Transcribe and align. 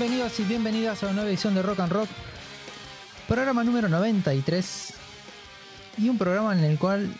Bienvenidos 0.00 0.40
y 0.40 0.44
bienvenidas 0.44 1.02
a 1.02 1.06
una 1.06 1.16
nueva 1.16 1.28
edición 1.28 1.54
de 1.54 1.60
Rock 1.60 1.80
and 1.80 1.92
Rock, 1.92 2.08
programa 3.28 3.62
número 3.62 3.86
93 3.86 4.94
y 5.98 6.08
un 6.08 6.16
programa 6.16 6.54
en 6.54 6.64
el 6.64 6.78
cual 6.78 7.14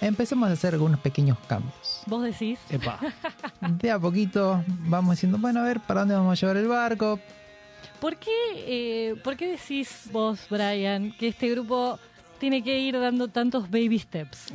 empezamos 0.00 0.50
a 0.50 0.52
hacer 0.52 0.74
algunos 0.74 1.00
pequeños 1.00 1.36
cambios. 1.48 2.02
Vos 2.06 2.22
decís. 2.22 2.60
Epa. 2.70 3.00
De 3.60 3.90
a 3.90 3.98
poquito 3.98 4.62
vamos 4.68 5.16
diciendo, 5.16 5.36
bueno, 5.38 5.58
a 5.58 5.64
ver, 5.64 5.80
¿para 5.80 6.02
dónde 6.02 6.14
vamos 6.14 6.38
a 6.38 6.40
llevar 6.40 6.58
el 6.58 6.68
barco? 6.68 7.18
¿Por 8.00 8.18
qué, 8.18 8.30
eh, 8.54 9.16
¿Por 9.24 9.36
qué 9.36 9.48
decís 9.48 10.08
vos, 10.12 10.38
Brian, 10.48 11.10
que 11.10 11.26
este 11.26 11.50
grupo 11.50 11.98
tiene 12.38 12.62
que 12.62 12.78
ir 12.78 12.98
dando 12.98 13.28
tantos 13.28 13.70
baby 13.70 13.98
steps? 13.98 14.46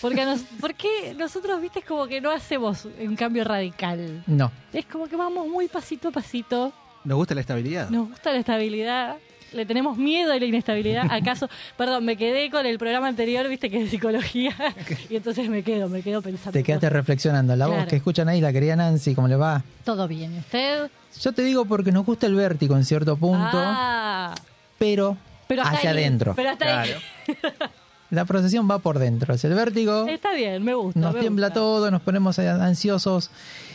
Porque 0.00 0.22
a 0.22 0.26
nos, 0.26 0.40
¿Por 0.60 0.74
qué 0.74 1.14
nosotros, 1.16 1.60
viste, 1.60 1.80
es 1.80 1.84
como 1.84 2.06
que 2.06 2.20
no 2.20 2.30
hacemos 2.30 2.86
un 3.00 3.16
cambio 3.16 3.44
radical? 3.44 4.22
No, 4.26 4.50
Es 4.72 4.86
como 4.86 5.06
que 5.06 5.16
vamos 5.16 5.46
muy 5.48 5.68
pasito 5.68 6.08
a 6.08 6.10
pasito. 6.12 6.72
¿Nos 7.04 7.16
gusta 7.16 7.34
la 7.34 7.40
estabilidad? 7.40 7.90
Nos 7.90 8.08
gusta 8.08 8.32
la 8.32 8.38
estabilidad. 8.38 9.16
Le 9.52 9.66
tenemos 9.66 9.98
miedo 9.98 10.32
a 10.32 10.38
la 10.38 10.44
inestabilidad. 10.46 11.06
¿Acaso? 11.10 11.50
Perdón, 11.76 12.06
me 12.06 12.16
quedé 12.16 12.50
con 12.50 12.64
el 12.64 12.78
programa 12.78 13.08
anterior, 13.08 13.46
viste, 13.48 13.68
que 13.68 13.78
es 13.78 13.84
de 13.84 13.90
psicología. 13.90 14.54
Y 15.10 15.16
entonces 15.16 15.48
me 15.50 15.62
quedo, 15.62 15.88
me 15.90 16.00
quedo 16.02 16.22
pensando. 16.22 16.52
te 16.52 16.62
quedaste 16.62 16.88
reflexionando. 16.88 17.54
La 17.56 17.66
voz 17.66 17.74
Claro. 17.74 17.90
que 17.90 17.96
escuchan 17.96 18.28
ahí, 18.30 18.40
la 18.40 18.50
querida 18.52 18.76
Nancy, 18.76 19.14
¿cómo 19.14 19.28
le 19.28 19.36
va? 19.36 19.62
Todo 19.84 20.08
bien. 20.08 20.34
¿Y 20.36 20.38
usted? 20.38 20.90
Yo 21.20 21.32
te 21.32 21.42
digo 21.42 21.66
porque 21.66 21.92
nos 21.92 22.06
gusta 22.06 22.26
el 22.26 22.34
vértigo 22.34 22.76
en 22.76 22.84
cierto 22.86 23.16
punto, 23.18 23.50
Ah, 23.52 24.34
pero, 24.78 25.18
hacia 25.62 25.90
ahí. 25.90 25.98
adentro. 25.98 26.32
Pero 26.34 26.48
hasta 26.50 26.80
ahí. 26.82 26.94
La 28.10 28.26
procesión 28.26 28.68
va 28.70 28.78
por 28.78 28.98
dentro. 28.98 29.32
Es 29.32 29.42
el 29.46 29.54
vértigo. 29.54 30.06
Está 30.06 30.34
bien, 30.34 30.62
me 30.62 30.74
gusta. 30.74 31.00
nos 31.00 31.14
me 31.14 31.20
tiembla 31.20 31.46
gusta. 31.46 31.60
todo, 31.60 31.90
nos 31.90 32.02
ponemos 32.02 32.38
ansiosos, 32.38 33.30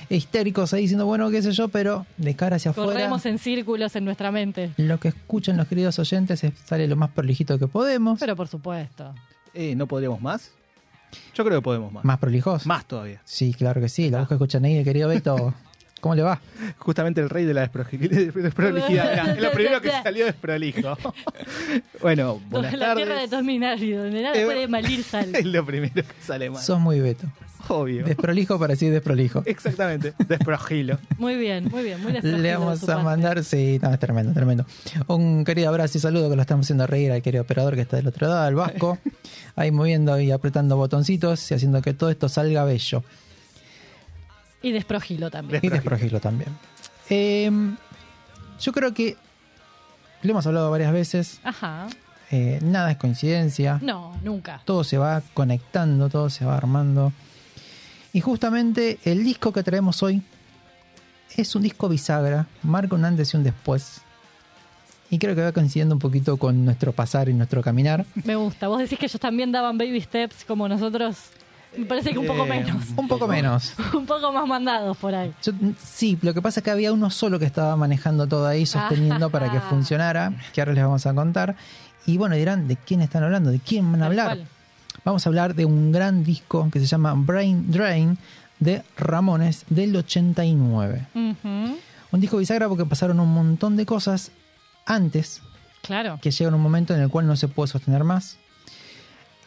histéricos 0.10 0.74
ahí 0.74 0.82
diciendo, 0.84 1.08
bueno, 1.08 1.32
qué 1.32 1.42
sé 1.42 1.52
yo, 1.54 1.70
pero 1.70 2.06
de 2.18 2.36
cara 2.36 2.58
hacia 2.58 2.70
afuera, 2.70 2.92
Corremos 2.92 3.26
en 3.26 3.40
círculos 3.40 3.96
en 3.96 4.06
nuestra 4.06 4.32
mente. 4.32 4.72
lo 4.78 5.00
que 5.00 5.08
escuchan 5.08 5.58
los 5.58 5.68
queridos 5.68 5.98
oyentes 5.98 6.44
es- 6.44 6.54
sale 6.66 6.88
lo 6.88 6.96
más 6.96 7.10
prolijito 7.10 7.58
que 7.58 7.68
podemos, 7.68 8.20
Pero 8.20 8.36
por 8.36 8.48
supuesto. 8.48 9.12
Eh, 9.56 9.76
¿No 9.76 9.88
podríamos 9.88 10.22
más? 10.22 10.52
Yo 11.34 11.44
creo 11.44 11.58
que 11.60 11.64
podemos 11.64 11.92
más. 11.92 12.04
más 12.06 12.20
prolijos. 12.20 12.68
Más 12.68 12.86
todavía. 12.86 13.20
Sí, 13.26 13.56
claro 13.56 13.82
que 13.82 13.90
sí, 13.90 14.12
la 14.12 14.20
voz 14.20 14.28
que 14.28 14.36
escuchan 14.36 14.66
ahí, 14.66 14.76
el 14.78 14.84
querido 14.84 15.10
Beto, 15.10 15.56
¿cómo 16.00 16.16
le 16.16 16.22
va? 16.24 16.40
Justamente 16.78 17.22
el 17.22 17.30
rey 17.30 17.46
de 17.46 17.54
la 17.54 17.70
desproli- 17.72 18.32
desprolijidad. 18.34 19.30
Es 19.38 19.42
lo 19.42 19.52
primero 19.52 19.82
que 19.82 19.90
salió 19.92 20.26
desprolijo. 20.26 20.98
bueno, 22.02 22.40
buenas 22.50 22.74
la 22.74 22.96
tierra 22.96 23.14
de 23.14 23.20
tardes. 23.22 23.30
Tosminari, 23.30 23.92
donde 23.92 24.22
nada 24.22 24.36
Eh, 24.36 24.46
puede 24.46 24.68
malir 24.68 25.04
sal. 25.04 25.34
Es 25.36 25.46
lo 25.46 25.66
primero 25.66 25.94
que 25.96 26.04
sale 26.26 26.50
mal. 26.50 26.62
Sos 26.62 26.80
muy 26.80 27.00
Beto. 27.00 27.28
Obvio. 27.70 28.06
Desprolijo 28.06 28.58
para 28.58 28.74
decir 28.76 28.94
desprolijo. 28.94 29.44
Exactamente. 29.46 30.14
Desprogilo. 30.26 31.00
Muy 31.18 31.36
bien, 31.36 31.66
muy 31.70 31.84
bien. 31.84 32.02
Muy 32.02 32.14
Le 32.14 32.56
vamos 32.56 32.82
a 32.84 32.86
parte. 32.86 33.04
mandar, 33.04 33.44
sí, 33.44 33.78
no, 33.82 33.92
es 33.94 34.00
tremendo, 34.00 34.32
tremendo. 34.32 34.66
Un 35.08 35.44
querido 35.44 35.68
abrazo 35.68 35.98
y 35.98 36.02
saludo 36.02 36.30
que 36.30 36.38
lo 36.38 36.42
estamos 36.44 36.66
haciendo 36.66 36.88
reír 36.88 37.12
al 37.12 37.22
querido 37.22 37.44
operador 37.44 37.76
que 37.76 37.82
está 37.82 37.98
del 37.98 38.08
otro 38.08 38.28
lado, 38.30 38.44
al 38.44 38.56
Vasco, 38.56 38.98
ahí 39.58 39.72
moviendo 39.72 40.18
y 40.18 40.32
apretando 40.32 40.78
botoncitos 40.78 41.52
y 41.52 41.56
haciendo 41.56 41.82
que 41.82 41.94
todo 41.94 42.10
esto 42.10 42.30
salga 42.30 42.64
bello. 42.64 43.04
Y 44.68 44.72
desprogilo 44.72 45.30
también. 45.32 45.62
Y 45.64 45.70
desprogilo 45.70 46.20
también. 46.20 46.50
Eh, 47.10 47.50
yo 48.60 48.72
creo 48.74 48.94
que 48.94 49.16
lo 50.24 50.32
hemos 50.32 50.46
hablado 50.48 50.70
varias 50.72 50.92
veces, 50.92 51.40
Ajá. 51.44 51.88
eh, 52.32 52.60
nada 52.62 52.92
es 52.92 52.98
coincidencia, 52.98 53.80
No, 53.82 54.18
nunca. 54.24 54.62
todo 54.66 54.84
se 54.84 54.98
va 54.98 55.22
conectando, 55.34 56.10
todo 56.10 56.30
se 56.30 56.44
va 56.46 56.58
armando. 56.58 57.14
Y 58.14 58.22
justamente 58.22 59.00
el 59.06 59.24
disco 59.24 59.54
que 59.54 59.64
traemos 59.64 60.02
hoy 60.04 60.22
es 61.36 61.56
un 61.56 61.62
disco 61.62 61.88
bisagra, 61.88 62.48
marca 62.64 62.96
un 62.96 63.06
antes 63.06 63.34
y 63.34 63.38
un 63.38 63.44
después. 63.44 64.02
Y 65.10 65.20
creo 65.20 65.36
que 65.36 65.42
va 65.44 65.52
coincidiendo 65.54 65.96
un 65.96 66.00
poquito 66.00 66.36
con 66.38 66.66
nuestro 66.66 66.92
pasar 66.92 67.30
y 67.30 67.34
nuestro 67.34 67.62
caminar. 67.62 68.06
Me 68.26 68.36
gusta. 68.36 68.68
Vos 68.68 68.80
decís 68.80 69.00
que 69.00 69.06
ellos 69.06 69.22
también 69.22 69.52
daban 69.54 69.78
baby 69.78 70.02
steps 70.02 70.44
como 70.46 70.68
nosotros. 70.68 71.16
Me 71.78 71.86
parece 71.86 72.12
que 72.12 72.18
un 72.20 72.26
poco 72.28 72.46
Eh, 72.46 72.50
menos. 72.50 72.84
Un 72.96 73.08
poco 73.08 73.28
menos. 73.28 73.74
un 73.94 74.06
poco 74.06 74.32
más 74.32 74.48
mandados 74.48 74.98
por 74.98 75.14
ahí. 75.16 75.34
Yo- 75.44 75.54
sí, 75.84 76.18
lo 76.22 76.34
que 76.34 76.42
pasa 76.42 76.60
es 76.60 76.64
que 76.64 76.72
había 76.72 76.92
uno 76.92 77.10
solo 77.10 77.38
que 77.40 77.46
estaba 77.46 77.76
manejando 77.76 78.28
todo 78.28 78.48
ahí, 78.48 78.66
sosteniendo 78.66 79.30
para 79.30 79.52
que 79.52 79.58
Ah. 79.58 79.66
funcionara, 79.70 80.34
que 80.54 80.62
ahora 80.62 80.74
les 80.74 80.84
vamos 80.84 81.06
a 81.06 81.14
contar. 81.14 81.56
Y 82.06 82.18
bueno, 82.18 82.36
dirán, 82.36 82.68
¿de 82.68 82.76
quién 82.78 83.02
están 83.02 83.24
hablando? 83.24 83.52
¿De 83.52 83.60
quién 83.60 83.92
van 83.92 84.02
a 84.04 84.06
hablar? 84.08 84.38
Vamos 85.04 85.26
a 85.26 85.30
hablar 85.30 85.56
de 85.56 85.66
un 85.66 85.92
gran 85.92 86.24
disco 86.24 86.70
que 86.72 86.80
se 86.80 86.86
llama 86.86 87.14
Brain 87.16 87.72
Drain 87.72 88.18
de 88.60 88.84
Ramones 88.98 89.66
del 89.70 89.96
89. 89.96 91.06
Ujú. 91.14 91.78
Un 92.12 92.20
disco 92.22 92.38
bisagra 92.38 92.68
porque 92.68 92.86
pasaron 92.86 93.20
un 93.20 93.32
montón 93.34 93.76
de 93.78 93.86
cosas 93.86 94.32
antes 94.86 95.42
Claro. 95.82 96.18
que 96.22 96.32
llegan 96.32 96.54
un 96.56 96.62
momento 96.62 96.96
en 96.96 97.02
el 97.02 97.10
cual 97.10 97.28
no 97.28 97.36
se 97.36 97.48
puede 97.48 97.68
sostener 97.68 98.04
más. 98.04 98.38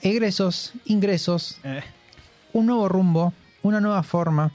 Egresos, 0.03 0.73
ingresos, 0.87 1.59
Eh, 1.63 1.83
un 2.53 2.67
nuevo 2.67 2.89
rumbo, 2.89 3.33
una 3.63 3.81
nueva 3.81 4.03
forma. 4.03 4.53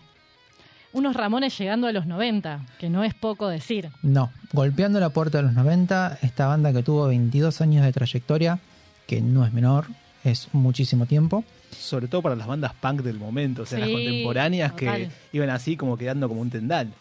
Unos 0.94 1.16
Ramones 1.16 1.58
llegando 1.58 1.88
a 1.88 1.92
los 1.92 2.06
90, 2.06 2.66
que 2.80 2.90
no 2.90 3.04
es 3.04 3.14
poco 3.14 3.50
decir. 3.50 3.90
No, 4.02 4.32
golpeando 4.54 5.00
la 5.00 5.10
puerta 5.10 5.40
de 5.40 5.44
los 5.44 5.54
90, 5.54 6.20
esta 6.22 6.48
banda 6.48 6.72
que 6.72 6.84
tuvo 6.84 7.08
22 7.08 7.60
años 7.60 7.84
de 7.84 7.92
trayectoria, 7.92 8.60
que 9.06 9.20
no 9.20 9.46
es 9.46 9.52
menor, 9.52 9.88
es 10.24 10.48
muchísimo 10.54 11.06
tiempo. 11.06 11.44
sobre 11.78 12.08
todo 12.08 12.22
para 12.22 12.36
las 12.36 12.48
bandas 12.48 12.74
punk 12.74 13.02
del 13.02 13.20
momento, 13.20 13.64
o 13.64 13.66
sea, 13.66 13.80
las 13.80 13.90
contemporáneas 13.90 14.72
que 14.72 15.10
iban 15.34 15.50
así 15.50 15.76
como 15.76 15.98
quedando 15.98 16.30
como 16.30 16.40
un 16.40 16.50
tendal. 16.50 16.94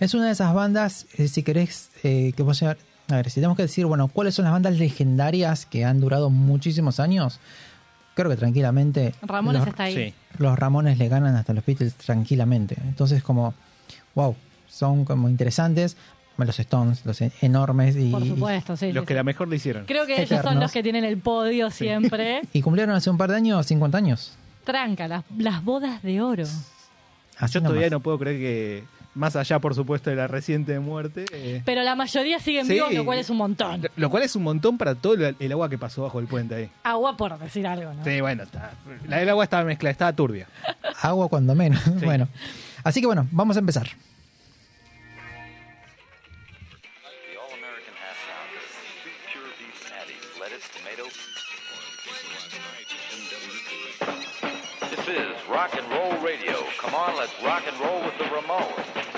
Es 0.00 0.14
una 0.14 0.26
de 0.26 0.32
esas 0.32 0.54
bandas, 0.54 1.06
eh, 1.18 1.28
si 1.28 1.42
querés, 1.42 1.90
eh, 2.02 2.32
que 2.34 2.42
vos 2.42 2.62
A 2.62 2.76
ver, 3.08 3.28
si 3.28 3.34
tenemos 3.34 3.58
que 3.58 3.64
decir, 3.64 3.84
bueno, 3.84 4.08
¿cuáles 4.08 4.34
son 4.34 4.44
las 4.44 4.52
bandas 4.52 4.78
legendarias 4.78 5.66
que 5.66 5.84
han 5.84 6.00
durado 6.00 6.30
muchísimos 6.30 6.98
años? 6.98 7.38
Creo 8.14 8.30
que 8.30 8.36
tranquilamente 8.36 9.14
Ramones 9.22 9.60
los, 9.60 9.68
está 9.68 9.84
ahí. 9.84 9.94
Sí. 9.94 10.14
los 10.38 10.58
Ramones 10.58 10.98
le 10.98 11.08
ganan 11.08 11.34
hasta 11.36 11.54
los 11.54 11.64
Beatles 11.64 11.94
tranquilamente. 11.94 12.76
Entonces, 12.84 13.22
como, 13.22 13.54
wow, 14.14 14.36
son 14.68 15.04
como 15.04 15.28
interesantes. 15.28 15.96
Los 16.38 16.58
Stones, 16.58 17.04
los 17.04 17.20
enormes 17.40 17.94
y, 17.94 18.10
Por 18.10 18.26
supuesto, 18.26 18.76
sí. 18.76 18.92
Los 18.92 19.02
sí, 19.02 19.06
que 19.06 19.14
sí. 19.14 19.16
la 19.16 19.22
mejor 19.22 19.48
le 19.48 19.56
hicieron. 19.56 19.84
Creo 19.84 20.06
que 20.06 20.22
ellos 20.22 20.40
son 20.42 20.58
los 20.58 20.72
que 20.72 20.82
tienen 20.82 21.04
el 21.04 21.18
podio 21.18 21.70
siempre. 21.70 22.42
y 22.52 22.62
cumplieron 22.62 22.94
hace 22.96 23.10
un 23.10 23.18
par 23.18 23.30
de 23.30 23.36
años 23.36 23.64
50 23.66 23.98
años. 23.98 24.32
Tranca, 24.64 25.06
las, 25.06 25.24
las 25.36 25.62
bodas 25.62 26.02
de 26.02 26.20
oro. 26.20 26.44
Así 27.38 27.54
Yo 27.54 27.62
todavía 27.62 27.90
no 27.90 28.00
puedo 28.00 28.18
creer 28.18 28.38
que, 28.38 28.84
más 29.14 29.36
allá, 29.36 29.58
por 29.58 29.74
supuesto, 29.74 30.10
de 30.10 30.16
la 30.16 30.26
reciente 30.26 30.78
muerte. 30.80 31.24
eh, 31.32 31.62
Pero 31.64 31.82
la 31.82 31.94
mayoría 31.94 32.38
siguen 32.38 32.66
Sí. 32.66 32.74
vivos, 32.74 32.92
lo 32.94 33.04
cual 33.04 33.18
es 33.18 33.28
un 33.30 33.36
montón. 33.36 33.88
lo- 33.96 34.10
cual 34.10 34.22
es 34.22 34.34
un 34.36 34.42
montón 34.42 34.78
para 34.78 34.94
todo 34.94 35.14
el, 35.14 35.36
el 35.38 35.52
agua 35.52 35.68
que 35.68 35.78
pasó 35.78 36.02
bajo 36.02 36.18
el 36.18 36.26
puente 36.26 36.54
ahí. 36.54 36.70
Agua 36.82 37.16
por 37.16 37.38
decir 37.38 37.66
algo, 37.66 37.92
¿no? 37.92 38.04
Sí, 38.04 38.20
bueno, 38.20 38.44
está, 38.44 38.72
la, 39.06 39.20
el 39.22 39.28
agua 39.28 39.44
estaba 39.44 39.64
mezclada, 39.64 39.90
estaba 39.92 40.12
turbia. 40.14 40.46
Agua 41.00 41.28
cuando 41.28 41.54
menos. 41.54 41.80
Bueno, 42.04 42.28
así 42.84 43.00
que 43.00 43.06
bueno, 43.06 43.26
vamos 43.30 43.56
a 43.56 43.60
empezar. 43.60 43.88
Come 56.82 56.96
on, 56.96 57.16
let's 57.16 57.32
rock 57.44 57.62
and 57.68 57.78
roll 57.78 58.00
with 58.00 58.18
the 58.18 58.24
Ramones. 58.24 59.11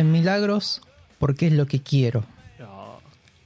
En 0.00 0.12
milagros 0.12 0.80
porque 1.18 1.46
es 1.46 1.52
lo 1.52 1.66
que 1.66 1.80
quiero. 1.80 2.24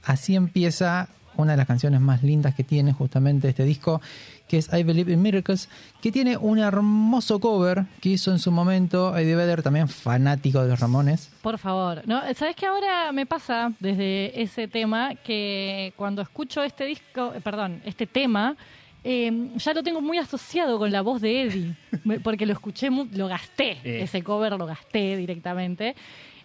Así 0.03 0.35
empieza 0.35 1.09
una 1.37 1.51
de 1.53 1.57
las 1.57 1.67
canciones 1.67 2.01
más 2.01 2.23
lindas 2.23 2.55
que 2.55 2.63
tiene 2.63 2.91
justamente 2.91 3.47
este 3.49 3.63
disco, 3.63 4.01
que 4.47 4.57
es 4.57 4.67
I 4.73 4.83
Believe 4.83 5.13
in 5.13 5.21
Miracles, 5.21 5.69
que 6.01 6.11
tiene 6.11 6.35
un 6.37 6.59
hermoso 6.59 7.39
cover 7.39 7.85
que 8.01 8.09
hizo 8.09 8.31
en 8.31 8.39
su 8.39 8.51
momento 8.51 9.15
Eddie 9.17 9.35
Vedder, 9.35 9.63
también 9.63 9.87
fanático 9.87 10.61
de 10.61 10.69
los 10.69 10.79
Ramones. 10.79 11.29
Por 11.41 11.57
favor. 11.57 12.01
No, 12.05 12.21
¿Sabes 12.35 12.55
qué 12.55 12.65
ahora 12.65 13.11
me 13.13 13.25
pasa 13.25 13.71
desde 13.79 14.41
ese 14.41 14.67
tema? 14.67 15.15
Que 15.15 15.93
cuando 15.95 16.21
escucho 16.21 16.63
este 16.63 16.85
disco, 16.85 17.31
eh, 17.33 17.39
perdón, 17.41 17.81
este 17.85 18.07
tema, 18.07 18.57
eh, 19.03 19.49
ya 19.55 19.73
lo 19.73 19.83
tengo 19.83 20.01
muy 20.01 20.17
asociado 20.17 20.77
con 20.79 20.91
la 20.91 21.01
voz 21.01 21.21
de 21.21 21.43
Eddie, 21.43 21.75
porque 22.23 22.45
lo 22.45 22.53
escuché, 22.53 22.89
lo 22.89 23.27
gasté, 23.27 23.77
Eh. 23.83 24.01
ese 24.03 24.21
cover 24.23 24.53
lo 24.53 24.65
gasté 24.65 25.15
directamente. 25.15 25.95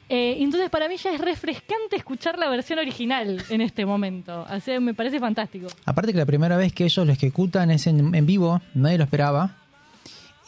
Eh, 0.08 0.37
entonces 0.41 0.70
para 0.70 0.88
mí 0.88 0.97
ya 0.97 1.12
es 1.12 1.20
refrescante 1.20 1.97
escuchar 1.97 2.38
la 2.38 2.49
versión 2.49 2.79
original 2.79 3.43
en 3.50 3.61
este 3.61 3.85
momento. 3.85 4.44
Así 4.49 4.70
que 4.70 4.81
me 4.81 4.94
parece 4.94 5.19
fantástico. 5.19 5.67
Aparte 5.85 6.12
que 6.12 6.19
la 6.19 6.26
primera 6.26 6.56
vez 6.56 6.73
que 6.73 6.85
ellos 6.85 7.05
lo 7.06 7.12
ejecutan 7.12 7.70
es 7.73 7.87
en, 7.88 8.14
en 8.14 8.26
vivo, 8.26 8.61
nadie 8.75 8.99
lo 8.99 9.05
esperaba. 9.05 9.56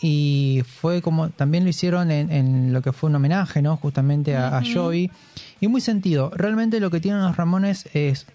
Y 0.00 0.62
fue 0.64 1.02
como, 1.02 1.30
también 1.30 1.64
lo 1.64 1.70
hicieron 1.70 2.12
en, 2.12 2.30
en 2.30 2.72
lo 2.72 2.82
que 2.82 2.92
fue 2.92 3.10
un 3.10 3.16
homenaje, 3.16 3.62
¿no? 3.62 3.76
Justamente 3.76 4.36
a, 4.36 4.58
a 4.58 4.62
Joey. 4.64 5.10
Y 5.60 5.66
muy 5.66 5.80
sentido. 5.80 6.30
Realmente 6.36 6.78
lo 6.78 6.90
que 6.90 7.00
tienen 7.00 7.20
los 7.22 7.36
Ramones 7.36 7.88
es, 7.94 8.26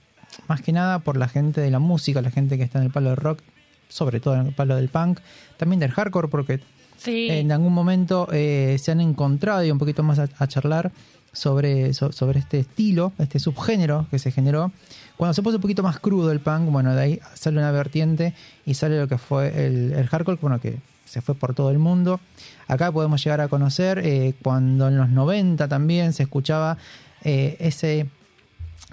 más 0.50 0.62
que 0.62 0.74
nada, 0.74 1.00
por 1.00 1.16
la 1.16 1.30
gente 1.30 1.62
de 1.62 1.72
la 1.72 1.80
música, 1.80 2.22
la 2.22 2.32
gente 2.32 2.58
que 2.58 2.64
está 2.64 2.80
en 2.80 2.86
el 2.86 2.92
palo 2.92 3.10
del 3.12 3.18
rock, 3.18 3.40
sobre 3.88 4.20
todo 4.20 4.36
en 4.36 4.48
el 4.48 4.54
palo 4.54 4.76
del 4.76 4.90
punk, 4.90 5.20
también 5.56 5.80
del 5.80 5.92
hardcore, 5.92 6.28
porque 6.28 6.60
Sí. 6.98 7.28
en 7.30 7.52
algún 7.52 7.74
momento 7.74 8.30
eh, 8.32 8.78
se 8.80 8.92
han 8.92 9.02
encontrado 9.02 9.64
y 9.66 9.72
un 9.72 9.78
poquito 9.78 10.04
más 10.04 10.20
a, 10.20 10.30
a 10.38 10.48
charlar 10.48 10.92
sobre, 11.34 11.94
so- 11.94 12.12
sobre 12.14 12.40
este 12.40 12.60
estilo, 12.60 13.12
este 13.18 13.40
subgénero 13.40 14.08
que 14.10 14.20
se 14.20 14.32
generó. 14.32 14.72
Cuando 15.18 15.34
se 15.34 15.42
puso 15.44 15.58
un 15.58 15.62
poquito 15.62 15.84
más 15.84 16.00
crudo 16.00 16.32
el 16.32 16.40
punk, 16.40 16.70
bueno, 16.72 16.96
de 16.96 17.02
ahí 17.02 17.20
sale 17.34 17.58
una 17.60 17.72
vertiente 17.72 18.34
y 18.66 18.76
sale 18.76 19.00
lo 19.00 19.08
que 19.08 19.18
fue 19.18 19.66
el, 19.66 19.92
el 19.94 20.08
hardcore, 20.08 20.38
bueno, 20.42 20.62
que 20.62 20.78
se 21.06 21.22
fue 21.22 21.36
por 21.36 21.54
todo 21.54 21.70
el 21.72 21.80
mundo. 21.80 22.20
Acá 22.68 22.92
podemos 22.92 23.24
llegar 23.24 23.42
a 23.42 23.48
conocer 23.48 24.00
eh, 24.00 24.34
cuando 24.42 24.88
en 24.88 24.98
los 24.98 25.10
90 25.10 25.68
también 25.68 26.14
se 26.14 26.24
escuchaba 26.24 26.78
eh, 27.24 27.58
ese, 27.60 28.08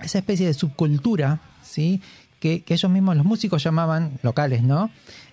esa 0.03 0.19
especie 0.19 0.47
de 0.47 0.55
subcultura, 0.55 1.41
¿sí? 1.63 2.03
Que, 2.41 2.63
que 2.63 2.75
ellos 2.75 2.91
mismos, 2.91 3.17
los 3.17 3.25
músicos 3.27 3.63
llamaban, 3.63 4.19
locales, 4.23 4.63
¿no? 4.63 4.91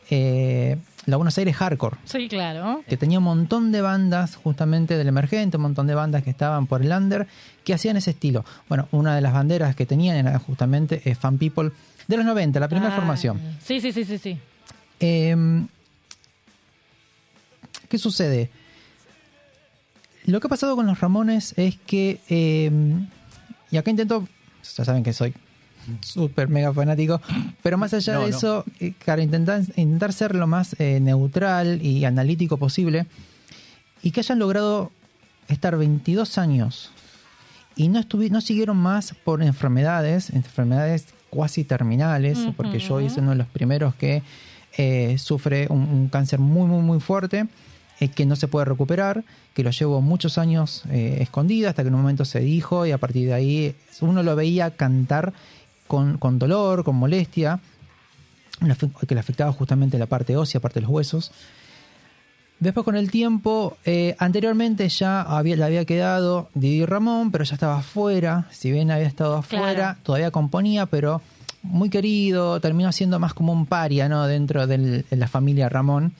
Eh, 0.09 0.77
la 1.05 1.15
Buenos 1.17 1.37
Aires 1.37 1.55
Hardcore 1.55 1.97
Sí, 2.05 2.27
claro. 2.27 2.83
que 2.87 2.97
tenía 2.97 3.17
un 3.19 3.23
montón 3.23 3.71
de 3.71 3.81
bandas 3.81 4.35
justamente 4.35 4.97
del 4.97 5.07
emergente, 5.07 5.55
un 5.57 5.63
montón 5.63 5.87
de 5.87 5.95
bandas 5.95 6.23
que 6.23 6.29
estaban 6.29 6.67
por 6.67 6.81
el 6.81 6.91
under, 6.91 7.27
que 7.63 7.73
hacían 7.73 7.95
ese 7.97 8.11
estilo. 8.11 8.43
Bueno, 8.67 8.87
una 8.91 9.15
de 9.15 9.21
las 9.21 9.31
banderas 9.33 9.75
que 9.75 9.85
tenían 9.85 10.17
era 10.17 10.37
justamente 10.39 11.01
eh, 11.05 11.15
Fan 11.15 11.37
People 11.37 11.71
de 12.07 12.17
los 12.17 12.25
90, 12.25 12.59
la 12.59 12.67
primera 12.67 12.91
Ah, 12.93 12.95
formación. 12.97 13.39
Sí, 13.63 13.79
sí, 13.79 13.91
sí, 13.93 14.03
sí, 14.03 14.17
sí. 14.17 14.37
Eh, 14.99 15.35
¿Qué 17.89 17.97
sucede? 17.97 18.49
Lo 20.25 20.39
que 20.41 20.47
ha 20.47 20.49
pasado 20.49 20.75
con 20.75 20.85
los 20.87 20.99
Ramones 20.99 21.53
es 21.57 21.77
que, 21.85 22.19
eh, 22.29 22.69
y 23.71 23.77
acá 23.77 23.89
intento, 23.91 24.27
ya 24.75 24.83
saben 24.83 25.03
que 25.03 25.13
soy 25.13 25.33
súper 26.01 26.47
mega 26.49 26.73
fanático, 26.73 27.21
pero 27.63 27.77
más 27.77 27.93
allá 27.93 28.13
No, 28.13 28.21
de 28.25 28.31
no. 28.31 28.37
eso, 28.37 28.65
eh, 28.79 28.93
claro, 29.03 29.21
intentar, 29.21 29.61
intentar 29.75 30.13
ser 30.13 30.35
lo 30.35 30.47
más 30.47 30.75
eh, 30.79 30.99
neutral 31.01 31.81
y 31.81 32.05
analítico 32.05 32.57
posible, 32.57 33.05
y 34.01 34.11
que 34.11 34.19
hayan 34.21 34.39
logrado 34.39 34.91
estar 35.47 35.77
22 35.77 36.37
años 36.37 36.91
y 37.75 37.89
no, 37.89 37.99
estuvi- 37.99 38.29
no 38.31 38.41
siguieron 38.41 38.77
más 38.77 39.13
por 39.23 39.41
enfermedades, 39.43 40.29
enfermedades 40.31 41.05
cuasi 41.29 41.63
terminales, 41.63 42.39
porque 42.55 42.79
yo 42.79 43.01
hice 43.01 43.19
uno 43.19 43.31
de 43.31 43.37
los 43.37 43.47
primeros 43.47 43.93
que 43.95 44.23
eh, 44.77 45.17
sufre 45.17 45.67
un, 45.69 45.81
un 45.81 46.07
cáncer 46.09 46.39
muy, 46.39 46.67
muy, 46.67 46.81
muy 46.81 46.99
fuerte, 46.99 47.47
eh, 47.99 48.07
que 48.09 48.25
no 48.25 48.35
se 48.35 48.47
puede 48.47 48.65
recuperar, 48.65 49.23
que 49.53 49.63
lo 49.63 49.71
llevo 49.71 50.01
muchos 50.01 50.37
años 50.37 50.83
eh, 50.91 51.17
escondido 51.21 51.67
hasta 51.69 51.81
que 51.83 51.89
en 51.89 51.95
un 51.95 52.01
momento 52.01 52.25
se 52.25 52.39
dijo 52.39 52.85
y 52.85 52.91
a 52.91 52.97
partir 52.97 53.27
de 53.27 53.33
ahí 53.33 53.75
uno 54.01 54.21
lo 54.23 54.35
veía 54.35 54.71
cantar 54.71 55.33
con, 55.87 56.17
con 56.17 56.37
dolor, 56.39 56.83
con 56.83 56.95
molestia, 56.95 57.59
que 59.07 59.13
le 59.15 59.19
afectaba 59.19 59.51
justamente 59.51 59.97
la 59.99 60.05
parte 60.07 60.35
ósea, 60.35 60.59
parte 60.61 60.79
de 60.79 60.81
los 60.85 60.91
huesos. 60.91 61.31
Después 62.59 62.83
con 62.83 62.95
el 62.95 63.11
tiempo, 63.11 63.77
eh, 63.85 64.15
anteriormente 64.17 64.89
ya 64.89 65.21
había, 65.21 65.55
le 65.55 65.63
había 65.63 65.85
quedado 65.85 66.49
Didi 66.55 66.85
Ramón, 66.85 67.29
pero 67.31 67.43
ya 67.43 67.53
estaba 67.53 67.77
afuera. 67.77 68.47
Si 68.51 68.71
bien 68.71 68.89
había 68.89 69.05
estado 69.07 69.35
afuera, 69.37 69.73
Claro. 69.73 69.99
todavía 70.01 70.31
componía, 70.31 70.87
pero 70.87 71.21
muy 71.61 71.89
querido, 71.91 72.59
terminó 72.59 72.91
siendo 72.91 73.19
más 73.19 73.35
como 73.35 73.53
un 73.53 73.67
paria, 73.67 74.09
¿no? 74.09 74.25
Dentro 74.25 74.65
del- 74.65 75.05
de 75.07 75.17
la 75.17 75.27
familia 75.27 75.69
Ramón. 75.69 76.13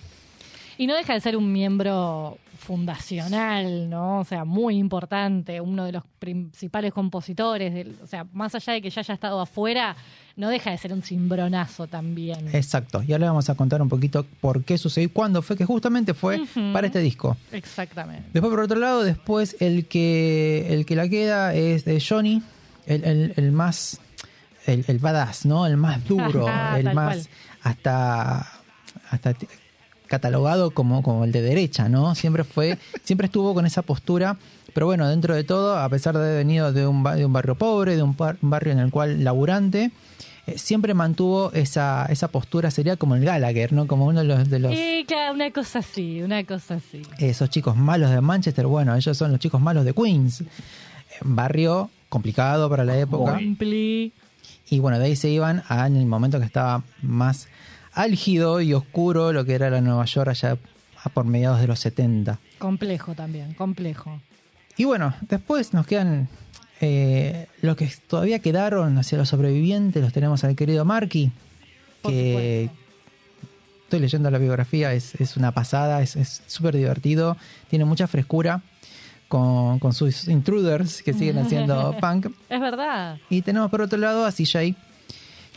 Y 0.77 0.87
no 0.87 0.95
deja 0.95 1.13
de 1.13 1.21
ser 1.21 1.35
un 1.37 1.51
miembro 1.51 2.37
fundacional, 2.59 3.89
¿no? 3.89 4.19
O 4.19 4.23
sea, 4.23 4.45
muy 4.45 4.77
importante, 4.77 5.61
uno 5.61 5.85
de 5.85 5.91
los 5.91 6.03
principales 6.19 6.93
compositores, 6.93 7.73
del, 7.73 7.95
o 8.03 8.07
sea, 8.07 8.25
más 8.33 8.53
allá 8.55 8.73
de 8.73 8.81
que 8.81 8.89
ya 8.89 9.01
haya 9.01 9.13
estado 9.13 9.39
afuera, 9.39 9.95
no 10.35 10.49
deja 10.49 10.71
de 10.71 10.77
ser 10.77 10.93
un 10.93 11.01
cimbronazo 11.01 11.87
también. 11.87 12.47
Exacto. 12.53 13.01
Y 13.03 13.11
ahora 13.13 13.25
le 13.25 13.29
vamos 13.29 13.49
a 13.49 13.55
contar 13.55 13.81
un 13.81 13.89
poquito 13.89 14.25
por 14.41 14.63
qué 14.63 14.77
sucedió 14.77 15.07
y 15.07 15.11
cuándo 15.11 15.41
fue, 15.41 15.55
que 15.57 15.65
justamente 15.65 16.13
fue 16.13 16.41
para 16.73 16.87
este 16.87 16.99
disco. 16.99 17.37
Exactamente. 17.51 18.23
Después, 18.33 18.49
por 18.51 18.59
otro 18.61 18.79
lado, 18.79 19.03
después 19.03 19.55
el 19.59 19.87
que, 19.87 20.67
el 20.69 20.85
que 20.85 20.95
la 20.95 21.07
queda 21.09 21.53
es 21.53 21.85
de 21.85 22.01
Johnny, 22.01 22.41
el, 22.85 23.03
el- 23.03 23.33
el 23.35 23.51
más. 23.51 23.99
El, 24.65 24.83
el 24.89 24.99
badass, 24.99 25.45
¿no? 25.45 25.65
El 25.65 25.77
más 25.77 26.03
duro, 26.05 26.45
el 26.77 26.93
más. 26.93 27.15
cual. 27.15 27.27
Hasta. 27.63 28.47
Hasta 29.09 29.33
catalogado 30.07 30.71
como, 30.71 31.03
como 31.03 31.23
el 31.25 31.31
de 31.31 31.41
derecha, 31.41 31.87
¿no? 31.89 32.15
Siempre 32.15 32.43
fue. 32.43 32.77
siempre 33.03 33.25
estuvo 33.25 33.53
con 33.53 33.65
esa 33.65 33.81
postura. 33.83 34.37
Pero 34.73 34.85
bueno, 34.85 35.07
dentro 35.09 35.33
de 35.35 35.43
todo, 35.43 35.77
a 35.77 35.89
pesar 35.89 36.15
de 36.17 36.23
haber 36.23 36.37
venido 36.37 36.71
de 36.71 36.85
un, 36.85 37.03
de 37.03 37.25
un 37.25 37.33
barrio 37.33 37.55
pobre, 37.55 37.95
de 37.95 38.03
un, 38.03 38.13
par- 38.13 38.37
un 38.41 38.49
barrio 38.51 38.73
en 38.73 38.79
el 38.79 38.91
cual 38.91 39.23
laburante, 39.23 39.91
eh, 40.45 40.57
siempre 40.57 40.93
mantuvo 40.93 41.51
esa, 41.53 42.05
esa 42.09 42.27
postura, 42.27 42.69
sería 42.69 42.95
como 42.95 43.15
el 43.15 43.25
Gallagher, 43.25 43.73
¿no? 43.73 43.87
Como 43.87 44.05
uno 44.05 44.19
de 44.19 44.25
los, 44.25 44.49
de 44.49 44.59
los 44.59 44.73
Y 44.73 45.03
claro, 45.07 45.33
una 45.33 45.49
cosa 45.51 45.79
así, 45.79 46.21
una 46.21 46.43
cosa 46.43 46.75
así. 46.75 47.01
esos 47.17 47.49
chicos 47.49 47.75
malos 47.75 48.11
de 48.11 48.21
Manchester, 48.21 48.67
bueno, 48.67 48.95
ellos 48.95 49.17
son 49.17 49.31
los 49.31 49.39
chicos 49.39 49.59
malos 49.59 49.83
de 49.83 49.93
Queens. 49.93 50.43
Barrio 51.21 51.89
complicado 52.09 52.69
para 52.69 52.83
la 52.83 52.97
época. 52.97 53.33
Compli. 53.33 54.13
Y 54.69 54.79
bueno, 54.79 54.99
de 54.99 55.05
ahí 55.05 55.15
se 55.15 55.29
iban 55.29 55.63
a 55.69 55.87
en 55.87 55.95
el 55.95 56.05
momento 56.05 56.39
que 56.39 56.45
estaba 56.45 56.83
más 57.01 57.47
álgido 57.97 58.61
y 58.61 58.73
oscuro, 58.73 59.33
lo 59.33 59.43
que 59.43 59.55
era 59.55 59.69
la 59.69 59.81
Nueva 59.81 60.05
York 60.05 60.29
allá 60.29 60.57
a 61.03 61.09
por 61.09 61.25
mediados 61.25 61.59
de 61.59 61.67
los 61.67 61.79
70. 61.79 62.39
Complejo 62.59 63.13
también, 63.15 63.53
complejo. 63.53 64.21
Y 64.77 64.85
bueno, 64.85 65.13
después 65.21 65.73
nos 65.73 65.87
quedan 65.87 66.29
eh, 66.79 67.47
los 67.61 67.75
que 67.75 67.91
todavía 68.07 68.39
quedaron 68.39 68.97
hacia 68.97 69.17
los 69.17 69.29
sobrevivientes, 69.29 70.01
los 70.01 70.13
tenemos 70.13 70.43
al 70.43 70.55
querido 70.55 70.85
Marky, 70.85 71.31
que 72.03 72.69
estoy 73.83 73.99
leyendo 73.99 74.29
la 74.29 74.37
biografía, 74.37 74.93
es, 74.93 75.15
es 75.15 75.35
una 75.35 75.51
pasada, 75.51 76.01
es 76.01 76.15
es 76.15 76.43
súper 76.45 76.75
divertido, 76.75 77.35
tiene 77.69 77.85
mucha 77.85 78.07
frescura 78.07 78.61
con, 79.27 79.79
con 79.79 79.93
sus 79.93 80.27
intruders 80.27 81.01
que 81.01 81.13
siguen 81.13 81.39
haciendo 81.39 81.95
punk. 82.01 82.27
Es 82.49 82.61
verdad. 82.61 83.17
Y 83.29 83.41
tenemos 83.41 83.71
por 83.71 83.81
otro 83.81 83.97
lado 83.97 84.25
a 84.25 84.31
CJ, 84.31 84.75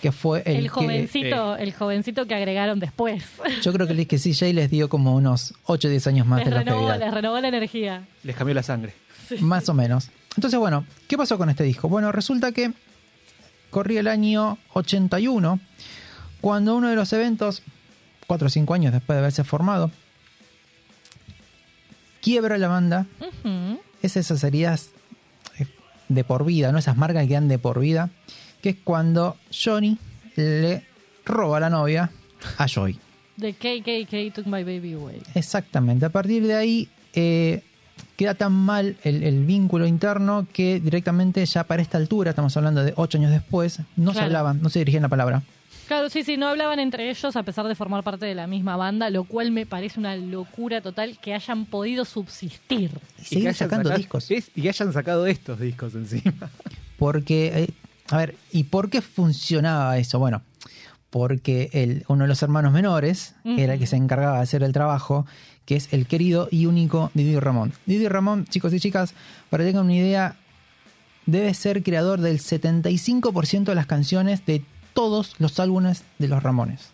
que 0.01 0.13
fue 0.13 0.43
el, 0.47 0.57
El, 0.57 0.63
que... 0.65 0.69
jovencito, 0.71 1.57
el 1.57 1.73
jovencito 1.75 2.27
que 2.27 2.35
agregaron 2.35 2.81
después. 2.81 3.23
Yo 3.63 3.73
creo 3.73 3.87
que 3.87 3.93
el 3.93 4.07
que 4.07 4.19
CJ 4.19 4.53
les 4.55 4.71
dio 4.71 4.89
como 4.89 5.15
unos 5.15 5.55
8 5.65 5.89
o 5.89 5.91
10 5.91 6.07
años 6.09 6.27
más 6.27 6.39
Les 6.41 6.47
de 6.47 6.51
la 6.55 6.59
renovó, 6.61 6.81
longevidad. 6.81 7.07
les 7.07 7.15
renovó 7.15 7.41
la 7.41 7.49
energía. 7.49 8.09
Les 8.23 8.35
cambió 8.37 8.55
la 8.55 8.63
sangre. 8.63 8.95
Más 9.41 9.69
o 9.69 9.75
menos. 9.75 10.11
Entonces, 10.37 10.59
bueno, 10.59 10.85
¿qué 11.09 11.17
pasó 11.17 11.39
con 11.39 11.51
este 11.51 11.65
disco? 11.65 11.89
Bueno, 11.89 12.11
resulta 12.13 12.53
que 12.53 12.73
corría 13.71 14.01
el 14.01 14.09
año 14.09 14.59
81, 14.75 15.61
cuando 16.41 16.77
uno 16.77 16.89
de 16.89 16.97
los 16.97 17.13
eventos, 17.13 17.63
4 18.27 18.47
o 18.47 18.51
5 18.51 18.75
años 18.75 18.93
después 18.93 19.15
de 19.17 19.21
haberse 19.21 19.45
formado, 19.45 19.91
quiebra 22.21 22.59
la 22.59 22.69
banda. 22.69 23.07
Ujú. 23.21 23.81
Es 24.03 24.17
esas 24.17 24.43
heridas 24.45 24.91
de 26.09 26.25
por 26.25 26.45
vida, 26.45 26.73
¿no? 26.73 26.79
Esas 26.79 26.97
marcas 26.97 27.23
que 27.23 27.29
quedan 27.29 27.49
de 27.49 27.59
por 27.59 27.79
vida, 27.79 28.11
que 28.63 28.71
es 28.71 28.77
cuando 28.85 29.37
Johnny 29.53 29.99
le 30.37 30.85
roba 31.25 31.59
a 31.59 31.61
la 31.61 31.71
novia 31.71 32.11
a 32.59 32.67
Joy. 32.67 32.99
The 33.39 33.55
KKK 33.55 34.35
took 34.35 34.47
my 34.47 34.63
baby 34.65 34.93
away. 34.95 35.23
Exactamente. 35.35 36.05
A 36.05 36.11
partir 36.11 36.47
de 36.47 36.55
ahí, 36.55 36.89
eh, 37.15 37.63
queda 38.17 38.35
tan 38.35 38.53
mal 38.53 38.97
el, 39.03 39.23
el 39.23 39.45
vínculo 39.47 39.87
interno 39.87 40.47
que 40.53 40.79
directamente 40.81 41.45
ya 41.47 41.65
para 41.65 41.81
esta 41.81 41.97
altura, 41.99 42.31
estamos 42.31 42.55
hablando 42.57 42.85
de 42.85 42.93
ocho 42.97 43.17
años 43.19 43.31
después, 43.31 43.81
no 43.97 44.13
se 44.13 44.21
hablaban, 44.21 44.61
no 44.61 44.69
se 44.69 44.81
dirigían 44.81 45.03
la 45.03 45.09
palabra. 45.09 45.43
Claro, 45.89 46.09
sí, 46.09 46.23
sí, 46.23 46.37
no 46.37 46.47
hablaban 46.47 46.79
entre 46.79 47.11
ellos 47.11 47.35
a 47.35 47.43
pesar 47.43 47.67
de 47.67 47.75
formar 47.75 48.05
parte 48.05 48.25
de 48.25 48.35
la 48.35 48.47
misma 48.47 48.77
banda, 48.77 49.11
lo 49.11 49.25
cual 49.25 49.51
me 49.51 49.67
parece 49.67 49.99
una 49.99 50.15
locura 50.17 50.81
total 50.83 51.19
que 51.21 51.35
hayan 51.35 51.65
podido 51.67 52.05
subsistir. 52.05 52.91
Y 53.19 53.21
Y 53.21 53.23
que 53.23 53.25
seguir 53.25 53.49
hayan 53.49 53.55
sacando 53.55 53.89
sacado- 53.89 53.99
discos. 53.99 54.31
es- 54.31 54.51
y 54.55 54.63
que 54.63 54.69
hayan 54.69 54.93
sacado 54.93 55.27
estos 55.27 55.59
discos 55.59 55.95
encima. 55.97 56.49
Porque, 56.99 57.47
eh, 57.65 57.69
a 58.11 58.17
ver, 58.17 58.35
¿y 58.51 58.65
por 58.65 58.91
qué 58.91 59.01
funcionaba 59.03 59.97
eso? 59.99 60.19
Bueno, 60.19 60.43
porque 61.11 61.71
el, 61.73 62.05
uno 62.09 62.25
de 62.25 62.29
los 62.29 62.43
hermanos 62.43 62.73
menores 62.73 63.35
era 63.45 63.75
el 63.75 63.81
que 63.81 63.87
se 63.87 63.97
encargaba 63.97 64.37
de 64.37 64.43
hacer 64.43 64.63
el 64.63 64.73
trabajo, 64.73 65.27
que 65.65 65.77
es 65.77 65.93
el 65.93 66.07
querido 66.07 66.49
y 66.51 66.67
único 66.67 67.11
Didi 67.15 67.39
Ramón. 67.39 67.73
Didi 67.87 68.09
Ramón, 68.09 68.47
chicos 68.47 68.73
y 68.75 68.81
chicas, 68.81 69.15
para 69.49 69.63
que 69.63 69.71
tengan 69.71 69.85
una 69.85 69.95
idea, 69.95 70.37
debe 71.27 71.55
ser 71.55 71.83
creador 71.83 72.21
del 72.21 72.41
75% 72.41 73.65
de 73.65 73.75
las 73.75 73.87
canciones 73.87 74.45
de 74.45 74.65
todos 74.93 75.35
los 75.39 75.61
álbumes 75.61 76.03
de 76.19 76.29
los 76.29 76.43
Ramones. 76.43 76.91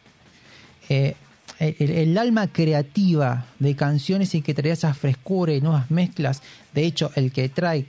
Eh, 0.88 1.16
el, 1.58 1.90
el 1.90 2.18
alma 2.18 2.48
creativa 2.48 3.46
de 3.58 3.74
canciones 3.74 4.34
y 4.34 4.42
que 4.42 4.52
trae 4.52 4.72
esa 4.72 4.92
frescura 4.92 5.54
y 5.54 5.62
nuevas 5.62 5.90
mezclas. 5.90 6.42
De 6.74 6.84
hecho, 6.84 7.10
el 7.14 7.32
que 7.32 7.48
trae 7.48 7.86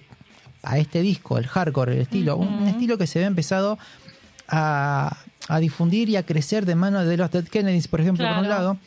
a 0.70 0.78
este 0.78 1.02
disco, 1.02 1.38
el 1.38 1.48
hardcore, 1.48 1.94
el 1.94 2.02
estilo, 2.02 2.36
un, 2.38 2.48
un 2.48 2.68
estilo 2.68 2.98
que 2.98 3.08
se 3.08 3.20
ve 3.20 3.26
empezado 3.26 3.78
a, 4.48 5.18
a 5.48 5.60
difundir 5.60 6.10
y 6.10 6.16
a 6.16 6.24
crecer 6.24 6.66
de 6.66 6.76
mano 6.76 7.04
de 7.06 7.18
los 7.18 7.32
Dead 7.32 7.46
Kennedys, 7.46 7.88
por 7.88 8.02
ejemplo, 8.02 8.28
por 8.28 8.38
un 8.38 8.50
lado, 8.50 8.78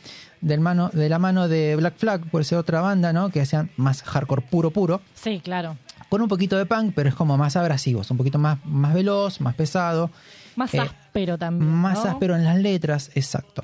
del 0.41 0.59
mano, 0.59 0.89
de 0.93 1.09
la 1.09 1.19
mano 1.19 1.47
de 1.47 1.75
Black 1.75 1.95
Flag, 1.97 2.29
por 2.29 2.43
ser 2.45 2.57
otra 2.57 2.81
banda, 2.81 3.13
¿no? 3.13 3.29
Que 3.29 3.41
hacían 3.41 3.69
más 3.77 4.01
hardcore 4.03 4.41
puro, 4.43 4.71
puro 4.71 5.01
Sí, 5.13 5.39
claro. 5.43 5.77
con 6.09 6.21
un 6.21 6.27
poquito 6.27 6.57
de 6.57 6.65
punk, 6.65 6.93
pero 6.95 7.09
es 7.09 7.15
como 7.15 7.37
más 7.37 7.55
abrasivos, 7.55 8.09
un 8.11 8.17
poquito 8.17 8.37
más, 8.39 8.57
más 8.65 8.93
veloz, 8.93 9.39
más 9.41 9.55
pesado, 9.55 10.09
Más 10.55 10.73
Eh, 10.73 10.79
áspero 10.79 11.37
también. 11.37 11.71
más 11.71 12.03
¿no? 12.03 12.11
áspero 12.11 12.35
en 12.35 12.43
las 12.43 12.57
letras, 12.57 13.11
exacto. 13.15 13.63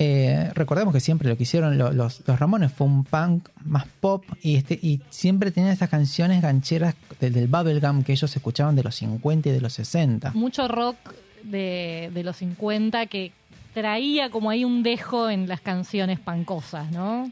Eh, 0.00 0.50
recordemos 0.54 0.94
que 0.94 1.00
siempre 1.00 1.28
lo 1.28 1.36
que 1.36 1.42
hicieron 1.42 1.76
lo- 1.76 1.92
los, 1.92 2.22
los 2.26 2.38
Ramones 2.38 2.72
fue 2.72 2.86
un 2.86 3.02
punk 3.04 3.48
más 3.64 3.84
pop 4.00 4.24
y, 4.42 4.54
este, 4.56 4.78
y 4.80 5.00
siempre 5.10 5.50
tenían 5.50 5.72
estas 5.72 5.88
canciones 5.88 6.40
gancheras 6.40 6.94
del, 7.20 7.32
del 7.32 7.48
bubblegum 7.48 8.04
que 8.04 8.12
ellos 8.12 8.34
escuchaban 8.36 8.76
de 8.76 8.84
los 8.84 8.94
50 8.94 9.48
y 9.48 9.52
de 9.52 9.60
los 9.60 9.72
60. 9.72 10.30
Mucho 10.34 10.68
rock 10.68 10.96
de, 11.42 12.10
de 12.14 12.22
los 12.22 12.36
50 12.36 13.06
que 13.06 13.32
traía 13.74 14.30
como 14.30 14.50
ahí 14.50 14.64
un 14.64 14.82
dejo 14.84 15.30
en 15.30 15.48
las 15.48 15.60
canciones 15.60 16.20
pancosas, 16.20 16.90
¿no? 16.92 17.30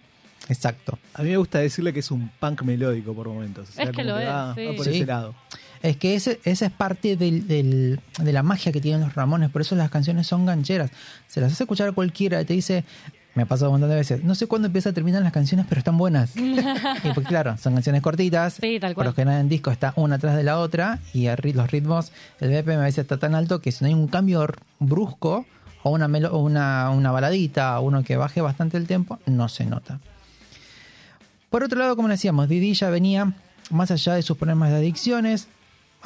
Exacto. 0.49 0.99
A 1.15 1.23
mí 1.23 1.31
me 1.31 1.37
gusta 1.39 1.59
decirle 1.59 1.93
que 1.93 2.01
es 2.01 2.11
un 2.11 2.31
punk 2.39 2.63
melódico 2.63 3.15
por 3.15 3.27
momentos. 3.29 3.69
O 3.71 3.73
sea, 3.73 3.85
Es 3.85 3.91
que 3.91 4.05
lo 4.05 4.17
es, 4.19 4.29
va, 4.29 4.55
sí. 4.55 4.65
va 4.67 4.75
por 4.75 4.85
Sí. 4.85 4.91
ese 4.91 5.07
lado. 5.07 5.35
Es 5.83 5.97
que 5.97 6.15
ese, 6.15 6.41
esa 6.45 6.67
es 6.67 6.73
parte 6.73 7.17
del- 7.17 7.47
del- 7.47 8.01
de 8.19 8.33
la 8.33 8.43
magia 8.43 8.73
que 8.73 8.81
tienen 8.81 9.01
los 9.03 9.15
Ramones, 9.15 9.51
por 9.51 9.61
eso 9.63 9.75
las 9.77 9.91
canciones 9.91 10.27
son 10.27 10.47
gancheras. 10.47 10.91
Se 11.29 11.41
las 11.41 11.53
hace 11.53 11.65
escuchar 11.65 11.89
a 11.89 11.93
cualquiera 11.93 12.41
y 12.41 12.45
te 12.45 12.55
dice, 12.55 12.85
me 13.35 13.43
ha 13.43 13.47
pasado 13.47 13.71
un 13.71 13.75
montón 13.75 13.91
de 13.91 13.97
veces, 13.97 14.25
no 14.25 14.35
sé 14.35 14.47
cuándo 14.47 14.67
empieza 14.67 14.89
a 14.89 14.93
terminar 14.95 15.23
las 15.23 15.33
canciones, 15.33 15.67
pero 15.69 15.79
están 15.81 15.99
buenas. 15.99 16.35
y 16.37 17.11
pues 17.15 17.27
claro, 17.27 17.57
son 17.59 17.75
canciones 17.75 18.01
cortitas, 18.03 18.55
Sí, 18.55 18.79
tal 18.81 18.93
por 18.95 19.05
cual. 19.05 19.07
lo 19.09 19.13
general 19.15 19.41
en 19.43 19.49
disco 19.49 19.71
está 19.71 19.93
una 19.97 20.17
atrás 20.17 20.37
de 20.37 20.43
la 20.43 20.59
otra 20.59 20.99
y 21.13 21.27
los 21.53 21.71
ritmos, 21.71 22.13
el 22.41 22.51
BPM 22.51 22.81
a 22.81 22.85
veces 22.85 23.01
está 23.01 23.19
tan 23.19 23.35
alto 23.35 23.61
que 23.61 23.73
si 23.73 23.85
no 23.85 23.89
hay 23.89 23.95
un 23.95 24.09
cambio 24.09 24.47
brusco 24.79 25.45
o 25.83 25.91
una, 25.91 26.09
melo- 26.09 26.37
una, 26.39 26.89
una 26.91 27.11
baladita 27.13 27.79
o 27.79 27.83
uno 27.85 28.03
que 28.03 28.17
baje 28.17 28.41
bastante 28.41 28.77
el 28.79 28.87
tempo, 28.87 29.19
no 29.27 29.49
se 29.51 29.67
nota. 29.67 30.01
Por 31.51 31.63
otro 31.63 31.79
lado, 31.79 31.95
como 31.97 32.09
decíamos, 32.09 32.49
Didi 32.49 32.75
ya 32.75 32.91
venía 32.91 33.33
más 33.71 33.91
allá 33.91 34.15
de 34.15 34.23
sus 34.23 34.37
problemas 34.37 34.71
de 34.71 34.77
adicciones, 34.77 35.49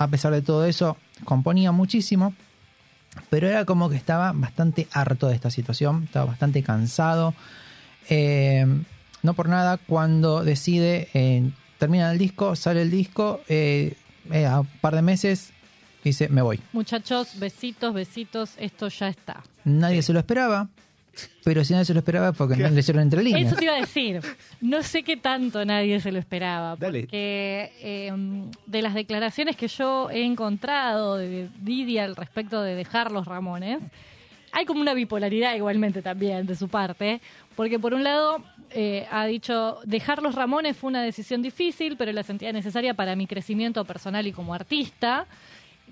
a 0.01 0.09
pesar 0.09 0.33
de 0.33 0.41
todo 0.41 0.65
eso, 0.65 0.97
componía 1.27 1.73
muchísimo, 1.73 2.35
pero 3.29 3.49
era 3.49 3.67
como 3.67 3.91
que 3.91 3.97
estaba 3.97 4.33
bastante 4.33 4.89
harto 4.93 5.29
de 5.29 5.35
esta 5.35 5.51
situación, 5.51 6.05
estaba 6.05 6.25
bastante 6.25 6.63
cansado. 6.63 7.35
Eh, 8.09 8.65
no 9.23 9.35
por 9.35 9.51
nada, 9.51 9.77
cuando 9.77 10.43
decide, 10.43 11.09
eh, 11.13 11.51
termina 11.77 12.11
el 12.11 12.17
disco, 12.17 12.57
sale 12.57 12.81
el 12.81 12.91
disco, 12.91 13.43
eh, 13.47 13.95
eh, 14.31 14.47
a 14.47 14.61
un 14.61 14.67
par 14.81 14.95
de 14.95 15.03
meses 15.03 15.53
dice, 16.03 16.31
me 16.31 16.41
voy. 16.41 16.59
Muchachos, 16.73 17.39
besitos, 17.39 17.93
besitos, 17.93 18.55
esto 18.57 18.89
ya 18.89 19.09
está. 19.09 19.43
Nadie 19.65 20.01
se 20.01 20.15
lo 20.15 20.19
esperaba, 20.19 20.71
pero 21.45 21.65
si 21.65 21.73
nadie 21.73 21.85
se 21.85 21.95
lo 21.95 22.01
esperaba 22.01 22.33
porque 22.33 22.57
no 22.57 22.69
leyeron 22.71 23.03
entre 23.03 23.23
líneas. 23.23 23.47
Eso 23.47 23.57
te 23.57 23.65
iba 23.65 23.75
a 23.75 23.81
decir. 23.81 24.21
No 24.61 24.83
sé 24.83 25.03
qué 25.03 25.17
tanto 25.17 25.65
nadie 25.65 26.01
se 26.01 26.13
lo 26.13 26.19
esperaba. 26.19 26.77
Dale. 26.77 27.01
Porque 27.01 27.73
eh, 27.81 28.13
de 28.67 28.83
las 28.83 28.95
declaraciones 28.95 29.57
que 29.57 29.69
yo 29.69 30.11
he 30.11 30.25
encontrado 30.25 31.17
de 31.17 31.49
Didi 31.61 31.99
al 31.99 32.17
respecto 32.17 32.63
de 32.63 32.75
dejar 32.75 33.11
los 33.11 33.27
Ramones, 33.27 33.83
hay 34.53 34.65
como 34.67 34.81
una 34.81 34.95
bipolaridad 34.95 35.55
igualmente 35.55 36.03
también 36.03 36.47
de 36.47 36.57
su 36.57 36.69
parte. 36.69 37.21
Porque 37.57 37.79
por 37.79 37.95
un 37.95 38.05
lado 38.05 38.43
eh, 38.71 39.07
ha 39.11 39.27
dicho, 39.27 39.79
dejar 39.85 40.23
los 40.23 40.35
Ramones 40.35 40.77
fue 40.77 40.89
una 40.89 41.03
decisión 41.03 41.43
difícil, 41.43 41.97
pero 41.97 42.13
la 42.13 42.23
sentía 42.23 42.53
necesaria 42.53 42.95
para 42.95 43.17
mi 43.17 43.27
crecimiento 43.27 43.85
personal 43.85 44.27
y 44.27 44.33
como 44.33 44.55
artista. 44.55 45.27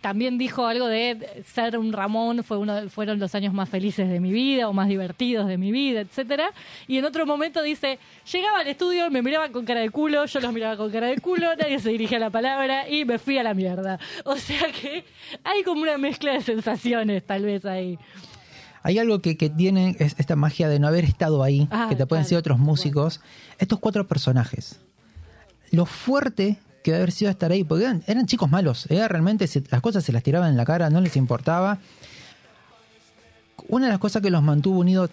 También 0.01 0.39
dijo 0.39 0.67
algo 0.67 0.87
de 0.87 1.43
ser 1.55 1.79
un 1.79 1.93
Ramón 1.93 2.45
fue 2.45 2.57
uno, 2.59 2.89
fueron 2.89 3.19
los 3.19 3.35
años 3.35 3.53
más 3.53 3.69
felices 3.69 4.09
de 4.09 4.21
mi 4.21 4.33
vida 4.33 4.69
o 4.69 4.73
más 4.73 4.89
divertidos 4.89 5.47
de 5.47 5.59
mi 5.59 5.73
vida, 5.73 6.01
etcétera. 6.01 6.51
Y 6.87 6.99
en 6.99 7.05
otro 7.05 7.27
momento 7.27 7.63
dice, 7.63 7.99
llegaba 8.33 8.61
al 8.61 8.69
estudio, 8.69 9.11
me 9.11 9.23
miraban 9.23 9.53
con 9.53 9.65
cara 9.65 9.81
de 9.81 9.91
culo, 9.91 10.27
yo 10.27 10.41
los 10.41 10.53
miraba 10.53 10.77
con 10.77 10.91
cara 10.91 11.09
de 11.09 11.19
culo, 11.19 11.55
nadie 11.57 11.79
se 11.79 11.91
dirigía 11.91 12.19
a 12.19 12.21
la 12.21 12.31
palabra 12.31 12.89
y 12.89 13.05
me 13.05 13.19
fui 13.19 13.39
a 13.39 13.43
la 13.43 13.55
mierda. 13.55 13.99
O 14.25 14.37
sea 14.37 14.71
que 14.73 15.05
hay 15.45 15.63
como 15.63 15.83
una 15.83 15.99
mezcla 15.99 16.33
de 16.33 16.43
sensaciones 16.43 17.25
tal 17.25 17.43
vez 17.45 17.65
ahí. 17.65 17.99
Hay 18.83 18.99
algo 18.99 19.21
que, 19.21 19.37
que 19.37 19.51
tiene 19.51 19.97
es 19.99 20.15
esta 20.19 20.37
magia 20.37 20.69
de 20.69 20.79
no 20.79 20.87
haber 20.87 21.05
estado 21.05 21.43
ahí, 21.43 21.69
Ah, 21.71 21.87
que 21.89 21.97
te 21.97 22.07
pueden 22.07 22.23
claro, 22.23 22.29
ser 22.29 22.39
otros 22.39 22.59
músicos. 22.59 23.21
Estos 23.59 23.81
cuatro 23.81 24.07
personajes. 24.07 24.81
Lo 25.71 25.85
fuerte 25.85 26.59
que 26.89 26.93
debe 26.93 27.03
haber 27.03 27.13
sido 27.13 27.31
estar 27.31 27.53
ahí, 27.53 27.65
porque 27.65 27.85
eran, 27.85 28.03
eran 28.07 28.25
chicos 28.27 28.51
malos. 28.51 28.87
Era 28.91 29.09
realmente 29.09 29.47
se- 29.47 29.63
las 29.71 29.81
cosas 29.83 30.03
se 30.05 30.11
las 30.13 30.23
tiraban 30.23 30.49
en 30.51 30.57
la 30.57 30.65
cara, 30.65 30.89
no 30.89 31.01
les 31.03 31.17
importaba. 31.17 31.79
Una 33.69 33.87
de 33.87 33.93
las 33.93 33.99
cosas 34.01 34.23
que 34.23 34.31
los 34.31 34.43
mantuvo 34.43 34.79
unidos 34.81 35.11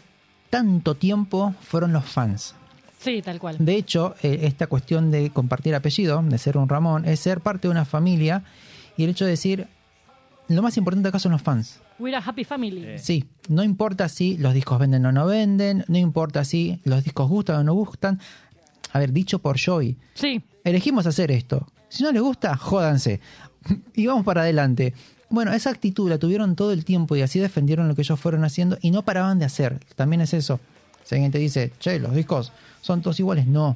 tanto 0.50 0.96
tiempo 0.96 1.54
fueron 1.62 1.92
los 1.92 2.06
fans. 2.06 2.56
Sí, 3.00 3.22
tal 3.22 3.40
cual. 3.40 3.58
De 3.60 3.76
hecho, 3.76 4.16
eh, 4.24 4.40
esta 4.44 4.68
cuestión 4.68 5.12
de 5.12 5.30
compartir 5.32 5.76
apellido, 5.76 6.22
de 6.24 6.38
ser 6.38 6.58
un 6.58 6.70
Ramón, 6.70 7.06
es 7.06 7.20
ser 7.20 7.42
parte 7.42 7.68
de 7.68 7.72
una 7.72 7.86
familia 7.86 8.44
y 8.98 9.04
el 9.04 9.10
hecho 9.10 9.26
de 9.26 9.32
decir, 9.32 9.68
lo 10.48 10.62
más 10.62 10.78
importante 10.78 11.10
acá 11.10 11.20
son 11.20 11.34
los 11.34 11.42
fans. 11.42 11.80
We're 12.00 12.16
a 12.16 12.20
happy 12.26 12.44
family. 12.46 12.98
Sí, 13.00 13.26
no 13.50 13.64
importa 13.64 14.08
si 14.10 14.38
los 14.38 14.54
discos 14.54 14.80
venden 14.80 15.06
o 15.06 15.12
no 15.12 15.26
venden, 15.26 15.84
no 15.88 15.98
importa 15.98 16.46
si 16.46 16.80
los 16.84 17.04
discos 17.04 17.30
gustan 17.30 17.58
o 17.58 17.64
no 17.64 17.74
gustan. 17.74 18.20
A 18.96 19.00
ver, 19.00 19.12
dicho 19.12 19.40
por 19.40 19.58
Joey, 19.60 19.98
Sí, 20.14 20.42
elegimos 20.64 21.06
hacer 21.06 21.30
esto. 21.30 21.68
Si 21.90 22.02
no 22.02 22.14
les 22.14 22.22
gusta, 22.22 22.56
jódanse. 22.56 23.20
Y 23.94 24.08
vamos 24.08 24.24
para 24.24 24.44
adelante. 24.44 24.94
Bueno, 25.30 25.52
esa 25.52 25.70
actitud 25.70 26.10
la 26.10 26.18
tuvieron 26.18 26.56
todo 26.56 26.72
el 26.72 26.86
tiempo 26.86 27.18
y 27.18 27.22
así 27.22 27.40
defendieron 27.40 27.90
lo 27.90 27.96
que 27.96 28.04
ellos 28.04 28.18
fueron 28.18 28.46
haciendo 28.46 28.78
y 28.82 28.92
no 28.92 29.02
paraban 29.02 29.38
de 29.38 29.44
hacer. 29.44 29.82
También 29.98 30.22
es 30.22 30.34
eso. 30.34 30.62
Si 31.04 31.16
alguien 31.16 31.34
te 31.34 31.40
dice, 31.40 31.74
che, 31.78 32.00
los 32.00 32.16
discos 32.16 32.54
son 32.80 33.02
todos 33.02 33.20
iguales, 33.20 33.48
no. 33.48 33.76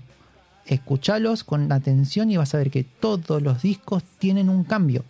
Escuchalos 0.66 1.44
con 1.44 1.70
atención 1.70 2.32
y 2.32 2.38
vas 2.38 2.56
a 2.56 2.60
ver 2.60 2.72
que 2.72 2.86
todos 2.86 3.42
los 3.42 3.62
discos 3.62 4.04
tienen 4.20 4.48
un 4.48 4.64
cambio. 4.64 5.04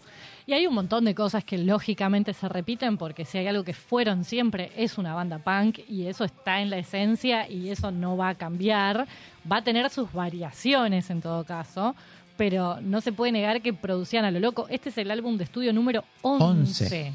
Y 0.50 0.54
hay 0.54 0.66
un 0.66 0.74
montón 0.74 1.06
de 1.06 1.14
cosas 1.14 1.44
que 1.44 1.60
lógicamente 1.60 2.34
se 2.34 2.50
repiten 2.50 2.98
porque 2.98 3.24
si 3.24 3.38
hay 3.38 3.46
algo 3.46 3.64
que 3.64 3.76
fueron 3.76 4.24
siempre 4.24 4.72
es 4.76 4.98
una 4.98 5.14
banda 5.14 5.38
punk 5.38 5.82
y 5.88 6.08
eso 6.08 6.24
está 6.24 6.60
en 6.60 6.72
la 6.72 6.78
esencia 6.80 7.48
y 7.48 7.70
eso 7.70 7.92
no 7.92 8.18
va 8.18 8.30
a 8.30 8.34
cambiar. 8.36 9.06
Va 9.50 9.58
a 9.58 9.64
tener 9.64 9.88
sus 9.92 10.12
variaciones 10.12 11.12
en 11.12 11.22
todo 11.22 11.44
caso, 11.44 11.96
pero 12.36 12.82
no 12.82 13.00
se 13.00 13.12
puede 13.12 13.32
negar 13.32 13.62
que 13.62 13.74
producían 13.74 14.26
a 14.26 14.32
lo 14.32 14.40
loco. 14.40 14.66
Este 14.70 14.90
es 14.90 14.98
el 14.98 15.12
álbum 15.12 15.38
de 15.38 15.44
estudio 15.44 15.72
número 15.72 16.04
11. 16.24 16.44
Once. 16.44 17.14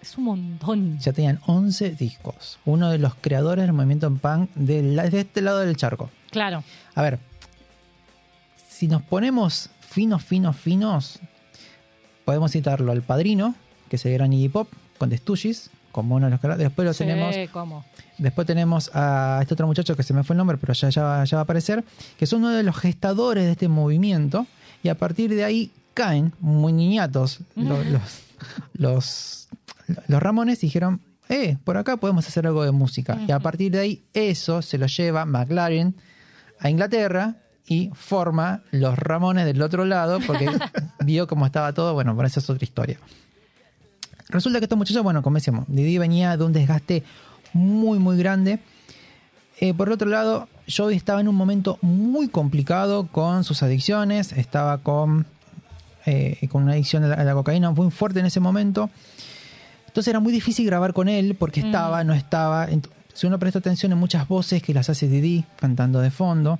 Es 0.00 0.16
un 0.16 0.22
montón. 0.22 0.98
Ya 1.00 1.12
tenían 1.12 1.40
11 1.46 1.90
discos. 1.96 2.60
Uno 2.64 2.90
de 2.90 2.98
los 2.98 3.16
creadores 3.16 3.64
del 3.64 3.72
movimiento 3.72 4.08
punk 4.14 4.50
de, 4.54 4.84
la- 4.84 5.08
de 5.10 5.18
este 5.18 5.40
lado 5.42 5.58
del 5.58 5.74
charco. 5.76 6.10
Claro. 6.30 6.62
A 6.94 7.02
ver, 7.02 7.18
si 8.68 8.86
nos 8.86 9.02
ponemos 9.02 9.70
finos, 9.80 10.22
finos, 10.22 10.56
finos, 10.56 11.18
podemos 12.30 12.52
citarlo 12.52 12.92
al 12.92 13.02
padrino, 13.02 13.56
que 13.88 13.96
es 13.96 14.06
el 14.06 14.12
gran 14.12 14.32
Iggy 14.32 14.48
Pop, 14.50 14.68
con 14.98 15.10
The 15.10 15.16
Stooges, 15.18 15.68
como 15.90 16.14
uno 16.14 16.26
de 16.26 16.30
los 16.30 16.38
creadores. 16.40 16.64
Después 16.68 16.86
lo 16.86 16.92
Sí, 16.92 16.98
tenemos 17.04 17.34
¿cómo? 17.52 17.84
Después 18.18 18.46
tenemos 18.46 18.88
a 18.94 19.40
este 19.42 19.54
otro 19.54 19.66
muchacho 19.66 19.96
que 19.96 20.04
se 20.04 20.14
me 20.14 20.22
fue 20.22 20.34
el 20.34 20.38
nombre, 20.38 20.56
pero 20.56 20.72
ya, 20.72 20.90
ya, 20.90 21.02
va- 21.02 21.24
ya 21.24 21.36
va 21.38 21.40
a 21.40 21.42
aparecer, 21.42 21.82
que 22.16 22.26
son 22.26 22.40
uno 22.44 22.50
de 22.50 22.62
los 22.62 22.76
gestadores 22.76 23.44
de 23.46 23.50
este 23.50 23.66
movimiento. 23.66 24.46
Y 24.84 24.90
a 24.90 24.94
partir 24.94 25.34
de 25.34 25.42
ahí 25.42 25.72
caen, 25.94 26.32
muy 26.38 26.72
niñatos, 26.72 27.40
lo- 27.56 27.82
los, 27.82 28.02
los, 28.74 29.48
los, 30.06 30.22
Ramones 30.22 30.62
y 30.62 30.66
dijeron, 30.68 31.00
eh, 31.28 31.56
por 31.64 31.76
acá 31.78 31.96
podemos 31.96 32.28
hacer 32.28 32.46
algo 32.46 32.62
de 32.62 32.70
música. 32.70 33.18
Y 33.26 33.32
a 33.32 33.40
partir 33.40 33.72
de 33.72 33.80
ahí 33.80 34.04
eso 34.14 34.62
se 34.62 34.78
lo 34.78 34.86
lleva 34.86 35.24
McLaren 35.24 35.96
a 36.60 36.70
Inglaterra 36.70 37.34
y 37.70 37.88
forma 37.94 38.62
los 38.72 38.98
Ramones 38.98 39.46
del 39.46 39.62
otro 39.62 39.84
lado 39.84 40.18
porque 40.26 40.50
vio 41.04 41.28
cómo 41.28 41.46
estaba 41.46 41.72
todo. 41.72 41.94
Bueno, 41.94 42.16
por 42.16 42.26
eso 42.26 42.40
es 42.40 42.50
otra 42.50 42.64
historia. 42.64 42.98
Resulta 44.28 44.58
que 44.58 44.64
estos 44.64 44.76
muchachos, 44.76 45.04
bueno, 45.04 45.22
como 45.22 45.36
decíamos, 45.36 45.66
Didi 45.68 45.96
venía 45.96 46.36
de 46.36 46.42
un 46.42 46.52
desgaste 46.52 47.04
muy, 47.52 48.00
muy 48.00 48.18
grande. 48.18 48.58
Eh, 49.60 49.72
por 49.72 49.86
el 49.86 49.94
otro 49.94 50.08
lado, 50.08 50.48
Joey 50.68 50.96
estaba 50.96 51.20
en 51.20 51.28
un 51.28 51.36
momento 51.36 51.78
muy 51.80 52.26
complicado 52.26 53.06
con 53.06 53.44
sus 53.44 53.62
adicciones, 53.62 54.32
estaba 54.32 54.78
con, 54.78 55.26
eh, 56.06 56.48
con 56.50 56.64
una 56.64 56.72
adicción 56.72 57.04
a 57.04 57.08
la, 57.08 57.14
a 57.14 57.24
la 57.24 57.34
cocaína 57.34 57.70
muy 57.70 57.92
fuerte 57.92 58.18
en 58.18 58.26
ese 58.26 58.40
momento. 58.40 58.90
Entonces 59.86 60.08
era 60.08 60.18
muy 60.18 60.32
difícil 60.32 60.66
grabar 60.66 60.92
con 60.92 61.08
él 61.08 61.36
porque 61.38 61.60
estaba, 61.60 62.02
no 62.02 62.14
estaba. 62.14 62.66
Si 63.14 63.28
uno 63.28 63.38
presta 63.38 63.60
atención 63.60 63.92
en 63.92 63.98
muchas 63.98 64.26
voces 64.26 64.60
que 64.60 64.74
las 64.74 64.90
hace 64.90 65.06
Didi 65.06 65.44
cantando 65.56 66.00
de 66.00 66.10
fondo, 66.10 66.58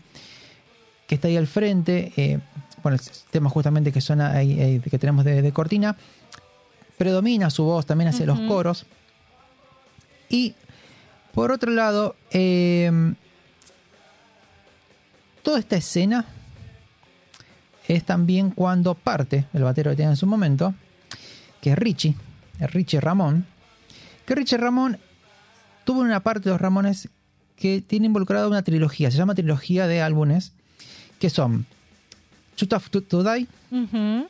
que 1.11 1.17
está 1.17 1.27
ahí 1.27 1.37
al 1.37 1.49
frente, 1.49 2.13
eh, 2.17 2.39
bueno, 2.85 2.95
el 2.95 3.03
tema 3.33 3.51
justamente 3.51 3.91
que 3.91 4.01
suena 4.01 4.31
ahí, 4.31 4.61
ahí 4.61 4.79
que 4.79 4.97
tenemos 4.97 5.25
de, 5.25 5.43
de 5.43 5.51
cortina, 5.51 5.97
predomina 6.97 7.51
su 7.51 7.65
voz, 7.65 7.85
también 7.85 8.07
hace 8.07 8.25
los 8.25 8.39
coros. 8.43 8.87
Y 10.29 10.55
por 11.35 11.51
otro 11.51 11.73
lado, 11.73 12.15
eh, 12.31 13.13
toda 15.43 15.59
esta 15.59 15.75
escena 15.75 16.27
es 17.89 18.05
también 18.05 18.51
cuando 18.51 18.95
parte 18.95 19.47
el 19.53 19.65
batero 19.65 19.91
que 19.91 19.97
tiene 19.97 20.13
en 20.13 20.17
su 20.17 20.29
momento, 20.29 20.75
que 21.61 21.73
es 21.73 21.77
Richie, 21.77 22.15
Richie 22.61 23.01
Ramón, 23.01 23.47
que 24.27 24.37
Richie 24.37 24.59
Ramón 24.59 25.01
tuvo 25.85 26.03
una 26.03 26.21
parte 26.21 26.45
de 26.45 26.51
los 26.51 26.61
Ramones 26.61 27.09
que 27.57 27.81
tiene 27.81 28.07
involucrada 28.07 28.47
una 28.47 28.63
trilogía, 28.63 29.11
se 29.11 29.19
llama 29.19 29.35
trilogía 29.35 29.89
de 29.89 30.03
álbumes, 30.03 30.53
que 31.21 31.31
son 31.31 31.65
Too 32.57 32.67
Tough 32.67 32.89
to, 32.91 33.03
to 33.03 33.23
Die, 33.23 33.47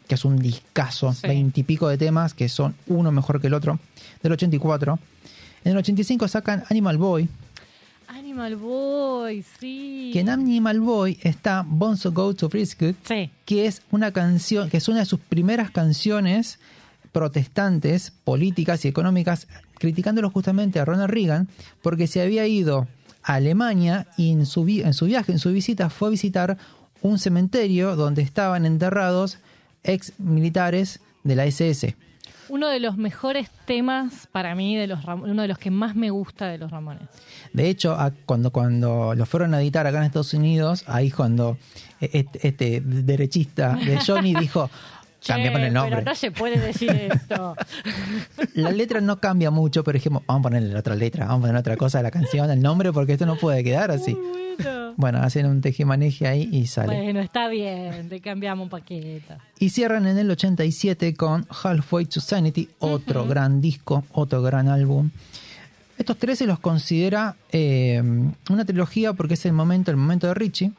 que 0.06 0.14
es 0.14 0.25
un 0.26 0.37
discazo, 0.38 1.12
Sí. 1.14 1.26
veintipico 1.26 1.88
de 1.88 1.97
temas 1.97 2.35
que 2.35 2.49
son 2.50 2.75
uno 2.87 3.11
mejor 3.11 3.40
que 3.40 3.47
el 3.47 3.54
otro, 3.54 3.80
del 4.23 4.32
84. 4.32 4.99
En 5.64 5.72
el 5.72 5.79
85 5.79 6.29
sacan 6.29 6.62
Animal 6.68 6.98
Boy, 6.98 7.29
Animal 8.09 8.57
Boy, 8.57 9.44
sí. 9.61 10.11
que 10.12 10.20
en 10.20 10.29
Animal 10.29 10.81
Boy 10.81 11.18
está 11.22 11.64
Bonzo 11.66 12.12
Go 12.12 12.35
to 12.35 12.48
Sí. 12.50 13.31
que 13.44 13.66
es 13.66 13.83
una 13.90 14.12
canción, 14.12 14.68
que 14.68 14.76
es 14.76 14.88
una 14.88 15.00
de 15.00 15.07
sus 15.07 15.20
primeras 15.20 15.70
canciones 15.70 16.59
protestantes, 17.12 18.12
políticas 18.24 18.85
y 18.85 18.88
económicas, 18.88 19.46
criticándolo 19.79 20.31
justamente 20.31 20.79
a 20.81 20.85
Ronald 20.85 21.11
Reagan, 21.11 21.48
porque 21.83 22.07
se 22.07 22.22
había 22.22 22.46
ido 22.46 22.87
a 23.22 23.35
Alemania 23.35 24.07
y 24.16 24.31
en 24.33 24.46
su, 24.46 24.66
en 24.68 24.94
su 24.94 25.07
viaje, 25.07 25.33
en 25.33 25.38
su 25.38 25.50
visita, 25.53 25.90
fue 25.90 26.09
a 26.09 26.11
visitar 26.12 26.57
un 27.02 27.18
cementerio 27.18 27.96
donde 27.96 28.22
estaban 28.22 28.66
enterrados 28.66 29.38
ex 29.82 30.12
militares 30.18 31.00
de 31.24 31.36
la 31.36 31.46
SS. 31.46 31.96
Uno 32.48 32.68
de 32.68 32.80
los 32.80 32.96
mejores 32.96 33.48
temas 33.64 34.28
para 34.32 34.56
mí, 34.56 34.76
de 34.76 34.88
los 34.88 35.04
uno 35.04 35.42
de 35.42 35.48
los 35.48 35.58
que 35.58 35.70
más 35.70 35.94
me 35.94 36.10
gusta 36.10 36.48
de 36.48 36.58
los 36.58 36.70
Ramones. 36.70 37.08
De 37.52 37.68
hecho, 37.68 37.96
cuando, 38.26 38.50
cuando 38.50 39.14
lo 39.14 39.24
fueron 39.24 39.54
a 39.54 39.60
editar 39.60 39.86
acá 39.86 39.98
en 39.98 40.04
Estados 40.04 40.34
Unidos, 40.34 40.82
ahí 40.88 41.12
cuando 41.12 41.58
eh, 42.00 42.10
este, 42.12 42.48
este 42.48 42.80
derechista 42.80 43.76
de 43.76 44.00
Johnny 44.04 44.34
dijo, 44.34 44.68
cambiamos 45.26 45.60
el 45.60 45.72
nombre. 45.72 45.96
Pero 45.98 46.10
no 46.10 46.14
se 46.16 46.32
puede 46.32 46.58
decir 46.58 46.90
esto. 46.90 47.54
La 48.54 48.72
letra 48.72 49.00
no 49.00 49.20
cambia 49.20 49.52
mucho, 49.52 49.84
pero 49.84 49.96
dijimos, 49.96 50.24
vamos 50.26 50.40
a 50.40 50.42
ponerle 50.42 50.76
otra 50.76 50.96
letra, 50.96 51.26
vamos 51.26 51.44
a 51.44 51.46
poner 51.46 51.60
otra 51.60 51.76
cosa 51.76 52.00
a 52.00 52.02
la 52.02 52.10
canción, 52.10 52.50
el 52.50 52.60
nombre, 52.60 52.92
porque 52.92 53.12
esto 53.12 53.26
no 53.26 53.36
puede 53.36 53.62
quedar 53.62 53.92
así. 53.92 54.14
Muy 54.14 54.56
bueno. 54.56 54.80
Bueno, 54.96 55.18
hacen 55.22 55.46
un 55.46 55.61
tejimaneje 55.61 56.26
ahí 56.26 56.48
y 56.53 56.66
sale. 56.66 57.00
Bueno, 57.03 57.20
está 57.20 57.48
bien, 57.48 58.09
te 58.09 58.20
cambiamos 58.20 58.64
un 58.64 58.70
paquete. 58.70 59.37
Y 59.59 59.70
cierran 59.70 60.07
en 60.07 60.18
el 60.18 60.31
87 60.31 61.14
con 61.14 61.46
Halfway 61.62 62.07
to 62.07 62.20
Sanity, 62.20 62.68
otro 62.79 63.26
gran 63.26 63.61
disco, 63.61 64.05
otro 64.12 64.42
gran 64.42 64.68
álbum. 64.68 65.11
Estos 65.98 66.16
tres 66.16 66.38
se 66.38 66.46
los 66.46 66.59
considera 66.59 67.37
eh, 67.53 68.03
una 68.48 68.64
trilogía 68.64 69.12
porque 69.12 69.35
es 69.35 69.44
el 69.44 69.53
momento, 69.53 69.90
el 69.90 69.98
momento 69.98 70.26
de 70.26 70.35
Richie. 70.35 70.72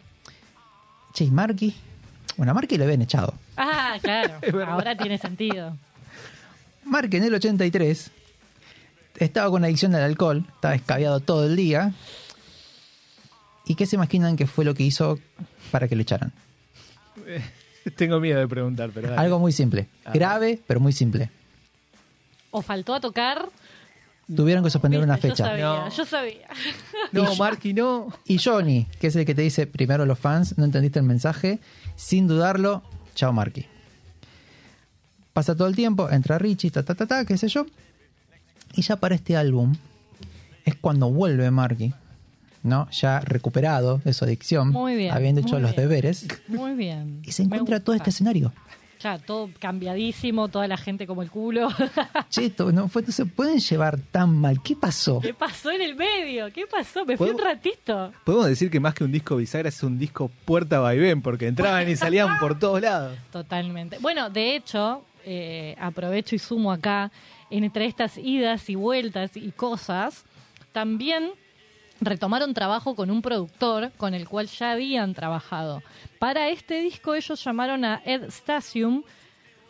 Che, 1.13 1.26
y 1.26 1.32
Marky. 1.32 1.76
Bueno, 2.38 2.52
a 2.52 2.56
Marky 2.56 2.78
lo 2.78 2.86
habían 2.86 3.02
echado. 3.02 3.34
Ah, 3.58 3.97
claro. 4.02 4.39
Ahora 4.67 4.97
tiene 4.97 5.17
sentido. 5.17 5.78
Marky 6.86 7.17
en 7.17 7.26
el 7.26 7.36
83 7.36 8.12
estaba 9.17 9.50
con 9.50 9.63
adicción 9.63 9.93
al 9.95 10.02
alcohol, 10.04 10.45
estaba 10.56 10.76
escabeado 10.76 11.19
todo 11.19 11.45
el 11.45 11.56
día. 11.56 11.93
¿Y 13.65 13.76
qué 13.76 13.86
se 13.86 13.95
imaginan 13.95 14.36
que 14.36 14.47
fue 14.47 14.65
lo 14.65 14.74
que 14.74 14.84
hizo 14.84 15.19
para 15.71 15.88
que 15.88 15.95
lo 15.95 16.02
echaran? 16.02 16.32
Tengo 17.95 18.19
miedo 18.19 18.39
de 18.39 18.47
preguntar, 18.47 18.91
pero. 18.93 19.10
dale. 19.10 19.21
Algo 19.21 19.39
muy 19.39 19.52
simple. 19.52 19.88
Ah. 20.06 20.12
Grave, 20.13 20.60
pero 20.67 20.80
muy 20.80 20.91
simple. 20.93 21.30
O 22.52 22.62
faltó 22.62 22.93
a 22.93 23.00
tocar. 23.00 23.47
Tuvieron 24.34 24.63
que 24.63 24.69
suspender 24.69 25.02
una 25.02 25.15
Viste, 25.15 25.30
fecha. 25.30 25.43
Yo 25.43 25.50
sabía, 25.50 25.65
No. 25.65 25.89
yo 25.89 26.06
sabía. 26.06 26.47
No, 27.12 27.36
Marky, 27.36 27.74
no. 27.74 28.08
Y 28.26 28.38
Johnny, 28.38 28.88
que 29.00 29.08
es 29.08 29.15
el 29.15 29.26
que 29.26 29.36
te 29.36 29.41
dice 29.41 29.67
primero 29.67 30.06
los 30.06 30.17
fans, 30.19 30.58
no 30.58 30.63
entendiste 30.65 31.00
el 31.00 31.06
mensaje, 31.06 31.60
sin 31.95 32.28
dudarlo, 32.28 32.82
chao 33.15 33.34
Marky. 33.34 33.65
Pasa 35.34 35.56
todo 35.56 35.67
el 35.67 35.76
tiempo, 35.76 36.10
entra 36.10 36.38
Richie, 36.38 36.71
ta 36.71 36.84
ta 36.84 36.93
ta 36.95 37.08
ta, 37.08 37.26
qué 37.26 37.38
sé 37.38 37.47
yo. 37.47 37.65
Y 38.74 38.82
ya 38.84 38.95
para 38.97 39.15
este 39.15 39.36
álbum 39.36 39.76
es 40.65 40.76
cuando 40.76 41.10
vuelve 41.10 41.50
Marky, 41.52 41.93
¿no? 42.63 42.89
Ya 42.91 43.19
recuperado 43.21 44.00
de 44.04 44.13
su 44.13 44.26
adicción, 44.26 44.69
Muy 44.69 44.95
bien, 44.95 45.13
habiendo 45.13 45.41
hecho 45.41 45.54
muy 45.54 45.62
los 45.62 45.71
bien. 45.76 45.82
deberes, 45.89 46.28
Muy 46.47 46.74
bien. 46.76 47.21
y 47.24 47.32
se 47.32 47.43
encuentra 47.43 47.80
todo 47.80 47.95
este 47.95 48.10
escenario. 48.12 48.54
Claro, 49.00 49.24
todo 49.26 49.50
cambiadísimo, 49.58 50.47
toda 50.50 50.67
la 50.67 50.78
gente 50.78 51.08
como 51.08 51.24
el 51.24 51.32
culo. 51.32 51.69
Che, 52.30 52.45
esto 52.45 52.71
no, 52.71 52.88
fue, 52.88 53.02
no 53.02 53.12
se 53.12 53.26
pueden 53.26 53.58
llevar 53.60 53.97
tan 54.00 54.38
mal. 54.38 54.62
¿Qué 54.62 54.76
pasó? 54.76 55.19
¿Qué 55.19 55.34
pasó 55.34 55.71
en 55.71 55.82
el 55.82 55.95
medio? 55.95 56.54
¿Qué 56.54 56.67
pasó? 56.67 57.04
Me 57.04 57.17
fui 57.17 57.32
un 57.32 57.36
¿Puedo- 57.38 57.45
ratito. 57.47 58.12
Podemos 58.24 58.45
decir 58.45 58.69
que 58.69 58.80
más 58.80 58.93
que 58.93 59.04
un 59.04 59.12
disco 59.12 59.38
bisagra 59.38 59.69
es 59.69 59.82
un 59.82 59.97
disco 59.97 60.30
puerta 60.45 60.80
vaivén, 60.80 61.24
porque 61.24 61.47
entraban 61.47 61.89
y 61.89 61.95
salían 61.95 62.38
por 62.39 62.60
todos 62.60 62.80
lados. 62.80 63.17
Totalmente. 63.32 63.97
Bueno, 64.02 64.30
de 64.30 64.56
hecho, 64.56 65.04
eh, 65.26 65.76
aprovecho 65.80 66.36
y 66.36 66.39
sumo 66.39 66.71
acá, 66.71 67.12
entre 67.50 67.86
estas 67.86 68.19
idas 68.19 68.69
y 68.69 68.76
vueltas 68.76 69.32
y 69.36 69.52
cosas, 69.52 70.26
también 70.74 71.32
retomaron 72.02 72.54
trabajo 72.54 72.96
con 72.96 73.10
un 73.12 73.22
productor 73.22 73.92
con 73.98 74.14
el 74.14 74.28
cual 74.28 74.48
ya 74.48 74.72
habían 74.72 75.14
trabajado. 75.14 75.82
Para 76.20 76.50
este 76.50 76.82
disco 76.82 77.14
ellos 77.16 77.44
llamaron 77.44 77.86
a 77.86 78.02
Ed 78.04 78.30
Stasium, 78.30 79.04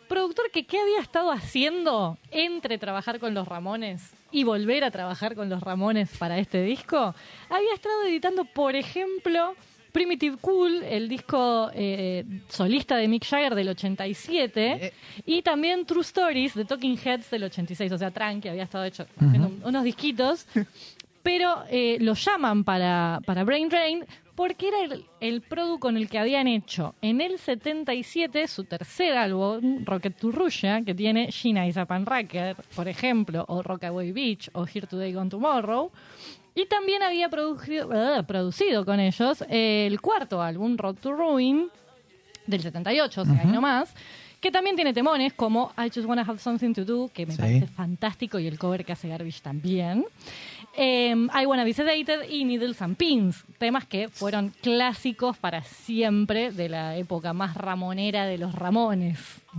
productor 0.08 0.50
que 0.50 0.64
qué 0.66 0.78
había 0.78 1.00
estado 1.00 1.30
haciendo 1.30 2.18
entre 2.30 2.78
trabajar 2.78 3.18
con 3.18 3.34
los 3.34 3.46
Ramones 3.46 4.12
y 4.30 4.44
volver 4.44 4.84
a 4.84 4.90
trabajar 4.90 5.34
con 5.34 5.48
los 5.48 5.62
Ramones 5.62 6.16
para 6.18 6.38
este 6.38 6.62
disco. 6.62 7.14
Había 7.48 7.74
estado 7.74 8.04
editando, 8.04 8.44
por 8.44 8.74
ejemplo, 8.76 9.54
Primitive 9.92 10.38
Cool, 10.38 10.82
el 10.84 11.06
disco 11.08 11.70
eh, 11.74 12.24
solista 12.48 12.96
de 12.96 13.08
Mick 13.08 13.26
Jagger 13.26 13.54
del 13.54 13.68
87, 13.68 14.92
y 15.26 15.42
también 15.42 15.84
True 15.84 16.00
Stories 16.00 16.54
de 16.54 16.64
Talking 16.64 16.98
Heads 17.02 17.30
del 17.30 17.44
86. 17.44 17.92
O 17.92 17.98
sea, 17.98 18.10
Tranqui 18.10 18.48
había 18.48 18.62
estado 18.62 18.84
hecho 18.84 19.06
haciendo 19.18 19.48
un- 19.48 19.62
unos 19.64 19.84
disquitos, 19.84 20.46
pero 21.22 21.62
eh, 21.70 21.98
lo 22.00 22.14
llaman 22.14 22.64
para, 22.64 23.20
para 23.26 23.44
Brain 23.44 23.68
Drain 23.68 24.04
porque 24.34 24.68
era 24.68 24.80
el, 24.84 25.04
el 25.20 25.42
produ 25.42 25.78
con 25.78 25.96
el 25.96 26.08
que 26.08 26.18
habían 26.18 26.48
hecho 26.48 26.94
en 27.02 27.20
el 27.20 27.38
77 27.38 28.48
su 28.48 28.64
tercer 28.64 29.16
álbum, 29.16 29.84
Rocket 29.84 30.16
to 30.16 30.30
Russia, 30.32 30.82
que 30.84 30.94
tiene 30.94 31.30
Gina 31.30 31.66
y 31.66 31.72
Zapan 31.72 32.06
Racker, 32.06 32.56
por 32.74 32.88
ejemplo, 32.88 33.44
o 33.48 33.62
Rockaway 33.62 34.10
Beach, 34.12 34.48
o 34.54 34.64
Here 34.66 34.86
Today 34.86 35.12
Gone 35.12 35.28
Tomorrow. 35.30 35.90
Y 36.54 36.66
también 36.66 37.02
había 37.02 37.28
producido, 37.28 37.90
eh, 37.92 38.22
producido 38.24 38.84
con 38.84 39.00
ellos 39.00 39.44
el 39.48 40.00
cuarto 40.00 40.40
álbum, 40.42 40.76
Road 40.76 40.96
to 40.96 41.12
Ruin, 41.12 41.68
del 42.46 42.60
78, 42.62 43.20
o 43.22 43.24
sea, 43.24 43.40
ahí 43.40 43.46
nomás, 43.46 43.94
que 44.40 44.50
también 44.50 44.74
tiene 44.76 44.92
temones 44.92 45.32
como 45.34 45.72
I 45.78 45.88
Just 45.94 46.06
Wanna 46.06 46.22
Have 46.22 46.38
Something 46.38 46.72
to 46.74 46.84
Do, 46.84 47.10
que 47.12 47.26
me 47.26 47.32
Sí. 47.32 47.38
parece 47.38 47.66
fantástico, 47.68 48.38
y 48.38 48.46
el 48.48 48.58
cover 48.58 48.84
que 48.84 48.92
hace 48.92 49.08
Garbage 49.08 49.40
también. 49.40 50.04
Em, 50.74 51.28
I 51.38 51.44
Wanna 51.44 51.64
Be 51.64 51.74
Sedated 51.74 52.30
y 52.30 52.44
Needles 52.44 52.80
and 52.80 52.96
Pins, 52.96 53.44
temas 53.58 53.84
que 53.84 54.08
fueron 54.08 54.54
clásicos 54.62 55.36
para 55.36 55.62
siempre 55.64 56.50
de 56.50 56.70
la 56.70 56.96
época 56.96 57.34
más 57.34 57.54
ramonera 57.56 58.24
de 58.24 58.38
los 58.38 58.54
Ramones. 58.54 59.18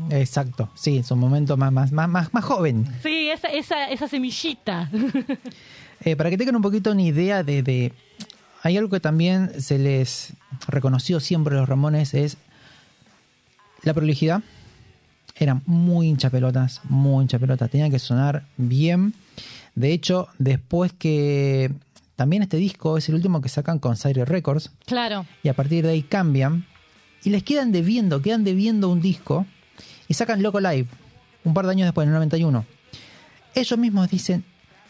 Exacto, 0.10 0.72
sí, 0.74 0.98
es 0.98 1.12
un 1.12 1.20
momento 1.20 1.56
más, 1.56 1.72
más, 1.72 1.92
más, 1.92 2.10
más, 2.10 2.34
más 2.34 2.44
joven. 2.44 2.88
Sí, 3.04 3.30
esa, 3.30 3.48
esa, 3.50 3.90
esa 3.90 4.08
semillita. 4.08 4.90
Eh, 6.06 6.18
para 6.18 6.30
que 6.30 6.38
tengan 6.38 6.58
un 6.58 6.62
poquito 6.62 6.92
una 6.92 7.02
idea 7.04 7.44
de, 7.44 7.64
de- 7.64 7.94
Hay 8.62 8.76
algo 8.76 8.90
que 8.90 9.00
también 9.00 9.62
se 9.62 9.80
les 9.80 10.34
reconoció 10.68 11.22
siempre 11.22 11.56
a 11.56 11.60
los 11.60 11.70
Ramones, 11.70 12.14
es 12.14 12.36
la 13.84 13.94
prolijidad. 13.94 14.42
Eran 15.38 15.62
muy 15.66 16.08
hinchapelotas, 16.10 16.82
muy 16.90 17.22
hinchapelotas. 17.24 17.70
Tenían 17.72 17.90
que 17.90 18.00
sonar 18.00 18.44
bien. 18.58 19.14
De 19.76 19.92
hecho, 19.94 20.28
después 20.38 20.94
que 20.94 21.72
también 22.16 22.44
este 22.44 22.58
disco 22.58 22.98
es 22.98 23.10
el 23.10 23.16
último 23.16 23.42
que 23.42 23.50
sacan 23.50 23.80
con 23.80 23.98
Sire 23.98 24.26
Records 24.26 24.72
Claro. 24.86 25.26
y 25.42 25.50
a 25.50 25.54
partir 25.56 25.84
de 25.86 25.92
ahí 25.92 26.04
cambian 26.04 26.66
y 27.24 27.30
les 27.32 27.44
quedan 27.44 27.72
debiendo, 27.72 28.22
quedan 28.22 28.44
debiendo 28.44 28.90
un 28.90 29.02
disco 29.02 29.46
y 30.08 30.14
sacan 30.14 30.44
Loco 30.44 30.60
Live 30.60 30.88
un 31.44 31.54
par 31.54 31.66
de 31.66 31.72
años 31.72 31.86
después, 31.88 32.06
en 32.06 32.10
el 32.10 32.16
91. 32.16 32.66
Ellos 33.56 33.78
mismos 33.80 34.10
dicen, 34.10 34.46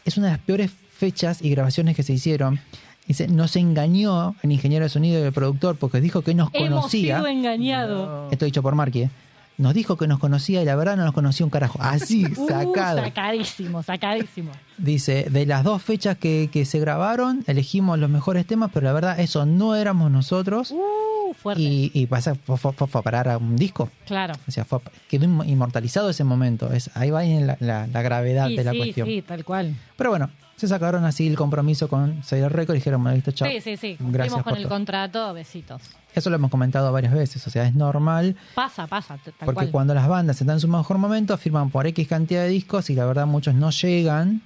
es 0.05 0.17
una 0.17 0.27
de 0.27 0.33
las 0.33 0.41
peores 0.41 0.71
fechas 0.95 1.41
y 1.41 1.49
grabaciones 1.49 1.95
que 1.95 2.03
se 2.03 2.13
hicieron. 2.13 2.59
Dice, 3.07 3.27
nos 3.27 3.55
engañó 3.55 4.35
el 4.43 4.51
ingeniero 4.51 4.85
de 4.85 4.89
sonido 4.89 5.19
y 5.19 5.23
el 5.23 5.33
productor 5.33 5.75
porque 5.77 5.99
dijo 5.99 6.21
que 6.21 6.33
nos 6.35 6.49
Hemos 6.53 6.69
conocía. 6.69 7.17
sido 7.17 7.27
engañados. 7.27 8.31
Esto 8.31 8.45
dicho 8.45 8.61
por 8.61 8.75
Marky, 8.75 9.03
¿eh? 9.03 9.09
Nos 9.57 9.73
dijo 9.75 9.97
que 9.97 10.07
nos 10.07 10.19
conocía 10.19 10.61
y 10.61 10.65
la 10.65 10.75
verdad 10.75 10.97
no 10.97 11.05
nos 11.05 11.13
conocía 11.13 11.45
un 11.45 11.49
carajo. 11.51 11.77
Así, 11.81 12.25
Uh, 12.37 12.47
sacado. 12.47 12.99
sacadísimo, 13.03 13.83
sacadísimo. 13.83 14.51
Dice, 14.77 15.27
de 15.29 15.45
las 15.45 15.63
dos 15.63 15.81
fechas 15.83 16.17
que, 16.17 16.49
que 16.51 16.65
se 16.65 16.79
grabaron, 16.79 17.43
elegimos 17.47 17.99
los 17.99 18.09
mejores 18.09 18.45
temas, 18.47 18.71
pero 18.73 18.85
la 18.85 18.93
verdad 18.93 19.19
eso 19.19 19.45
no 19.45 19.75
éramos 19.75 20.09
nosotros. 20.11 20.71
Uh, 20.71 21.33
fuerte. 21.35 21.61
Y, 21.61 21.91
y 21.93 22.07
pasa, 22.07 22.33
fue, 22.35 22.57
fue- 22.57 22.73
fue 22.73 22.99
a 22.99 23.03
parar 23.03 23.29
a 23.29 23.37
un 23.37 23.55
disco. 23.55 23.89
Claro. 24.07 24.33
O 24.47 24.51
sea, 24.51 24.65
fue, 24.65 24.79
quedó 25.07 25.25
inmo- 25.25 25.47
inmortalizado 25.47 26.09
ese 26.09 26.23
momento. 26.23 26.71
Es, 26.73 26.89
ahí 26.95 27.11
va 27.11 27.23
la, 27.23 27.57
la- 27.59 27.87
la 27.87 28.01
gravedad 28.01 28.47
Sí, 28.47 28.55
de 28.57 28.63
la 28.63 28.71
sí, 28.71 28.77
cuestión. 28.77 29.07
sí, 29.07 29.21
tal 29.21 29.43
cual. 29.45 29.75
Pero 29.95 30.09
bueno, 30.09 30.29
se 30.55 30.67
sacaron 30.67 31.03
así 31.05 31.27
el 31.27 31.35
compromiso 31.35 31.87
con 31.87 32.23
Sailor 32.23 32.51
Record 32.53 32.75
y 32.75 32.79
dijeron, 32.79 33.01
bueno, 33.03 33.15
listo, 33.15 33.31
chao. 33.31 33.49
Sí, 33.49 33.59
sí, 33.61 33.77
sí. 33.77 33.97
Gracias 33.99 34.33
con 34.35 34.43
por 34.43 34.57
el 34.57 34.63
todo. 34.63 34.69
contrato, 34.75 35.33
besitos. 35.33 35.81
Eso 36.15 36.29
lo 36.29 36.35
hemos 36.35 36.51
comentado 36.51 36.91
varias 36.91 37.13
veces. 37.13 37.45
O 37.47 37.49
sea, 37.49 37.65
es 37.67 37.73
normal 37.75 38.35
Pasa, 38.53 38.85
pasa, 38.87 39.17
tal 39.23 39.33
porque 39.39 39.53
cual. 39.55 39.71
cuando 39.71 39.93
las 39.95 40.07
bandas 40.07 40.39
están 40.39 40.55
en 40.55 40.59
su 40.59 40.67
mejor 40.67 40.97
momento, 40.99 41.35
firman 41.37 41.69
por 41.71 41.87
X 41.87 42.07
cantidad 42.07 42.43
de 42.43 42.49
discos 42.49 42.89
y 42.89 42.95
la 42.95 43.05
verdad 43.05 43.25
muchos 43.25 43.55
no 43.55 43.71
llegan 43.71 44.41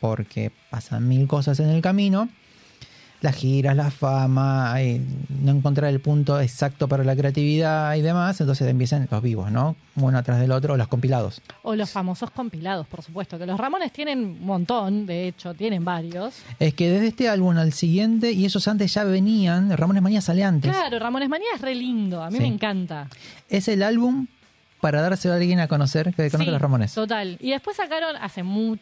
porque 0.00 0.50
pasan 0.70 1.06
mil 1.08 1.28
cosas 1.28 1.60
en 1.60 1.68
el 1.68 1.80
camino. 1.80 2.28
Las 3.22 3.36
giras, 3.36 3.76
la 3.76 3.90
fama, 3.90 4.74
no 5.42 5.52
encontrar 5.52 5.88
el 5.90 6.00
punto 6.00 6.40
exacto 6.40 6.88
para 6.88 7.04
la 7.04 7.14
creatividad 7.14 7.94
y 7.94 8.00
demás, 8.02 8.40
entonces 8.40 8.66
empiezan 8.68 9.06
los 9.10 9.22
vivos, 9.22 9.50
¿no? 9.52 9.76
Uno 9.94 10.18
atrás 10.18 10.40
del 10.40 10.50
otro, 10.50 10.74
o 10.74 10.76
los 10.76 10.88
compilados. 10.88 11.40
O 11.62 11.76
los 11.76 11.88
famosos 11.90 12.30
compilados, 12.32 12.86
por 12.88 13.02
supuesto. 13.02 13.38
Que 13.38 13.46
los 13.46 13.58
Ramones 13.58 13.92
tienen 13.92 14.18
un 14.24 14.44
montón, 14.44 15.06
de 15.06 15.28
hecho, 15.28 15.54
tienen 15.54 15.84
varios. 15.84 16.34
Es 16.58 16.74
que 16.74 16.90
desde 16.90 17.06
este 17.08 17.28
álbum 17.28 17.56
al 17.56 17.72
siguiente, 17.72 18.32
y 18.32 18.44
esos 18.44 18.66
antes 18.66 18.92
ya 18.92 19.04
venían, 19.04 19.70
Ramones 19.76 20.02
Manía 20.02 20.20
sale 20.20 20.42
antes. 20.42 20.70
Claro, 20.72 20.98
Ramones 20.98 21.28
Manía 21.28 21.48
es 21.54 21.60
re 21.60 21.74
lindo. 21.76 22.22
A 22.22 22.28
mí 22.30 22.38
Sí. 22.38 22.42
me 22.42 22.48
encanta. 22.48 23.08
Es 23.48 23.68
el 23.68 23.82
álbum 23.84 24.26
para 24.82 25.00
dárselo 25.00 25.34
a 25.34 25.36
alguien 25.36 25.60
a 25.60 25.68
conocer 25.68 26.06
que 26.06 26.28
conozca 26.28 26.38
Sí, 26.42 26.48
a 26.48 26.52
los 26.52 26.60
Ramones. 26.60 26.92
Total. 26.92 27.36
Y 27.40 27.50
después 27.52 27.76
sacaron, 27.76 28.16
hace 28.16 28.42
mu- 28.42 28.76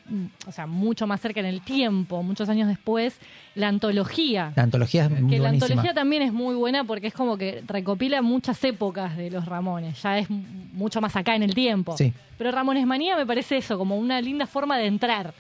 o 0.47 0.51
sea, 0.53 0.67
mucho 0.67 1.07
más 1.07 1.21
cerca 1.21 1.41
en 1.41 1.47
el 1.47 1.61
tiempo, 1.61 2.23
muchos 2.23 2.49
años 2.49 2.69
después, 2.69 3.19
la 3.55 3.69
antología. 3.69 4.55
La 4.57 4.63
antología 4.63 5.05
es 5.05 5.11
muy 5.11 5.31
que 5.31 5.39
la 5.39 5.51
antología 5.51 5.93
también 5.93 6.23
es 6.23 6.33
muy 6.33 6.55
buena 6.55 6.85
porque 6.85 7.09
es 7.09 7.13
como 7.13 7.37
que 7.37 7.63
recopila 7.67 8.23
muchas 8.23 8.65
épocas 8.65 9.15
de 9.19 9.31
los 9.31 9.45
Ramones. 9.45 10.01
Ya 10.03 10.17
es 10.19 10.29
mucho 10.31 11.03
más 11.03 11.15
acá 11.17 11.37
en 11.37 11.43
el 11.43 11.55
tiempo. 11.55 11.95
Sí. 11.99 12.15
Pero 12.39 12.51
Ramones 12.51 12.87
Manía 12.87 13.15
me 13.15 13.27
parece 13.27 13.59
eso, 13.59 13.77
como 13.77 13.99
una 13.99 14.23
linda 14.23 14.47
forma 14.47 14.79
de 14.79 14.87
entrar. 14.87 15.35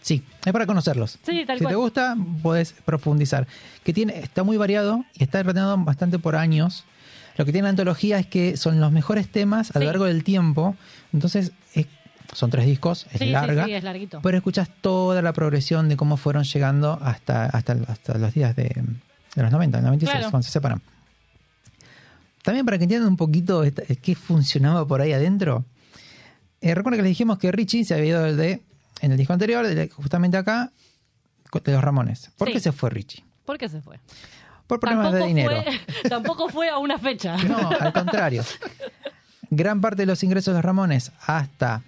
Sí, 0.00 0.22
es 0.46 0.52
para 0.52 0.64
conocerlos. 0.64 1.18
Sí, 1.22 1.44
tal 1.44 1.58
si 1.58 1.64
cual. 1.64 1.72
te 1.72 1.76
gusta, 1.76 2.16
puedes 2.42 2.72
profundizar. 2.72 3.46
Que 3.84 3.92
tiene, 3.92 4.18
está 4.20 4.42
muy 4.44 4.56
variado 4.56 5.04
y 5.14 5.24
está 5.24 5.40
ordenado 5.40 5.76
bastante 5.76 6.18
por 6.18 6.36
años. 6.36 6.84
Lo 7.38 7.44
que 7.46 7.52
tiene 7.52 7.64
la 7.64 7.70
antología 7.70 8.18
es 8.18 8.26
que 8.26 8.56
son 8.58 8.80
los 8.80 8.92
mejores 8.92 9.28
temas 9.30 9.70
a 9.70 9.78
lo 9.78 9.80
Sí. 9.82 9.86
largo 9.86 10.04
del 10.04 10.24
tiempo. 10.24 10.76
Entonces, 11.14 11.52
es- 11.72 11.86
son 12.34 12.50
tres 12.50 12.66
discos, 12.66 13.06
es 13.12 13.20
Sí, 13.20 13.26
larga. 13.30 13.64
sí, 13.64 13.72
es 13.72 13.82
larguito. 13.84 14.20
Pero 14.22 14.36
escuchas 14.36 14.68
toda 14.82 15.22
la 15.22 15.32
progresión 15.32 15.88
de 15.88 15.96
cómo 15.96 16.16
fueron 16.18 16.44
llegando 16.44 16.98
hasta, 17.00 17.46
hasta, 17.46 17.72
hasta 17.88 18.18
los 18.18 18.34
días 18.34 18.54
de, 18.56 18.64
de 19.34 19.42
los 19.42 19.50
90, 19.52 19.80
96, 19.80 20.18
Claro. 20.18 20.30
cuando 20.30 20.44
se 20.44 20.50
separan. 20.52 20.82
También 22.42 22.64
para 22.66 22.78
que 22.78 22.84
entiendan 22.84 23.08
un 23.10 23.16
poquito 23.16 23.62
qué 24.02 24.14
funcionaba 24.14 24.86
por 24.86 25.00
ahí 25.00 25.12
adentro. 25.12 25.64
Eh, 26.60 26.74
recuerda 26.74 26.96
que 26.96 27.02
les 27.02 27.10
dijimos 27.10 27.38
que 27.38 27.52
Richie 27.52 27.84
se 27.84 27.94
había 27.94 28.06
ido 28.06 28.36
de, 28.36 28.62
en 29.00 29.12
el 29.12 29.16
disco 29.18 29.32
anterior, 29.32 29.66
de- 29.66 29.88
justamente 29.90 30.36
acá, 30.36 30.72
de 31.64 31.72
los 31.72 31.82
Ramones. 31.84 32.30
¿Por 32.36 32.48
Sí. 32.48 32.54
qué 32.54 32.60
se 32.60 32.72
fue 32.72 32.90
Richie? 32.90 33.24
¿Por 33.44 33.58
qué 33.58 33.68
se 33.68 33.80
fue? 33.80 33.98
Por 34.68 34.78
problemas 34.78 35.06
Tampoco 35.06 35.24
de 35.24 35.28
dinero. 35.28 35.62
fue, 35.62 35.80
tampoco 36.08 36.48
fue 36.48 36.68
a 36.68 36.78
una 36.78 36.98
fecha. 36.98 37.36
No, 37.38 37.70
al 37.70 37.92
contrario. 37.92 38.44
Gran 39.50 39.80
parte 39.80 40.02
de 40.02 40.06
los 40.06 40.22
ingresos 40.22 40.54
de 40.54 40.62
Ramones 40.62 41.10
hasta 41.26 41.82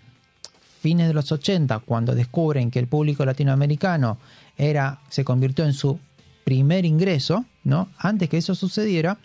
fines 0.80 1.06
de 1.06 1.12
los 1.14 1.30
80, 1.30 1.78
cuando 1.80 2.14
descubren 2.14 2.70
que 2.70 2.78
el 2.78 2.86
público 2.86 3.24
latinoamericano 3.24 4.16
era, 4.56 5.00
se 5.10 5.24
convirtió 5.24 5.66
en 5.66 5.74
su 5.74 6.00
primer 6.44 6.86
ingreso, 6.86 7.44
¿no? 7.64 7.88
Antes 7.98 8.30
que 8.30 8.38
eso 8.38 8.54
sucediera, 8.54 9.18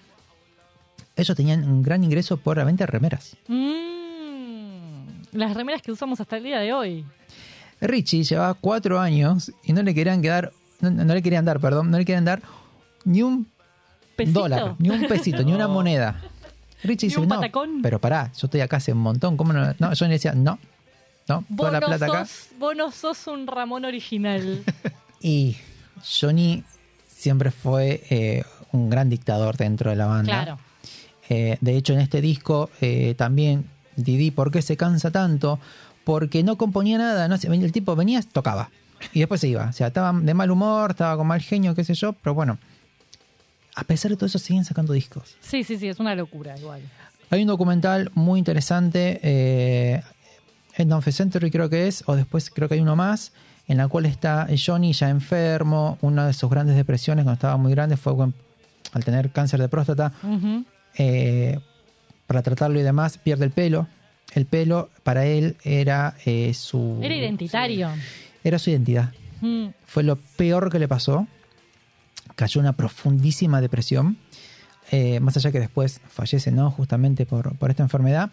ellos 1.15 1.35
tenían 1.37 1.63
un 1.63 1.81
gran 1.81 2.03
ingreso 2.03 2.35
por 2.35 2.57
la 2.57 2.65
venta 2.65 2.83
de 2.83 2.87
remeras. 2.91 3.37
Mm, 3.47 5.05
las 5.31 5.53
remeras 5.53 5.81
que 5.81 5.93
usamos 5.93 6.19
hasta 6.19 6.35
el 6.35 6.43
día 6.43 6.59
de 6.59 6.73
hoy. 6.73 7.05
Richie 7.79 8.23
llevaba 8.23 8.53
cuatro 8.53 8.99
años 8.99 9.53
y 9.63 9.71
no 9.71 9.81
le 9.81 9.93
querían 9.95 10.21
quedar, 10.21 10.51
no, 10.81 10.91
no 10.91 11.13
le 11.13 11.21
querían 11.21 11.45
dar, 11.45 11.61
perdón, 11.61 11.89
no 11.89 11.97
le 11.97 12.03
querían 12.03 12.25
dar 12.25 12.41
ni 13.05 13.21
un 13.21 13.47
¿Pesito? 14.15 14.41
dólar, 14.41 14.75
ni 14.79 14.89
un 14.89 15.07
pesito, 15.07 15.43
ni 15.43 15.53
una 15.53 15.67
moneda. 15.67 16.21
Richie 16.83 17.07
¿Ni 17.07 17.09
dice, 17.09 17.19
un 17.19 17.27
no, 17.27 17.35
patacón? 17.35 17.81
pero 17.81 17.99
pará, 17.99 18.31
yo 18.37 18.47
estoy 18.47 18.61
acá 18.61 18.77
hace 18.77 18.91
un 18.91 18.99
montón, 18.99 19.37
¿cómo 19.37 19.53
no? 19.53 19.73
No, 19.79 19.93
yo 19.93 20.05
le 20.05 20.13
decía, 20.13 20.33
no, 20.33 20.59
no, 21.27 21.43
toda 21.55 21.71
la 21.71 21.79
plata 21.81 22.05
acá. 22.05 22.25
sos, 22.25 22.49
vos 22.59 22.75
no 22.75 22.91
sos 22.91 23.27
un 23.27 23.47
Ramón 23.47 23.85
original. 23.85 24.63
Y 25.21 25.57
Johnny 26.21 26.63
siempre 27.07 27.49
fue 27.49 28.03
eh, 28.11 28.43
un 28.73 28.91
gran 28.91 29.09
dictador 29.09 29.57
dentro 29.57 29.89
de 29.89 29.95
la 29.95 30.05
banda. 30.05 30.31
claro. 30.43 30.59
Eh, 31.29 31.57
de 31.61 31.75
hecho, 31.75 31.93
en 31.93 31.99
este 32.01 32.21
disco 32.21 32.69
eh, 32.81 33.15
también 33.17 33.65
Didi, 33.95 34.29
¿por 34.29 34.51
qué 34.51 34.61
se 34.61 34.77
cansa 34.77 35.09
tanto? 35.09 35.59
Porque 36.03 36.43
no 36.43 36.57
componía 36.57 36.99
nada, 36.99 37.27
no 37.27 37.37
sé, 37.37 37.47
el 37.47 37.71
tipo 37.71 37.95
venía, 37.95 38.21
tocaba 38.21 38.69
y 39.13 39.19
después 39.19 39.41
se 39.41 39.47
iba. 39.47 39.65
O 39.65 39.73
sea, 39.73 39.87
estaba 39.87 40.13
de 40.13 40.33
mal 40.35 40.51
humor, 40.51 40.91
estaba 40.91 41.17
con 41.17 41.25
mal 41.25 41.41
genio, 41.41 41.73
qué 41.73 41.83
sé 41.83 41.95
yo, 41.95 42.13
pero 42.13 42.35
bueno, 42.35 42.59
a 43.75 43.83
pesar 43.83 44.11
de 44.11 44.17
todo 44.17 44.25
eso 44.27 44.39
siguen 44.39 44.65
sacando 44.65 44.93
discos. 44.93 45.35
Sí, 45.41 45.63
sí, 45.63 45.77
sí, 45.77 45.88
es 45.88 45.99
una 45.99 46.15
locura 46.15 46.57
igual. 46.57 46.81
Hay 47.29 47.41
un 47.41 47.47
documental 47.47 48.11
muy 48.13 48.39
interesante, 48.39 49.19
eh, 49.23 50.01
en 50.77 50.89
Don't 50.89 51.03
Century 51.09 51.49
creo 51.51 51.69
que 51.69 51.88
es, 51.88 52.03
o 52.07 52.15
después 52.15 52.49
creo 52.49 52.67
que 52.67 52.75
hay 52.75 52.81
uno 52.81 52.95
más, 52.95 53.31
en 53.67 53.77
la 53.77 53.88
cual 53.88 54.05
está 54.05 54.47
Johnny 54.63 54.93
ya 54.93 55.09
enfermo, 55.09 55.97
una 56.01 56.27
de 56.27 56.33
sus 56.33 56.49
grandes 56.49 56.75
depresiones 56.75 57.23
cuando 57.23 57.33
estaba 57.35 57.57
muy 57.57 57.71
grande 57.71 57.97
fue 57.97 58.15
cuando- 58.15 58.35
al 58.93 59.03
tener 59.03 59.31
cáncer 59.31 59.59
de 59.59 59.67
próstata, 59.67 60.13
eh, 60.97 61.59
para 62.27 62.41
tratarlo 62.41 62.79
y 62.79 62.83
demás, 62.83 63.17
pierde 63.17 63.45
el 63.45 63.51
pelo. 63.51 63.88
El 64.33 64.45
pelo 64.45 64.89
para 65.03 65.25
él 65.25 65.57
era 65.63 66.15
eh, 66.25 66.53
su... 66.53 66.99
Era 67.01 67.15
identitario. 67.15 67.89
Era 68.43 68.59
su 68.59 68.69
identidad. 68.69 69.11
Mm, 69.41 69.67
Fue 69.85 70.03
lo 70.03 70.15
peor 70.15 70.71
que 70.71 70.79
le 70.79 70.88
pasó. 70.88 71.27
Cayó 72.35 72.59
en 72.59 72.65
una 72.65 72.73
profundísima 72.73 73.61
depresión. 73.61 74.17
eh, 74.91 75.19
más 75.19 75.35
allá 75.37 75.51
que 75.51 75.59
después 75.59 75.99
fallece, 76.09 76.51
¿no? 76.51 76.69
Justamente 76.71 77.25
por, 77.25 77.57
por 77.57 77.71
esta 77.71 77.81
enfermedad. 77.83 78.29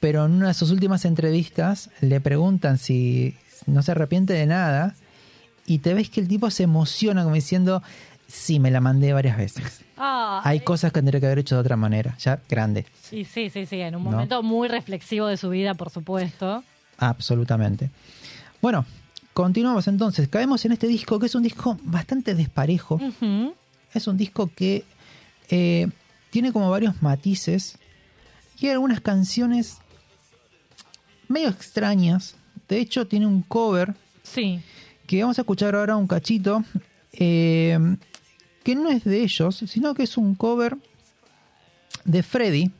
Pero 0.00 0.26
en 0.26 0.32
una 0.32 0.48
de 0.48 0.54
sus 0.54 0.70
últimas 0.70 1.04
entrevistas 1.04 1.90
le 2.00 2.20
preguntan 2.20 2.76
si 2.78 3.36
no 3.66 3.82
se 3.82 3.92
arrepiente 3.92 4.32
de 4.32 4.46
nada. 4.46 4.94
Y 5.64 5.78
te 5.78 5.94
ves 5.94 6.10
que 6.10 6.20
el 6.20 6.28
tipo 6.28 6.50
se 6.50 6.64
emociona 6.64 7.22
como 7.22 7.34
diciendo, 7.34 7.82
sí, 8.28 8.58
me 8.60 8.70
la 8.70 8.80
mandé 8.80 9.12
varias 9.12 9.36
veces. 9.36 9.80
Ah, 9.96 10.40
Hay 10.44 10.60
cosas 10.60 10.92
que 10.92 10.96
tendría 11.00 11.20
que 11.20 11.26
haber 11.26 11.38
hecho 11.38 11.54
de 11.54 11.60
otra 11.62 11.76
manera, 11.76 12.16
ya 12.18 12.40
grande. 12.48 12.84
sí, 13.02 13.24
sí, 13.24 13.48
sí, 13.50 13.64
sí, 13.66 13.80
en 13.80 13.96
un 13.96 14.04
¿No? 14.04 14.10
momento 14.10 14.42
muy 14.42 14.68
reflexivo 14.68 15.26
de 15.26 15.36
su 15.36 15.48
vida, 15.50 15.74
por 15.74 15.90
supuesto. 15.90 16.62
Absolutamente. 16.98 17.90
Bueno, 18.60 18.84
continuamos 19.36 19.86
entonces. 19.86 20.28
Caemos 20.28 20.64
en 20.64 20.72
este 20.72 20.86
disco 20.88 21.18
que 21.18 21.26
es 21.26 21.34
un 21.34 21.42
disco 21.42 21.78
bastante 21.82 22.34
desparejo. 22.34 22.98
Es 23.92 24.06
un 24.06 24.16
disco 24.16 24.50
que 24.56 24.82
eh, 25.50 25.88
tiene 26.30 26.52
como 26.54 26.70
varios 26.70 27.02
matices 27.02 27.76
y 28.58 28.66
hay 28.66 28.72
algunas 28.72 29.02
canciones 29.02 29.76
medio 31.28 31.50
extrañas. 31.50 32.36
De 32.66 32.78
hecho, 32.78 33.06
tiene 33.06 33.26
un 33.26 33.42
cover 33.42 33.94
Sí. 34.22 34.60
que 35.06 35.20
vamos 35.20 35.38
a 35.38 35.42
escuchar 35.42 35.74
ahora 35.74 35.96
un 35.96 36.06
cachito 36.06 36.64
eh, 37.12 37.78
que 38.64 38.74
no 38.74 38.88
es 38.88 39.04
de 39.04 39.22
ellos, 39.22 39.62
sino 39.66 39.92
que 39.92 40.04
es 40.04 40.16
un 40.16 40.34
cover 40.34 40.78
de 42.06 42.22
Freddy. 42.22 42.70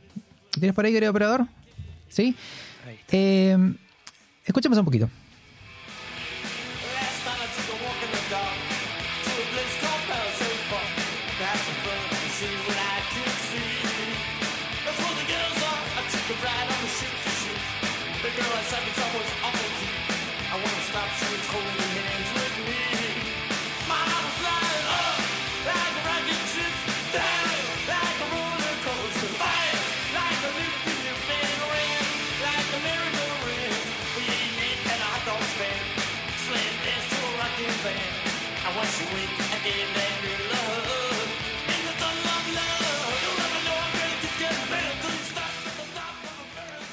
¿Tienes 0.53 0.73
por 0.73 0.85
ahí, 0.85 0.91
querido 0.91 1.11
operador? 1.11 1.45
¿Sí? 2.09 2.35
Eh, 3.11 3.55
escuchemos 4.43 4.79
un 4.79 4.85
poquito. 4.85 5.07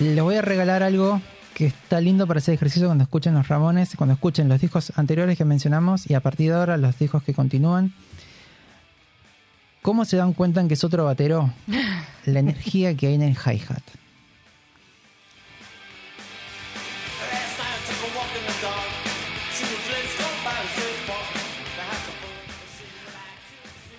Les 0.05 0.23
voy 0.23 0.37
a 0.37 0.43
regalar 0.43 0.83
algo 0.83 1.23
que 1.55 1.65
está 1.65 1.99
lindo 1.99 2.27
para 2.27 2.37
hacer 2.37 2.53
ejercicio 2.53 2.89
cuando 2.89 3.05
escuchen 3.05 3.33
los 3.33 3.49
Ramones, 3.49 3.97
cuando 3.97 4.13
escuchen 4.13 4.51
los 4.51 4.61
discos 4.61 4.93
anteriores 4.97 5.39
que 5.39 5.47
mencionamos 5.47 6.11
y 6.11 6.13
a 6.13 6.21
partir 6.21 6.51
de 6.51 6.59
ahora 6.59 6.77
los 6.77 6.99
discos 6.99 7.23
que 7.23 7.33
continúan. 7.33 7.95
¿Cómo 9.81 10.05
se 10.05 10.19
dan 10.19 10.35
cuenta 10.35 10.61
en 10.61 10.69
que 10.69 10.75
es 10.75 10.85
otro 10.85 11.07
batero? 11.07 11.51
La 12.27 12.41
energía 12.41 12.95
que 12.95 13.07
hay 13.07 13.15
en 13.15 13.23
el 13.23 13.33
hi-hat. 13.33 13.83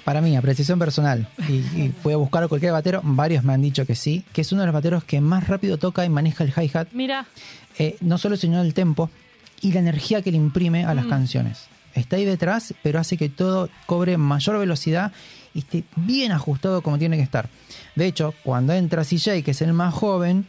Para 0.05 0.21
mí, 0.21 0.37
apreciación 0.37 0.79
personal, 0.79 1.27
y, 1.49 1.53
y 1.53 1.93
voy 2.03 2.13
a 2.13 2.17
buscar 2.17 2.43
a 2.43 2.47
cualquier 2.47 2.71
batero, 2.71 3.01
varios 3.03 3.43
me 3.43 3.53
han 3.53 3.61
dicho 3.61 3.85
que 3.85 3.95
sí, 3.95 4.23
que 4.31 4.41
es 4.41 4.51
uno 4.51 4.61
de 4.61 4.67
los 4.67 4.73
bateros 4.73 5.03
que 5.03 5.19
más 5.19 5.47
rápido 5.47 5.77
toca 5.77 6.05
y 6.05 6.09
maneja 6.09 6.43
el 6.43 6.53
hi-hat. 6.55 6.89
Mira, 6.93 7.25
Eh, 7.77 7.97
no 7.99 8.17
solo 8.17 8.37
señala 8.37 8.63
el 8.63 8.73
tempo 8.73 9.09
y 9.61 9.73
la 9.73 9.79
energía 9.81 10.21
que 10.21 10.31
le 10.31 10.37
imprime 10.37 10.85
a 10.85 10.93
las 10.93 11.07
canciones. 11.07 11.65
Está 11.93 12.15
ahí 12.17 12.23
detrás, 12.25 12.73
pero 12.83 12.99
hace 12.99 13.17
que 13.17 13.27
todo 13.29 13.67
cobre 13.85 14.17
mayor 14.17 14.59
velocidad 14.59 15.11
y 15.53 15.59
esté 15.59 15.83
bien 15.95 16.31
ajustado 16.31 16.81
como 16.81 16.97
tiene 16.99 17.17
que 17.17 17.23
estar. 17.23 17.49
De 17.95 18.05
hecho, 18.05 18.33
cuando 18.43 18.71
entra 18.73 19.03
CJ, 19.03 19.43
que 19.43 19.51
es 19.51 19.61
el 19.61 19.73
más 19.73 19.93
joven, 19.93 20.45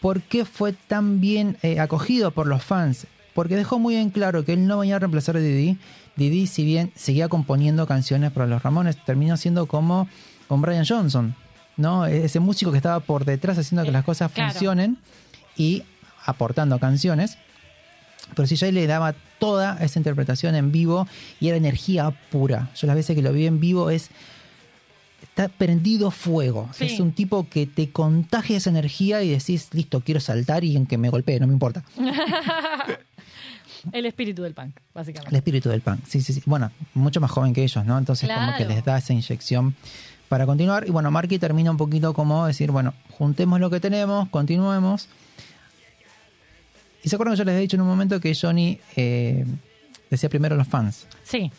¿por 0.00 0.22
qué 0.22 0.44
fue 0.44 0.72
tan 0.72 1.20
bien 1.20 1.56
eh, 1.62 1.80
acogido 1.80 2.30
por 2.30 2.46
los 2.46 2.62
fans? 2.62 3.06
Porque 3.34 3.56
dejó 3.56 3.78
muy 3.78 3.96
en 3.96 4.10
claro 4.10 4.44
que 4.44 4.52
él 4.54 4.66
no 4.66 4.78
venía 4.78 4.96
a 4.96 4.98
reemplazar 5.00 5.36
a 5.36 5.40
Didi. 5.40 5.78
Didi, 6.18 6.46
si 6.46 6.64
bien 6.64 6.92
seguía 6.94 7.28
componiendo 7.28 7.86
canciones 7.86 8.30
para 8.32 8.46
los 8.46 8.62
Ramones, 8.62 9.02
terminó 9.04 9.36
siendo 9.36 9.66
como 9.66 10.08
con 10.48 10.60
Brian 10.60 10.84
Johnson, 10.86 11.34
¿no? 11.76 12.04
Ese 12.06 12.40
músico 12.40 12.70
que 12.72 12.76
estaba 12.76 13.00
por 13.00 13.24
detrás 13.24 13.56
haciendo 13.56 13.84
que 13.84 13.88
Eh, 13.90 13.92
las 13.92 14.04
cosas 14.04 14.30
claro. 14.32 14.50
funcionen 14.52 14.98
y 15.56 15.84
aportando 16.26 16.78
canciones. 16.78 17.38
Pero 18.34 18.46
CJ 18.46 18.72
le 18.72 18.86
daba 18.86 19.14
toda 19.38 19.78
esa 19.82 19.98
interpretación 19.98 20.54
en 20.54 20.70
vivo 20.72 21.06
y 21.40 21.48
era 21.48 21.56
energía 21.56 22.10
pura. 22.30 22.68
Yo 22.76 22.86
las 22.86 22.96
veces 22.96 23.16
que 23.16 23.22
lo 23.22 23.32
vi 23.32 23.46
en 23.46 23.60
vivo 23.60 23.88
es 23.88 24.10
está 25.22 25.48
prendido 25.48 26.10
fuego. 26.10 26.68
Sí. 26.72 26.86
Es 26.86 27.00
un 27.00 27.12
tipo 27.12 27.48
que 27.48 27.66
te 27.66 27.90
contagia 27.90 28.56
esa 28.56 28.70
energía 28.70 29.22
y 29.22 29.30
decís, 29.30 29.68
listo, 29.72 30.00
quiero 30.00 30.20
saltar 30.20 30.64
y 30.64 30.76
aunque 30.76 30.98
me 30.98 31.10
golpee, 31.10 31.40
no 31.40 31.46
me 31.46 31.52
importa. 31.52 31.84
el 33.92 34.06
espíritu 34.06 34.42
del 34.42 34.54
punk, 34.54 34.76
El 34.76 34.82
básicamente. 34.94 35.36
espíritu 35.36 35.68
del 35.68 35.80
punk. 35.80 36.00
Sí, 36.06 36.20
sí, 36.20 36.32
sí. 36.32 36.42
Bueno, 36.46 36.70
mucho 36.94 37.20
más 37.20 37.30
joven 37.30 37.52
que 37.52 37.62
ellos, 37.62 37.84
¿no? 37.84 37.96
Entonces 37.98 38.28
como 38.32 38.56
que 38.56 38.64
les 38.64 38.84
da 38.84 38.98
esa 38.98 39.12
inyección 39.12 39.74
para 40.28 40.44
continuar. 40.46 40.86
Y 40.86 40.90
bueno, 40.90 41.10
Marky 41.10 41.38
termina 41.38 41.70
un 41.70 41.76
poquito 41.76 42.12
como 42.14 42.46
decir, 42.46 42.70
bueno, 42.70 42.94
juntemos 43.10 43.60
lo 43.60 43.70
que 43.70 43.80
tenemos, 43.80 44.28
continuemos. 44.28 45.08
Y 47.02 47.08
se 47.08 47.16
acuerdan 47.16 47.34
que 47.34 47.38
yo 47.38 47.44
les 47.44 47.54
he 47.56 47.60
dicho 47.60 47.76
en 47.76 47.82
un 47.82 47.88
momento 47.88 48.20
que 48.20 48.34
Johnny 48.34 48.78
eh, 48.96 49.46
decía 50.10 50.28
primero 50.28 50.56
los 50.56 50.66
fans. 50.66 51.06
Sí, 51.24 51.50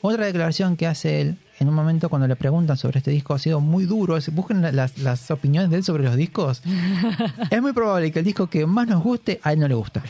Otra 0.00 0.26
declaración 0.26 0.76
que 0.76 0.86
hace 0.86 1.20
él 1.20 1.38
en 1.60 1.68
un 1.68 1.74
momento 1.74 2.08
cuando 2.08 2.26
le 2.26 2.34
preguntan 2.34 2.76
sobre 2.76 2.98
este 2.98 3.12
disco 3.12 3.34
ha 3.34 3.38
sido 3.38 3.60
muy 3.60 3.84
duro. 3.84 4.18
Busquen 4.32 4.62
la- 4.62 4.72
las, 4.72 4.98
las 4.98 5.30
opiniones 5.30 5.70
de 5.70 5.76
él 5.76 5.84
sobre 5.84 6.02
los 6.04 6.16
discos. 6.16 6.62
es 7.50 7.62
muy 7.62 7.72
probable 7.72 8.10
que 8.10 8.18
el 8.20 8.24
disco 8.24 8.48
que 8.48 8.66
más 8.66 8.88
nos 8.88 9.02
guste 9.02 9.38
a 9.44 9.52
él 9.52 9.60
no 9.60 9.68
le 9.68 9.74
gusta. 9.74 10.02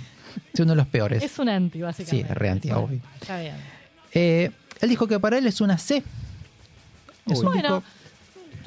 Es 0.53 0.61
uno 0.61 0.71
de 0.73 0.77
los 0.77 0.87
peores. 0.87 1.23
es 1.23 1.39
un 1.39 1.49
anti, 1.49 1.79
Sí, 1.79 1.83
básicamente. 1.83 2.33
es 2.33 2.39
re 2.39 2.49
anti, 2.51 2.71
obvio. 2.71 3.01
Está 3.21 3.41
bien. 3.41 3.55
Eh, 4.15 4.51
él 4.81 4.89
dijo 4.89 5.07
que 5.07 5.19
para 5.21 5.39
él 5.39 5.47
es 5.47 5.61
una 5.61 5.79
C. 5.79 6.03
Es 7.27 7.39
un 7.39 7.45
Bueno, 7.47 7.83
disco 7.83 7.83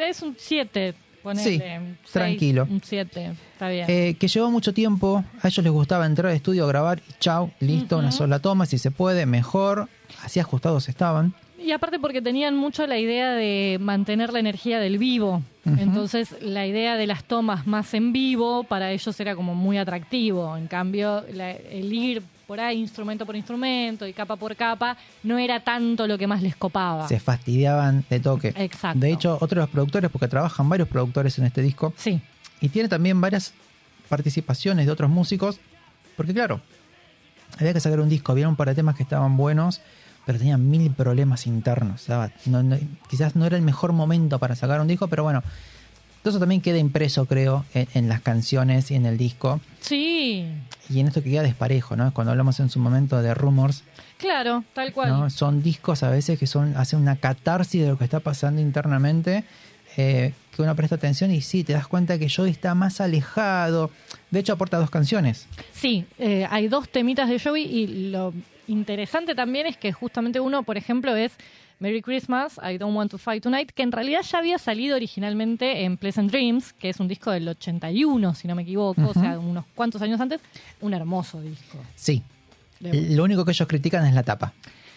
es 0.04 0.22
un 0.22 0.36
7, 0.38 0.94
ponele. 1.24 1.44
Sí, 1.50 1.58
seis, 1.60 2.12
tranquilo. 2.12 2.68
Un 2.70 2.82
7, 2.84 3.34
está 3.54 3.70
bien. 3.70 3.86
eh, 3.90 4.16
que 4.20 4.28
llevó 4.28 4.52
mucho 4.52 4.74
tiempo. 4.74 5.24
A 5.42 5.48
ellos 5.48 5.64
les 5.64 5.72
gustaba 5.74 6.06
entrar 6.06 6.32
al 6.32 6.36
estudio, 6.38 6.68
grabar 6.68 7.02
y 7.08 7.14
chau, 7.20 7.52
listo, 7.60 7.98
una 7.98 8.12
sola 8.12 8.40
toma, 8.40 8.66
si 8.66 8.78
se 8.78 8.92
puede, 8.92 9.26
mejor. 9.26 9.88
Así 10.24 10.40
ajustados 10.40 10.90
estaban. 10.90 11.34
Y 11.58 11.72
aparte 11.72 12.00
porque 12.00 12.22
tenían 12.22 12.56
mucho 12.56 12.86
la 12.86 12.98
idea 12.98 13.32
de 13.32 13.78
mantener 13.80 14.32
la 14.34 14.40
energía 14.40 14.80
del 14.80 14.98
vivo. 14.98 15.42
Entonces 15.66 16.36
la 16.42 16.68
idea 16.68 16.96
de 16.96 17.08
las 17.08 17.24
tomas 17.24 17.66
más 17.66 17.94
en 17.94 18.14
vivo 18.14 18.64
para 18.66 18.92
ellos 18.92 19.20
era 19.20 19.36
como 19.36 19.56
muy 19.56 19.78
atractivo. 19.78 20.56
En 20.58 20.68
cambio, 20.68 21.24
la- 21.34 21.52
el 21.52 21.92
ir 21.92 22.22
por 22.46 22.60
ahí 22.60 22.80
instrumento 22.80 23.26
por 23.26 23.36
instrumento 23.36 24.06
y 24.06 24.14
capa 24.14 24.36
por 24.36 24.56
capa 24.56 24.96
no 25.24 25.40
era 25.40 25.62
tanto 25.62 26.06
lo 26.06 26.18
que 26.18 26.28
más 26.28 26.44
les 26.44 26.56
copaba. 26.56 27.08
Se 27.08 27.20
fastidiaban 27.20 28.04
de 28.10 28.20
toque. 28.20 28.54
Exacto. 28.56 29.00
De 29.00 29.12
hecho, 29.12 29.34
otro 29.42 29.56
de 29.62 29.62
los 29.62 29.70
productores, 29.72 30.12
porque 30.12 30.28
trabajan 30.28 30.70
varios 30.70 30.88
productores 30.88 31.40
en 31.40 31.46
este 31.46 31.64
disco, 31.64 31.94
Sí, 31.98 32.22
y 32.62 32.70
tiene 32.70 32.88
también 32.88 33.20
varias 33.20 33.54
participaciones 34.10 34.86
de 34.86 34.92
otros 34.92 35.10
músicos, 35.10 35.60
porque 36.16 36.34
claro, 36.34 36.62
había 37.58 37.74
que 37.74 37.80
sacar 37.80 38.00
un 38.00 38.10
disco, 38.10 38.32
había 38.32 38.48
un 38.48 38.56
par 38.56 38.68
de 38.70 38.76
temas 38.76 38.96
que 38.96 39.02
estaban 39.04 39.38
buenos, 39.38 39.82
pero 40.26 40.38
tenían 40.40 40.70
mil 40.70 40.92
problemas 40.92 41.48
internos. 41.48 42.02
sea, 42.02 42.32
no- 42.46 42.64
no- 42.64 42.78
quizás 43.10 43.36
no 43.36 43.46
era 43.46 43.56
el 43.58 43.64
mejor 43.64 43.94
momento 43.94 44.40
para 44.40 44.56
sacar 44.56 44.82
un 44.82 44.88
disco, 44.88 45.08
pero 45.08 45.24
bueno, 45.24 45.44
todo 46.24 46.32
eso 46.32 46.40
también 46.40 46.62
queda 46.62 46.80
impreso, 46.80 47.26
creo, 47.28 47.66
en, 47.76 47.88
en 47.94 48.10
las 48.10 48.22
canciones 48.22 48.90
y 48.90 48.96
en 48.96 49.06
el 49.06 49.18
disco, 49.18 49.62
sí, 49.80 50.46
y 50.90 51.00
en 51.00 51.08
esto 51.08 51.22
que 51.22 51.30
queda 51.30 51.44
desparejo, 51.44 51.96
¿no? 51.96 52.12
Cuando 52.14 52.32
hablamos 52.32 52.60
en 52.60 52.70
su 52.70 52.80
momento 52.80 53.22
de 53.22 53.34
Rumors, 53.36 53.84
claro, 54.18 54.64
tal 54.74 54.92
cual. 54.92 55.10
¿no? 55.10 55.30
Son 55.30 55.62
discos 55.62 56.02
a 56.04 56.10
veces 56.10 56.40
que 56.40 56.48
son 56.48 56.76
hacen 56.78 57.00
una 57.00 57.16
catarsis 57.18 57.82
de 57.84 57.90
lo 57.90 57.98
que 57.98 58.04
está 58.06 58.20
pasando 58.20 58.60
internamente, 58.62 59.44
eh, 59.98 60.34
que 60.56 60.62
uno 60.62 60.76
presta 60.76 60.96
atención 60.96 61.32
y 61.32 61.42
sí, 61.42 61.64
te 61.64 61.74
das 61.74 61.88
cuenta 61.88 62.18
que 62.18 62.28
Joey 62.30 62.52
está 62.52 62.74
más 62.76 63.00
alejado. 63.02 63.92
De 64.32 64.40
hecho, 64.40 64.54
aporta 64.54 64.78
dos 64.78 64.90
canciones. 64.90 65.48
Sí, 65.74 66.06
eh, 66.18 66.48
hay 66.50 66.68
dos 66.68 66.90
temitas 66.90 67.30
de 67.30 67.40
Joey 67.40 67.64
y 67.64 68.10
lo 68.12 68.34
interesante 68.68 69.36
también 69.36 69.68
es 69.68 69.78
que 69.78 69.92
justamente 69.92 70.40
uno, 70.40 70.64
por 70.64 70.78
ejemplo, 70.78 71.16
es 71.16 71.34
Merry 71.80 72.02
Christmas, 72.02 72.60
I 72.64 72.78
Don't 72.78 72.96
Want 72.96 73.12
to 73.12 73.18
Fight 73.18 73.44
Tonight, 73.44 73.72
que 73.72 73.84
en 73.84 73.92
realidad 73.92 74.22
ya 74.22 74.40
había 74.40 74.58
salido 74.58 74.96
originalmente 74.96 75.84
en 75.84 75.98
Pleasant 75.98 76.32
Dreams, 76.32 76.74
que 76.74 76.90
es 76.90 77.00
un 77.00 77.08
disco 77.08 77.32
del 77.32 77.48
81, 77.48 78.34
si 78.36 78.48
no 78.48 78.56
me 78.56 78.64
equivoco, 78.64 79.02
o 79.08 79.14
sea, 79.14 79.38
unos 79.40 79.66
cuantos 79.76 80.02
años 80.02 80.20
antes. 80.22 80.42
Un 80.82 80.94
hermoso 80.94 81.42
disco. 81.42 81.78
Sí. 81.96 82.24
De, 82.80 83.16
Lo 83.16 83.24
único 83.24 83.44
que 83.46 83.52
ellos 83.52 83.68
critican 83.68 84.06
es 84.06 84.14
la 84.14 84.24
tapa. 84.24 84.54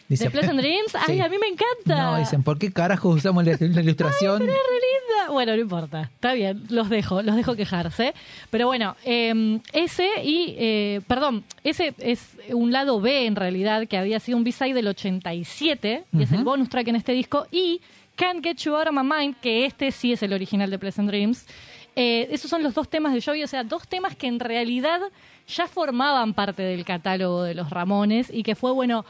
¿De 0.08 0.30
Pleasant 0.30 0.58
Dreams? 0.60 0.94
¡Ay, 0.94 1.16
Sí. 1.16 1.20
a 1.20 1.28
mí 1.28 1.36
me 1.38 1.48
encanta! 1.48 2.10
No, 2.12 2.18
dicen, 2.18 2.42
¿por 2.42 2.58
qué 2.58 2.72
carajo 2.72 3.10
usamos 3.10 3.44
la, 3.44 3.56
la 3.60 3.80
ilustración? 3.82 4.38
Pero 4.38 4.52
es 4.52 4.58
re 4.58 4.74
linda. 4.74 5.32
Bueno, 5.32 5.54
no 5.54 5.60
importa. 5.60 6.02
Está 6.14 6.32
bien, 6.32 6.62
los 6.70 6.88
dejo, 6.88 7.22
los 7.22 7.36
dejo 7.36 7.54
quejarse. 7.54 8.14
Pero 8.50 8.66
bueno, 8.66 8.96
eh, 9.04 9.60
ese 9.72 10.08
y, 10.24 10.54
eh, 10.58 11.00
perdón, 11.06 11.44
ese 11.64 11.94
es 11.98 12.36
un 12.50 12.72
lado 12.72 13.00
B 13.00 13.26
en 13.26 13.36
realidad, 13.36 13.86
que 13.86 13.98
había 13.98 14.20
sido 14.20 14.38
un 14.38 14.44
B-side 14.44 14.72
del 14.74 14.86
87, 14.88 16.04
y 16.12 16.22
es 16.22 16.32
el 16.32 16.44
bonus 16.44 16.68
track 16.70 16.88
en 16.88 16.96
este 16.96 17.12
disco, 17.12 17.46
y 17.50 17.80
Can't 18.16 18.42
Get 18.42 18.56
You 18.58 18.74
Out 18.74 18.88
of 18.88 18.94
My 18.94 19.02
Mind, 19.02 19.36
que 19.40 19.66
este 19.66 19.92
sí 19.92 20.12
es 20.12 20.22
el 20.22 20.32
original 20.32 20.70
de 20.70 20.78
Pleasant 20.78 21.08
Dreams. 21.08 21.46
Eh, 21.94 22.28
esos 22.30 22.48
son 22.50 22.62
los 22.62 22.74
dos 22.74 22.88
temas 22.88 23.12
de 23.12 23.20
Joey, 23.20 23.42
o 23.42 23.46
sea, 23.48 23.64
dos 23.64 23.86
temas 23.88 24.16
que 24.16 24.28
en 24.28 24.40
realidad 24.40 25.00
ya 25.48 25.66
formaban 25.66 26.32
parte 26.32 26.62
del 26.62 26.84
catálogo 26.84 27.42
de 27.42 27.54
los 27.54 27.70
Ramones 27.70 28.30
y 28.32 28.42
que 28.42 28.54
fue, 28.54 28.70
bueno, 28.72 29.04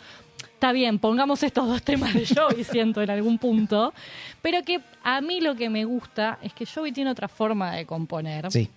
está 0.59 0.73
bien, 0.73 0.99
pongamos 0.99 1.41
estos 1.45 1.69
dos 1.69 1.83
temas 1.85 2.13
de 2.13 2.27
Joey, 2.27 2.65
siento, 2.65 3.01
en 3.01 3.11
algún 3.11 3.39
punto, 3.39 3.95
pero 4.43 4.65
que 4.65 4.81
a 5.05 5.21
mí 5.21 5.41
lo 5.41 5.55
que 5.55 5.71
me 5.71 5.85
gusta 5.85 6.41
es 6.43 6.53
que 6.53 6.67
Joey 6.67 6.91
tiene 6.91 7.11
otra 7.13 7.29
forma 7.29 7.77
de 7.77 7.87
componer, 7.87 8.51
Sí. 8.51 8.69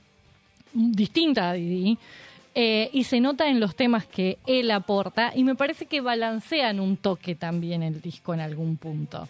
distinta 0.74 1.50
a 1.50 1.54
Didi, 1.54 1.98
eh, 2.54 2.92
y 2.94 3.04
se 3.04 3.20
nota 3.20 3.50
en 3.50 3.60
los 3.60 3.76
temas 3.76 4.06
que 4.06 4.38
él 4.46 4.70
aporta, 4.70 5.32
y 5.36 5.44
me 5.44 5.56
parece 5.56 5.88
que 5.88 6.02
balancean 6.02 6.80
un 6.80 6.98
toque 6.98 7.34
también 7.34 7.82
el 7.82 8.00
disco 8.00 8.36
en 8.36 8.42
algún 8.42 8.78
punto. 8.78 9.28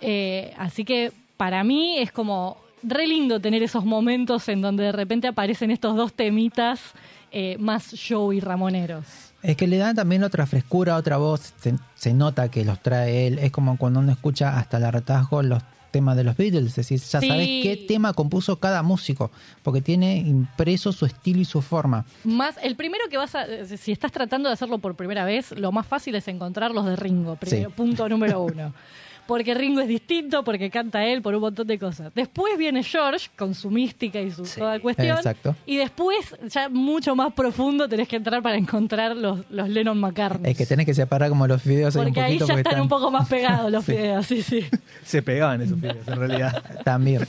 Eh, 0.00 0.54
así 0.56 0.86
que 0.86 1.12
para 1.36 1.62
mí 1.62 1.98
es 1.98 2.10
como 2.10 2.56
re 2.82 3.06
lindo 3.06 3.38
tener 3.38 3.62
esos 3.62 3.84
momentos 3.84 4.48
en 4.48 4.62
donde 4.62 4.84
de 4.84 4.92
repente 4.92 5.28
aparecen 5.28 5.70
estos 5.70 5.94
dos 5.94 6.14
temitas 6.14 6.80
eh, 7.30 7.56
más 7.58 7.94
Joey 8.08 8.40
Ramoneros. 8.40 9.31
Es 9.42 9.56
que 9.56 9.66
le 9.66 9.76
dan 9.78 9.96
también 9.96 10.22
otra 10.22 10.46
frescura, 10.46 10.96
otra 10.96 11.16
voz. 11.16 11.52
Se, 11.60 11.74
se 11.94 12.14
nota 12.14 12.48
que 12.50 12.64
los 12.64 12.80
trae 12.80 13.26
él. 13.26 13.38
Es 13.40 13.50
como 13.50 13.76
cuando 13.76 14.00
uno 14.00 14.12
escucha 14.12 14.56
hasta 14.58 14.76
el 14.76 14.84
hartazgo 14.84 15.42
los 15.42 15.62
temas 15.90 16.16
de 16.16 16.24
los 16.24 16.36
Beatles. 16.36 16.66
Es 16.70 16.76
decir, 16.76 17.00
ya 17.00 17.20
Sí. 17.20 17.28
sabes 17.28 17.46
qué 17.46 17.84
tema 17.88 18.12
compuso 18.14 18.58
cada 18.60 18.82
músico. 18.82 19.30
Porque 19.62 19.80
tiene 19.82 20.16
impreso 20.18 20.92
su 20.92 21.04
estilo 21.06 21.40
y 21.40 21.44
su 21.44 21.60
forma. 21.60 22.04
Más, 22.24 22.54
el 22.62 22.76
primero 22.76 23.04
que 23.10 23.16
vas 23.18 23.34
a, 23.34 23.44
si 23.76 23.92
estás 23.92 24.12
tratando 24.12 24.48
de 24.48 24.54
hacerlo 24.54 24.78
por 24.78 24.94
primera 24.94 25.24
vez, 25.24 25.50
lo 25.52 25.70
más 25.72 25.86
fácil 25.86 26.14
es 26.14 26.28
encontrar 26.28 26.70
los 26.70 26.86
de 26.86 26.96
Ringo, 26.96 27.36
primero, 27.36 27.68
Sí. 27.70 27.74
punto 27.76 28.08
número 28.08 28.42
uno. 28.42 28.72
porque 29.26 29.54
Ringo 29.54 29.80
es 29.80 29.88
distinto, 29.88 30.44
porque 30.44 30.70
canta 30.70 31.04
él, 31.04 31.22
por 31.22 31.34
un 31.34 31.40
montón 31.40 31.66
de 31.66 31.78
cosas. 31.78 32.12
Después 32.14 32.56
viene 32.58 32.82
George 32.82 33.28
con 33.36 33.54
su 33.54 33.70
mística 33.70 34.20
y 34.20 34.30
su 34.30 34.42
toda 34.42 34.78
cuestión. 34.80 35.16
Exacto. 35.16 35.54
Y 35.66 35.76
después, 35.76 36.34
ya 36.48 36.68
mucho 36.68 37.14
más 37.16 37.32
profundo, 37.32 37.88
tenés 37.88 38.08
que 38.08 38.16
entrar 38.16 38.42
para 38.42 38.56
encontrar 38.56 39.16
los, 39.16 39.40
los 39.50 39.68
Lennon 39.68 39.98
McCartney. 39.98 40.52
Es 40.52 40.58
que 40.58 40.66
tenés 40.66 40.86
que 40.86 40.94
separar 40.94 41.28
como 41.28 41.46
los 41.46 41.64
videos 41.64 41.94
un 41.96 42.04
porque 42.04 42.20
ahí 42.20 42.32
poquito 42.34 42.46
ya 42.46 42.54
porque 42.54 42.68
están 42.68 42.82
un 42.82 42.88
poco 42.88 43.10
más 43.10 43.28
pegados 43.28 43.70
los 43.70 43.86
videos, 43.86 44.26
sí, 44.26 44.42
sí. 44.42 44.64
Se 45.04 45.22
pegaban 45.22 45.60
esos 45.62 45.80
videos, 45.80 46.06
en 46.06 46.16
realidad. 46.18 46.62
También. 46.84 47.26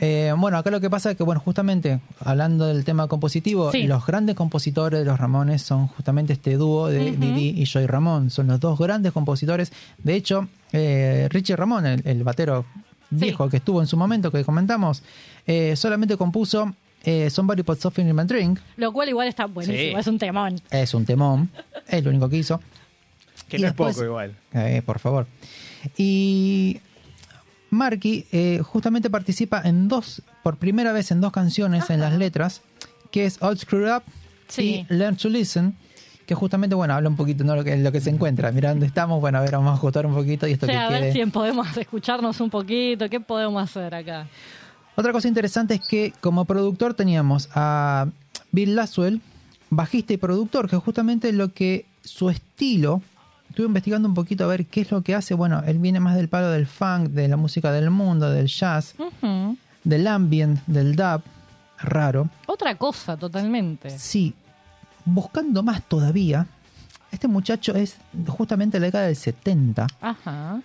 Eh, 0.00 0.32
bueno, 0.36 0.58
acá 0.58 0.70
lo 0.70 0.80
que 0.80 0.90
pasa 0.90 1.10
es 1.12 1.16
que, 1.16 1.22
bueno, 1.22 1.40
justamente 1.40 2.00
hablando 2.20 2.66
del 2.66 2.84
tema 2.84 3.06
compositivo, 3.08 3.70
Sí. 3.72 3.86
los 3.86 4.04
grandes 4.06 4.34
compositores 4.34 5.00
de 5.00 5.04
los 5.06 5.18
Ramones 5.18 5.62
son 5.62 5.86
justamente 5.88 6.32
este 6.32 6.56
dúo 6.56 6.88
de. 6.88 7.12
Didi 7.12 7.60
y 7.60 7.66
Joy 7.66 7.86
Ramón. 7.86 8.30
Son 8.30 8.46
los 8.46 8.58
dos 8.60 8.78
grandes 8.78 9.12
compositores. 9.12 9.72
De 9.98 10.14
hecho, 10.14 10.48
eh, 10.72 11.28
Richie 11.30 11.56
Ramón, 11.56 11.86
el, 11.86 12.02
el 12.06 12.24
batero 12.24 12.64
viejo 13.10 13.48
que 13.48 13.58
estuvo 13.58 13.80
en 13.80 13.86
su 13.86 13.96
momento, 13.96 14.30
que 14.30 14.44
comentamos, 14.44 15.02
eh, 15.46 15.76
solamente 15.76 16.16
compuso 16.16 16.74
eh, 17.04 17.28
Somebody 17.30 17.62
Put 17.62 17.78
Something 17.80 18.06
in 18.06 18.14
My 18.16 18.24
Drink. 18.24 18.60
Lo 18.76 18.92
cual 18.92 19.08
igual 19.08 19.28
está 19.28 19.46
buenísimo, 19.46 19.94
Sí. 19.96 20.00
es 20.00 20.06
un 20.06 20.18
temón. 20.18 20.60
Es 20.70 20.94
un 20.94 21.04
temón. 21.04 21.50
Es 21.88 22.02
lo 22.04 22.10
único 22.10 22.28
que 22.28 22.36
hizo. 22.38 22.60
Que 23.48 23.56
Y 23.58 23.60
no 23.60 23.66
después- 23.66 23.90
es 23.90 23.96
poco 23.96 24.06
igual. 24.06 24.36
Eh, 24.54 24.82
por 24.86 24.98
favor. 24.98 25.26
Y 25.96 26.80
Marky 27.70 28.26
eh, 28.32 28.60
justamente 28.62 29.10
participa 29.10 29.62
en 29.64 29.88
dos, 29.88 30.22
por 30.42 30.56
primera 30.58 30.92
vez 30.92 31.10
en 31.10 31.20
dos 31.20 31.32
canciones 31.32 31.90
en 31.90 32.00
las 32.00 32.14
letras, 32.16 32.62
que 33.10 33.26
es 33.26 33.38
All 33.42 33.58
Screwed 33.58 33.94
Up 33.96 34.02
Sí. 34.48 34.86
y 34.88 34.94
Learn 34.94 35.16
to 35.16 35.28
Listen, 35.28 35.74
que 36.26 36.34
justamente, 36.34 36.74
bueno, 36.74 36.94
habla 36.94 37.08
un 37.08 37.16
poquito 37.16 37.44
¿no? 37.44 37.56
lo, 37.56 37.64
que, 37.64 37.76
lo 37.76 37.92
que 37.92 38.00
se 38.00 38.10
encuentra. 38.10 38.50
Mira 38.52 38.70
dónde 38.70 38.86
estamos, 38.86 39.20
bueno, 39.20 39.38
a 39.38 39.40
ver, 39.40 39.52
vamos 39.52 39.70
a 39.70 39.74
ajustar 39.74 40.06
un 40.06 40.14
poquito 40.14 40.46
y 40.46 40.52
esto 40.52 40.66
O 40.66 40.68
sea, 40.68 40.78
que 40.78 40.84
a 40.84 40.88
quede. 40.88 41.00
ver 41.00 41.12
si 41.12 41.30
podemos 41.30 41.76
escucharnos 41.76 42.40
un 42.40 42.50
poquito, 42.50 43.08
¿qué 43.08 43.20
podemos 43.20 43.62
hacer 43.62 43.94
acá? 43.94 44.26
Otra 44.94 45.12
cosa 45.12 45.28
interesante 45.28 45.74
es 45.74 45.80
que 45.80 46.12
como 46.20 46.44
productor 46.44 46.94
teníamos 46.94 47.48
a 47.54 48.06
Bill 48.50 48.76
Laswell, 48.76 49.20
bajista 49.70 50.12
y 50.12 50.16
productor, 50.18 50.68
que 50.68 50.76
justamente 50.76 51.32
lo 51.32 51.52
que 51.52 51.86
su 52.04 52.28
estilo, 52.28 53.00
estuve 53.48 53.66
investigando 53.66 54.08
un 54.08 54.14
poquito 54.14 54.44
a 54.44 54.48
ver 54.48 54.66
qué 54.66 54.82
es 54.82 54.90
lo 54.90 55.02
que 55.02 55.14
hace, 55.14 55.34
bueno, 55.34 55.62
él 55.66 55.78
viene 55.78 55.98
más 56.00 56.14
del 56.16 56.28
palo 56.28 56.50
del 56.50 56.66
funk, 56.66 57.08
de 57.10 57.28
la 57.28 57.36
música 57.36 57.72
del 57.72 57.90
mundo, 57.90 58.30
del 58.30 58.48
jazz, 58.48 58.94
del 59.84 60.06
ambient, 60.06 60.60
del 60.66 60.94
dub, 60.94 61.22
raro. 61.78 62.28
Otra 62.46 62.76
cosa, 62.76 63.16
totalmente. 63.16 63.90
Sí, 63.98 64.34
buscando 65.04 65.62
más 65.62 65.82
todavía, 65.82 66.46
este 67.10 67.28
muchacho 67.28 67.74
es 67.74 67.96
justamente 68.26 68.76
de 68.76 68.80
la 68.80 68.86
década 68.86 69.06
del 69.06 69.16
70, 69.16 69.86
Ajá, 70.00 70.62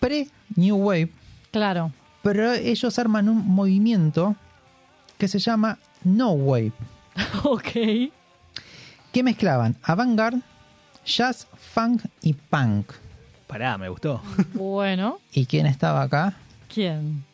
pre-New 0.00 0.76
Wave, 0.76 1.10
claro. 1.50 1.92
pero 2.22 2.52
ellos 2.52 2.98
arman 2.98 3.28
un 3.28 3.46
movimiento 3.46 4.36
que 5.18 5.28
se 5.28 5.38
llama 5.38 5.78
No 6.04 6.30
Wave. 6.32 6.72
ok. 7.44 7.70
que 9.12 9.22
mezclaban 9.22 9.76
avant-garde, 9.82 10.40
jazz, 11.06 11.46
funk 11.56 12.02
y 12.22 12.32
punk. 12.34 12.92
Pará, 13.46 13.78
me 13.78 13.88
gustó. 13.88 14.20
Bueno, 14.54 15.18
¿Y 15.32 15.46
quién 15.46 15.66
estaba 15.66 16.02
acá? 16.02 16.34
¿quién? 16.72 17.24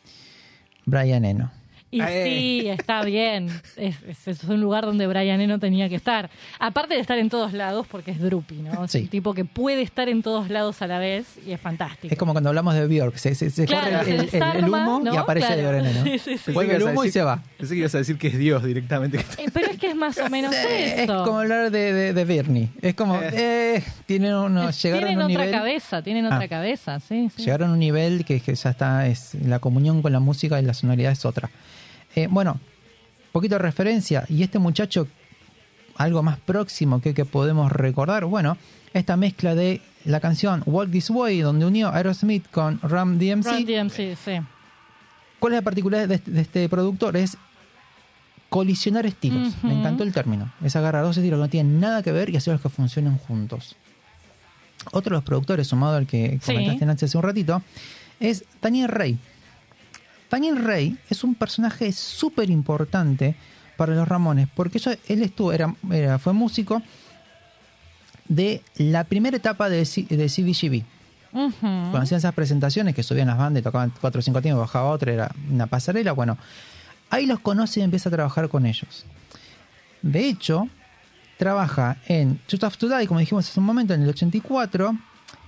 Brian 0.85 1.25
Eno. 1.25 1.51
Y 1.93 2.01
Eh. 2.01 2.23
sí, 2.25 2.69
está 2.69 3.03
bien. 3.03 3.49
Es, 3.75 3.97
es- 4.07 4.27
es 4.27 4.43
un 4.45 4.61
lugar 4.61 4.85
donde 4.85 5.07
Brian 5.07 5.41
Eno 5.41 5.59
tenía 5.59 5.89
que 5.89 5.95
estar. 5.95 6.29
Aparte 6.57 6.93
de 6.93 7.01
estar 7.01 7.17
en 7.17 7.29
todos 7.29 7.51
lados, 7.51 7.85
porque 7.91 8.11
es 8.11 8.19
Drupi, 8.21 8.55
¿no? 8.55 8.85
Es 8.85 8.91
Sí. 8.91 8.99
un 9.01 9.07
tipo 9.09 9.33
que 9.33 9.43
puede 9.43 9.81
estar 9.81 10.07
en 10.07 10.21
todos 10.23 10.49
lados 10.49 10.81
a 10.81 10.87
la 10.87 10.99
vez 10.99 11.25
y 11.45 11.51
es 11.51 11.59
fantástico. 11.59 12.07
Es 12.13 12.17
como 12.17 12.31
cuando 12.31 12.49
hablamos 12.49 12.75
de 12.75 12.87
Björk, 12.87 13.17
se, 13.17 13.35
se- 13.35 13.49
se 13.49 13.65
Claro, 13.65 13.99
corre 13.99 14.11
el, 14.15 14.19
el- 14.21 14.29
se 14.29 14.37
el 14.37 14.63
humo 14.69 14.99
y 15.01 15.03
¿no? 15.03 15.19
aparece 15.19 15.47
Claro. 15.47 15.67
Brian 15.69 15.85
Eno. 15.85 16.03
Sí, 16.11 16.17
sí, 16.19 16.37
sí. 16.37 16.51
Vuelve 16.53 16.75
el 16.77 16.83
humo 16.83 17.03
y 17.03 17.07
decir- 17.07 17.11
se 17.11 17.21
va. 17.23 17.43
Pensé 17.57 17.73
que 17.73 17.79
ibas 17.81 17.93
a 17.95 17.97
decir 17.97 18.17
que 18.17 18.27
es 18.29 18.37
Dios 18.37 18.63
directamente. 18.63 19.17
Eh, 19.37 19.49
Pero 19.53 19.67
es 19.71 19.77
que 19.77 19.87
es 19.87 19.95
más 19.95 20.17
o 20.17 20.29
menos 20.29 20.55
Sí, 20.55 20.65
es 20.69 20.99
eso. 20.99 21.23
como 21.25 21.39
hablar 21.39 21.71
de, 21.71 21.91
de, 21.93 22.13
de 22.13 22.25
Bernie. 22.25 22.69
Es 22.81 22.95
como, 22.95 23.19
eh, 23.21 23.83
tienen 24.05 24.33
uno, 24.33 24.71
llegaron 24.71 25.07
tienen 25.07 25.21
a 25.21 25.25
un 25.25 25.31
otra 25.31 25.43
nivel, 25.45 25.51
cabeza, 25.59 26.01
tienen 26.01 26.25
Ah. 26.27 26.35
otra 26.35 26.47
cabeza, 26.47 26.99
sí, 27.01 27.29
sí. 27.35 27.43
llegaron 27.43 27.71
a 27.71 27.73
un 27.73 27.79
nivel 27.79 28.23
que, 28.23 28.39
que 28.39 28.55
ya 28.55 28.69
está, 28.69 29.07
es 29.07 29.35
la 29.35 29.59
comunión 29.59 30.01
con 30.01 30.13
la 30.13 30.19
música 30.21 30.59
y 30.61 30.63
la 30.65 30.73
sonoridad 30.73 31.11
es 31.11 31.25
otra. 31.25 31.49
Eh, 32.15 32.27
bueno, 32.29 32.59
poquito 33.31 33.55
de 33.55 33.59
referencia. 33.59 34.25
Y 34.29 34.43
este 34.43 34.59
muchacho, 34.59 35.07
algo 35.95 36.23
más 36.23 36.37
próximo 36.39 37.01
que, 37.01 37.13
que 37.13 37.25
podemos 37.25 37.71
recordar, 37.71 38.25
bueno, 38.25 38.57
esta 38.93 39.15
mezcla 39.17 39.55
de 39.55 39.81
la 40.05 40.19
canción 40.19 40.63
Walk 40.65 40.91
This 40.91 41.09
Way, 41.11 41.41
donde 41.41 41.65
unió 41.65 41.89
Aerosmith 41.93 42.49
con 42.51 42.79
Ram 42.81 43.17
DMC. 43.17 43.45
Run 43.45 43.65
DMC, 43.65 44.15
sí. 44.17 44.31
¿Cuál 45.39 45.53
es 45.53 45.57
la 45.57 45.61
particularidad 45.63 46.07
de, 46.09 46.15
este- 46.15 46.31
de 46.31 46.41
este 46.41 46.69
productor? 46.69 47.15
Es 47.17 47.37
colisionar 48.49 49.05
estilos. 49.05 49.53
Me 49.63 49.73
encantó 49.73 50.03
el 50.03 50.11
término. 50.13 50.51
Es 50.63 50.75
agarrar 50.75 51.03
dos 51.03 51.15
estilos 51.17 51.37
que 51.37 51.41
no 51.41 51.49
tienen 51.49 51.79
nada 51.79 52.03
que 52.03 52.11
ver 52.11 52.29
y 52.29 52.35
hacerlos 52.37 52.61
que 52.61 52.69
funcionen 52.69 53.17
juntos. 53.17 53.75
Otro 54.91 55.11
de 55.11 55.17
los 55.17 55.23
productores, 55.23 55.67
sumado 55.67 55.95
al 55.95 56.05
que 56.07 56.39
Sí. 56.41 56.51
comentaste 56.53 56.85
Nancy 56.85 57.05
hace 57.05 57.17
un 57.17 57.23
ratito, 57.23 57.61
es 58.19 58.43
Daniel 58.61 58.89
Rey. 58.89 59.17
Daniel 60.31 60.63
Rey 60.63 60.97
es 61.09 61.23
un 61.23 61.35
personaje 61.35 61.91
súper 61.91 62.49
importante 62.49 63.35
para 63.77 63.93
los 63.95 64.07
Ramones, 64.07 64.47
porque 64.55 64.79
yo- 64.79 64.91
él 65.07 65.21
estuvo, 65.23 65.51
era, 65.51 65.75
era- 65.91 66.17
fue 66.19 66.33
músico 66.33 66.81
de 68.27 68.61
la 68.77 69.03
primera 69.03 69.37
etapa 69.37 69.69
de, 69.69 69.85
C- 69.85 70.05
de 70.09 70.27
CBGB. 70.29 70.83
Ujú. 71.33 71.51
Cuando 71.59 71.99
hacían 71.99 72.17
esas 72.19 72.33
presentaciones 72.33 72.93
que 72.95 73.03
subían 73.03 73.27
las 73.27 73.37
bandas 73.37 73.61
y 73.61 73.63
tocaban 73.63 73.91
cuatro 74.01 74.19
o 74.19 74.21
cinco 74.21 74.41
tiempos, 74.41 74.61
bajaba 74.61 74.89
otra, 74.89 75.11
era 75.13 75.31
una 75.49 75.67
pasarela, 75.67 76.11
bueno, 76.13 76.37
ahí 77.09 77.25
los 77.25 77.39
conoce 77.39 77.79
y 77.79 77.83
empieza 77.83 78.09
a 78.09 78.11
trabajar 78.11 78.49
con 78.49 78.65
ellos. 78.65 79.05
De 80.01 80.27
hecho, 80.27 80.67
trabaja 81.37 81.97
en 82.07 82.37
Too 82.47 82.57
Tough 82.59 82.75
to 82.77 82.89
Die, 82.89 83.07
como 83.07 83.19
dijimos 83.19 83.47
hace 83.49 83.59
un 83.59 83.65
momento, 83.65 83.93
en 83.93 84.03
el 84.03 84.09
84, 84.09 84.95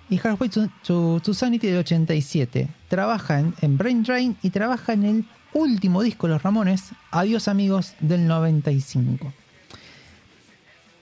y 0.10 0.18
Halfway 0.18 0.50
to, 0.50 0.68
to- 0.86 1.20
to 1.24 1.34
Sanity 1.34 1.68
del 1.68 1.80
87. 1.80 2.68
Trabaja 2.88 3.40
en, 3.40 3.54
en 3.62 3.78
Brain 3.78 4.04
Drain 4.04 4.38
y 4.44 4.50
trabaja 4.50 4.94
en 4.94 5.04
el 5.06 5.26
último 5.54 6.02
disco 6.02 6.28
de 6.28 6.34
Los 6.34 6.44
Ramones, 6.44 6.92
Adiós 7.12 7.48
Amigos, 7.48 7.94
del 8.00 8.28
95. 8.28 9.34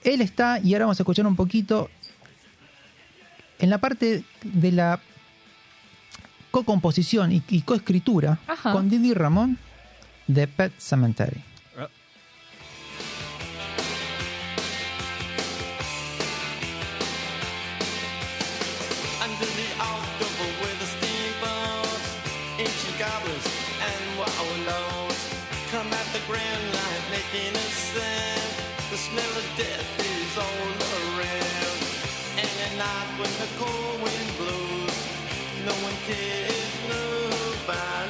Él 0.04 0.20
está, 0.20 0.58
y 0.58 0.72
ahora 0.74 0.86
vamos 0.86 1.00
a 1.00 1.02
escuchar 1.02 1.26
un 1.26 1.36
poquito, 1.36 1.88
en 3.58 3.70
la 3.70 3.78
parte 3.78 4.24
de 4.42 4.72
la 4.72 5.00
co-composición 6.50 7.32
y, 7.32 7.42
y 7.48 7.62
coescritura 7.62 8.38
con 8.72 8.90
Didi 8.90 9.14
Ramón 9.14 9.58
de 10.26 10.46
Pet 10.48 10.72
Cemetery. 10.78 11.42
No 36.08 36.14
one 36.14 36.16
cares, 36.16 38.01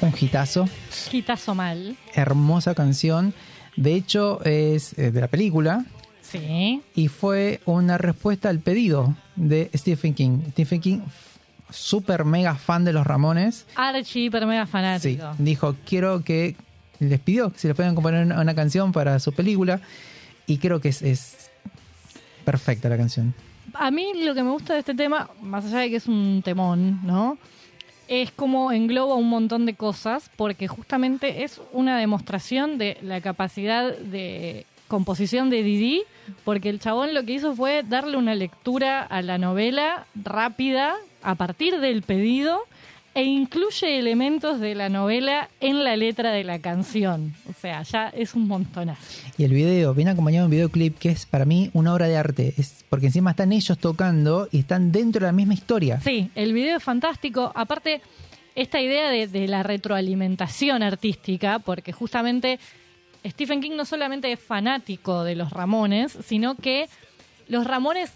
Un 0.00 0.12
hitazo, 0.20 0.68
Quitazo 1.10 1.54
mal. 1.54 1.96
hermosa 2.14 2.74
canción. 2.74 3.32
De 3.76 3.94
hecho, 3.94 4.44
es 4.44 4.96
eh, 4.98 5.10
de 5.10 5.20
la 5.20 5.28
película 5.28 5.84
Sí. 6.22 6.82
y 6.94 7.08
fue 7.08 7.60
una 7.64 7.96
respuesta 7.98 8.48
al 8.48 8.58
pedido 8.60 9.14
de 9.36 9.70
Stephen 9.74 10.14
King. 10.14 10.40
Stephen 10.50 10.80
King, 10.80 11.00
súper 11.70 12.24
mega 12.24 12.54
fan 12.56 12.84
de 12.84 12.92
los 12.92 13.06
Ramones, 13.06 13.66
Archie, 13.76 14.24
hiper 14.24 14.46
mega 14.46 14.66
sí, 14.66 14.72
fanático. 14.72 15.34
dijo, 15.38 15.76
quiero 15.86 16.22
que 16.24 16.56
les 16.98 17.20
pidió 17.20 17.50
que 17.50 17.58
si 17.58 17.66
les 17.68 17.76
pueden 17.76 17.94
componer 17.94 18.24
una, 18.26 18.40
una 18.40 18.54
canción 18.54 18.92
para 18.92 19.18
su 19.20 19.32
película 19.32 19.80
y 20.46 20.58
creo 20.58 20.80
que 20.80 20.88
es, 20.90 21.02
es 21.02 21.50
perfecta 22.44 22.88
la 22.88 22.96
canción. 22.96 23.34
A 23.72 23.90
mí 23.90 24.12
lo 24.22 24.34
que 24.34 24.42
me 24.42 24.50
gusta 24.50 24.74
de 24.74 24.80
este 24.80 24.94
tema, 24.94 25.30
más 25.40 25.64
allá 25.64 25.78
de 25.78 25.90
que 25.90 25.96
es 25.96 26.06
un 26.06 26.42
temón, 26.44 27.00
¿no? 27.04 27.38
Es 28.06 28.30
como 28.30 28.70
engloba 28.70 29.14
un 29.14 29.28
montón 29.28 29.64
de 29.64 29.74
cosas, 29.74 30.30
porque 30.36 30.68
justamente 30.68 31.42
es 31.44 31.60
una 31.72 31.98
demostración 31.98 32.76
de 32.76 32.98
la 33.02 33.20
capacidad 33.20 33.96
de 33.96 34.66
composición 34.88 35.48
de 35.50 35.62
Didi, 35.62 36.02
porque 36.44 36.68
el 36.68 36.80
chabón 36.80 37.14
lo 37.14 37.24
que 37.24 37.32
hizo 37.32 37.54
fue 37.54 37.82
darle 37.82 38.16
una 38.16 38.34
lectura 38.34 39.02
a 39.02 39.22
la 39.22 39.38
novela 39.38 40.06
rápida 40.14 40.94
a 41.22 41.34
partir 41.34 41.80
del 41.80 42.02
pedido 42.02 42.60
e 43.14 43.22
incluye 43.22 43.98
elementos 43.98 44.58
de 44.58 44.74
la 44.74 44.88
novela 44.88 45.48
en 45.60 45.84
la 45.84 45.96
letra 45.96 46.32
de 46.32 46.42
la 46.42 46.58
canción. 46.58 47.34
O 47.48 47.52
sea, 47.52 47.82
ya 47.82 48.08
es 48.08 48.34
un 48.34 48.48
montonazo. 48.48 49.22
Y 49.38 49.44
el 49.44 49.52
video 49.52 49.94
viene 49.94 50.10
acompañado 50.10 50.42
de 50.42 50.46
un 50.46 50.50
videoclip 50.50 50.98
que 50.98 51.10
es 51.10 51.24
para 51.24 51.44
mí 51.44 51.70
una 51.74 51.94
obra 51.94 52.08
de 52.08 52.16
arte. 52.16 52.54
Es 52.58 52.84
porque 52.88 53.06
encima 53.06 53.30
están 53.30 53.52
ellos 53.52 53.78
tocando 53.78 54.48
y 54.50 54.60
están 54.60 54.90
dentro 54.90 55.20
de 55.20 55.26
la 55.26 55.32
misma 55.32 55.54
historia. 55.54 56.00
Sí, 56.00 56.30
el 56.34 56.52
video 56.52 56.76
es 56.78 56.82
fantástico. 56.82 57.52
Aparte, 57.54 58.02
esta 58.56 58.80
idea 58.80 59.08
de, 59.10 59.28
de 59.28 59.46
la 59.46 59.62
retroalimentación 59.62 60.82
artística, 60.82 61.60
porque 61.60 61.92
justamente 61.92 62.58
Stephen 63.24 63.60
King 63.60 63.76
no 63.76 63.84
solamente 63.84 64.30
es 64.32 64.40
fanático 64.40 65.22
de 65.22 65.36
los 65.36 65.50
Ramones, 65.50 66.18
sino 66.26 66.56
que 66.56 66.88
los 67.46 67.64
Ramones 67.64 68.12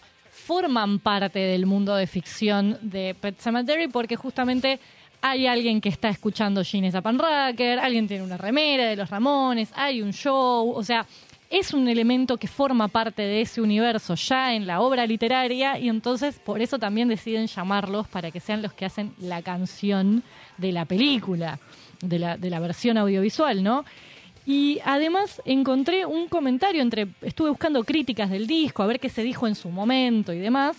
forman 0.49 0.99
parte 0.99 1.41
del 1.41 1.67
mundo 1.67 1.95
de 1.95 2.07
ficción 2.07 2.79
de 2.81 3.15
Pet 3.21 3.39
Sematary 3.39 3.89
porque 3.89 4.17
justamente 4.17 4.81
hay 5.21 5.47
alguien 5.47 5.79
que 5.83 5.91
está 5.91 6.09
escuchando 6.09 6.65
Gene 6.65 6.91
Zappanracker, 6.91 7.79
alguien 7.79 8.09
tiene 8.09 8.25
una 8.25 8.39
remera 8.39 8.87
de 8.87 8.97
los 8.97 9.11
Ramones, 9.11 9.71
hay 9.75 10.01
un 10.01 10.15
show, 10.15 10.71
o 10.71 10.83
sea, 10.83 11.05
es 11.51 11.75
un 11.75 11.87
elemento 11.87 12.39
que 12.39 12.49
forma 12.49 12.89
parte 12.89 13.21
de 13.21 13.43
ese 13.43 13.61
universo 13.61 14.15
ya 14.15 14.55
en 14.55 14.67
la 14.67 14.81
obra 14.81 15.07
literaria 15.07 15.79
y 15.79 15.91
entonces 15.91 16.39
por 16.39 16.63
eso 16.63 16.79
también 16.79 17.09
deciden 17.09 17.47
llamarlos 17.47 18.09
para 18.09 18.31
que 18.31 18.41
sean 18.41 18.63
los 18.63 18.73
que 18.73 18.87
hacen 18.87 19.13
la 19.19 19.43
canción 19.43 20.23
de 20.57 20.73
la 20.73 20.87
película, 20.87 21.59
de 22.01 22.21
la, 22.21 22.39
de 22.39 22.49
la 22.49 22.59
versión 22.59 22.97
audiovisual, 22.97 23.63
¿no? 23.63 23.85
Y 24.49 24.81
además 24.83 25.43
encontré 25.45 26.07
un 26.07 26.27
comentario 26.27 26.81
entre, 26.81 27.07
estuve 27.21 27.51
buscando 27.51 27.85
críticas 27.85 28.31
del 28.31 28.47
disco, 28.47 28.83
a 28.83 28.87
ver 28.87 28.99
qué 28.99 29.11
se 29.11 29.23
dijo 29.23 29.47
en 29.47 29.55
su 29.55 29.69
momento 29.69 30.33
y 30.33 30.39
demás. 30.39 30.75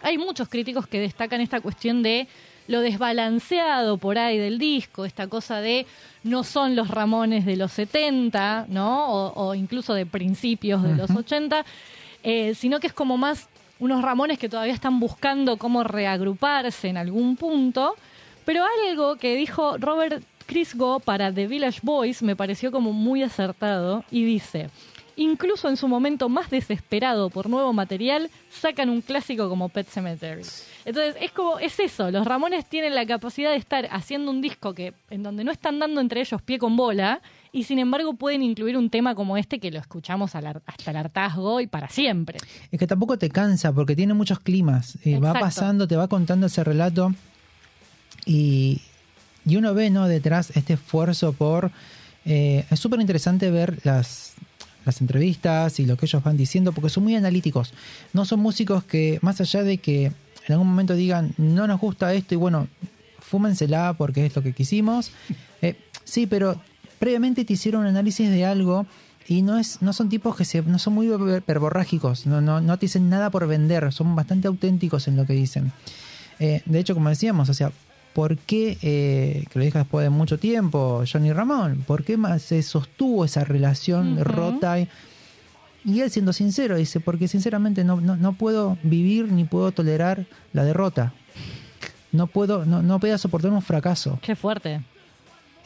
Hay 0.00 0.16
muchos 0.16 0.48
críticos 0.48 0.86
que 0.86 0.98
destacan 0.98 1.42
esta 1.42 1.60
cuestión 1.60 2.02
de 2.02 2.26
lo 2.68 2.80
desbalanceado 2.80 3.98
por 3.98 4.16
ahí 4.16 4.38
del 4.38 4.58
disco, 4.58 5.04
esta 5.04 5.26
cosa 5.26 5.60
de 5.60 5.84
no 6.22 6.42
son 6.42 6.74
los 6.74 6.88
Ramones 6.88 7.44
de 7.44 7.56
los 7.56 7.70
70, 7.72 8.64
¿no? 8.70 9.12
O, 9.12 9.48
o 9.48 9.54
incluso 9.54 9.92
de 9.92 10.06
principios 10.06 10.82
de 10.82 10.94
los 10.94 11.10
80, 11.10 11.66
eh, 12.22 12.54
sino 12.54 12.80
que 12.80 12.86
es 12.86 12.94
como 12.94 13.18
más 13.18 13.50
unos 13.78 14.00
Ramones 14.00 14.38
que 14.38 14.48
todavía 14.48 14.72
están 14.72 15.00
buscando 15.00 15.58
cómo 15.58 15.84
reagruparse 15.84 16.88
en 16.88 16.96
algún 16.96 17.36
punto. 17.36 17.94
Pero 18.46 18.64
algo 18.88 19.16
que 19.16 19.36
dijo 19.36 19.76
Robert 19.76 20.24
Crisgo 20.50 20.98
para 20.98 21.32
The 21.32 21.46
Village 21.46 21.78
Boys 21.80 22.24
me 22.24 22.34
pareció 22.34 22.72
como 22.72 22.92
muy 22.92 23.22
acertado 23.22 24.04
y 24.10 24.24
dice, 24.24 24.68
incluso 25.14 25.68
en 25.68 25.76
su 25.76 25.86
momento 25.86 26.28
más 26.28 26.50
desesperado 26.50 27.30
por 27.30 27.48
nuevo 27.48 27.72
material, 27.72 28.28
sacan 28.50 28.90
un 28.90 29.00
clásico 29.00 29.48
como 29.48 29.68
Pet 29.68 29.86
Cemetery. 29.86 30.42
Entonces, 30.84 31.14
es 31.20 31.30
como, 31.30 31.60
es 31.60 31.78
eso, 31.78 32.10
los 32.10 32.26
Ramones 32.26 32.68
tienen 32.68 32.96
la 32.96 33.06
capacidad 33.06 33.50
de 33.52 33.58
estar 33.58 33.86
haciendo 33.92 34.32
un 34.32 34.40
disco 34.40 34.74
que, 34.74 34.92
en 35.08 35.22
donde 35.22 35.44
no 35.44 35.52
están 35.52 35.78
dando 35.78 36.00
entre 36.00 36.20
ellos 36.20 36.42
pie 36.42 36.58
con 36.58 36.76
bola, 36.76 37.22
y 37.52 37.62
sin 37.62 37.78
embargo 37.78 38.14
pueden 38.14 38.42
incluir 38.42 38.76
un 38.76 38.90
tema 38.90 39.14
como 39.14 39.36
este 39.36 39.60
que 39.60 39.70
lo 39.70 39.78
escuchamos 39.78 40.34
hasta 40.34 40.90
el 40.90 40.96
hartazgo 40.96 41.60
y 41.60 41.68
para 41.68 41.88
siempre. 41.88 42.38
Es 42.72 42.80
que 42.80 42.88
tampoco 42.88 43.16
te 43.18 43.28
cansa 43.28 43.72
porque 43.72 43.94
tiene 43.94 44.14
muchos 44.14 44.40
climas. 44.40 44.98
Eh, 45.04 45.20
va 45.20 45.32
pasando, 45.32 45.86
te 45.86 45.94
va 45.94 46.08
contando 46.08 46.48
ese 46.48 46.64
relato 46.64 47.14
y, 48.26 48.80
y 49.46 49.56
uno 49.56 49.74
ve 49.74 49.90
¿no? 49.90 50.06
detrás 50.08 50.50
este 50.56 50.74
esfuerzo 50.74 51.32
por... 51.32 51.70
eh, 52.24 52.64
es 52.70 52.78
súper 52.78 53.00
interesante 53.00 53.50
ver 53.50 53.78
las, 53.84 54.34
las 54.84 55.00
entrevistas 55.00 55.80
y 55.80 55.86
lo 55.86 55.96
que 55.96 56.06
ellos 56.06 56.22
van 56.22 56.36
diciendo 56.36 56.72
porque 56.72 56.90
son 56.90 57.04
muy 57.04 57.16
analíticos. 57.16 57.72
No 58.12 58.24
son 58.24 58.40
músicos 58.40 58.84
que, 58.84 59.18
más 59.22 59.40
allá 59.40 59.62
de 59.62 59.78
que 59.78 60.06
en 60.06 60.52
algún 60.52 60.68
momento 60.68 60.94
digan, 60.94 61.34
no 61.38 61.66
nos 61.66 61.80
gusta 61.80 62.12
esto 62.14 62.34
y 62.34 62.38
bueno, 62.38 62.68
fúmensela 63.20 63.94
porque 63.96 64.26
es 64.26 64.36
lo 64.36 64.42
que 64.42 64.52
quisimos. 64.52 65.10
Eh, 65.62 65.76
sí, 66.04 66.26
pero 66.26 66.58
previamente 66.98 67.44
te 67.44 67.52
hicieron 67.52 67.82
un 67.82 67.88
análisis 67.88 68.30
de 68.30 68.46
algo 68.46 68.86
y 69.28 69.42
no 69.42 69.58
es 69.58 69.82
no 69.82 69.92
son 69.92 70.08
tipos 70.08 70.34
que 70.34 70.46
se 70.46 70.62
no 70.62 70.78
son 70.78 70.94
muy 70.94 71.06
verborrágicos, 71.06 72.24
no, 72.24 72.40
no, 72.40 72.62
no 72.62 72.78
te 72.78 72.86
dicen 72.86 73.10
nada 73.10 73.28
por 73.28 73.46
vender, 73.46 73.92
son 73.92 74.16
bastante 74.16 74.48
auténticos 74.48 75.06
en 75.06 75.16
lo 75.16 75.26
que 75.26 75.34
dicen. 75.34 75.70
Eh, 76.38 76.62
de 76.64 76.78
hecho, 76.78 76.94
como 76.94 77.10
decíamos, 77.10 77.50
o 77.50 77.52
sea, 77.52 77.72
¿por 78.14 78.36
qué, 78.38 78.76
eh, 78.82 79.44
que 79.50 79.58
lo 79.58 79.64
dije 79.64 79.78
después 79.78 80.04
de 80.04 80.10
mucho 80.10 80.38
tiempo, 80.38 81.04
Johnny 81.10 81.32
Ramón, 81.32 81.84
por 81.86 82.04
qué 82.04 82.16
más 82.16 82.42
se 82.42 82.62
sostuvo 82.62 83.24
esa 83.24 83.44
relación 83.44 84.14
Ujú. 84.14 84.24
rota? 84.24 84.78
Y, 84.80 84.88
y 85.84 86.00
él 86.00 86.10
siendo 86.10 86.32
sincero, 86.32 86.76
dice, 86.76 87.00
porque 87.00 87.28
sinceramente 87.28 87.84
no, 87.84 88.00
no, 88.00 88.16
no 88.16 88.32
puedo 88.34 88.76
vivir 88.82 89.30
ni 89.32 89.44
puedo 89.44 89.72
tolerar 89.72 90.26
la 90.52 90.64
derrota. 90.64 91.12
No 92.12 92.26
puedo, 92.26 92.66
no, 92.66 92.82
no 92.82 92.98
puedo 92.98 93.16
soportar 93.18 93.50
un 93.52 93.62
fracaso. 93.62 94.18
Qué 94.22 94.34
fuerte. 94.36 94.80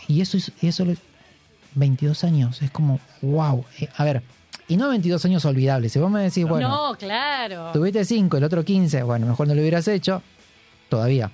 Y 0.06 0.20
eso, 0.20 0.36
es- 0.36 0.52
y 0.60 0.68
eso, 0.68 0.84
le- 0.84 0.98
22 1.74 2.22
años, 2.24 2.62
es 2.62 2.70
como, 2.70 3.00
wow. 3.22 3.64
Eh, 3.80 3.88
a 3.96 4.04
ver, 4.04 4.22
y 4.68 4.76
no 4.76 4.88
22 4.90 5.24
años 5.24 5.44
olvidables. 5.46 5.92
Si 5.92 5.98
vos 5.98 6.10
me 6.10 6.22
decís, 6.22 6.46
bueno, 6.46 6.68
no, 6.68 6.96
claro. 6.96 7.70
tuviste 7.72 8.04
5, 8.04 8.36
el 8.36 8.44
otro 8.44 8.64
15, 8.64 9.02
bueno, 9.02 9.26
mejor 9.26 9.48
no 9.48 9.54
lo 9.54 9.60
hubieras 9.60 9.88
hecho, 9.88 10.22
todavía. 10.88 11.30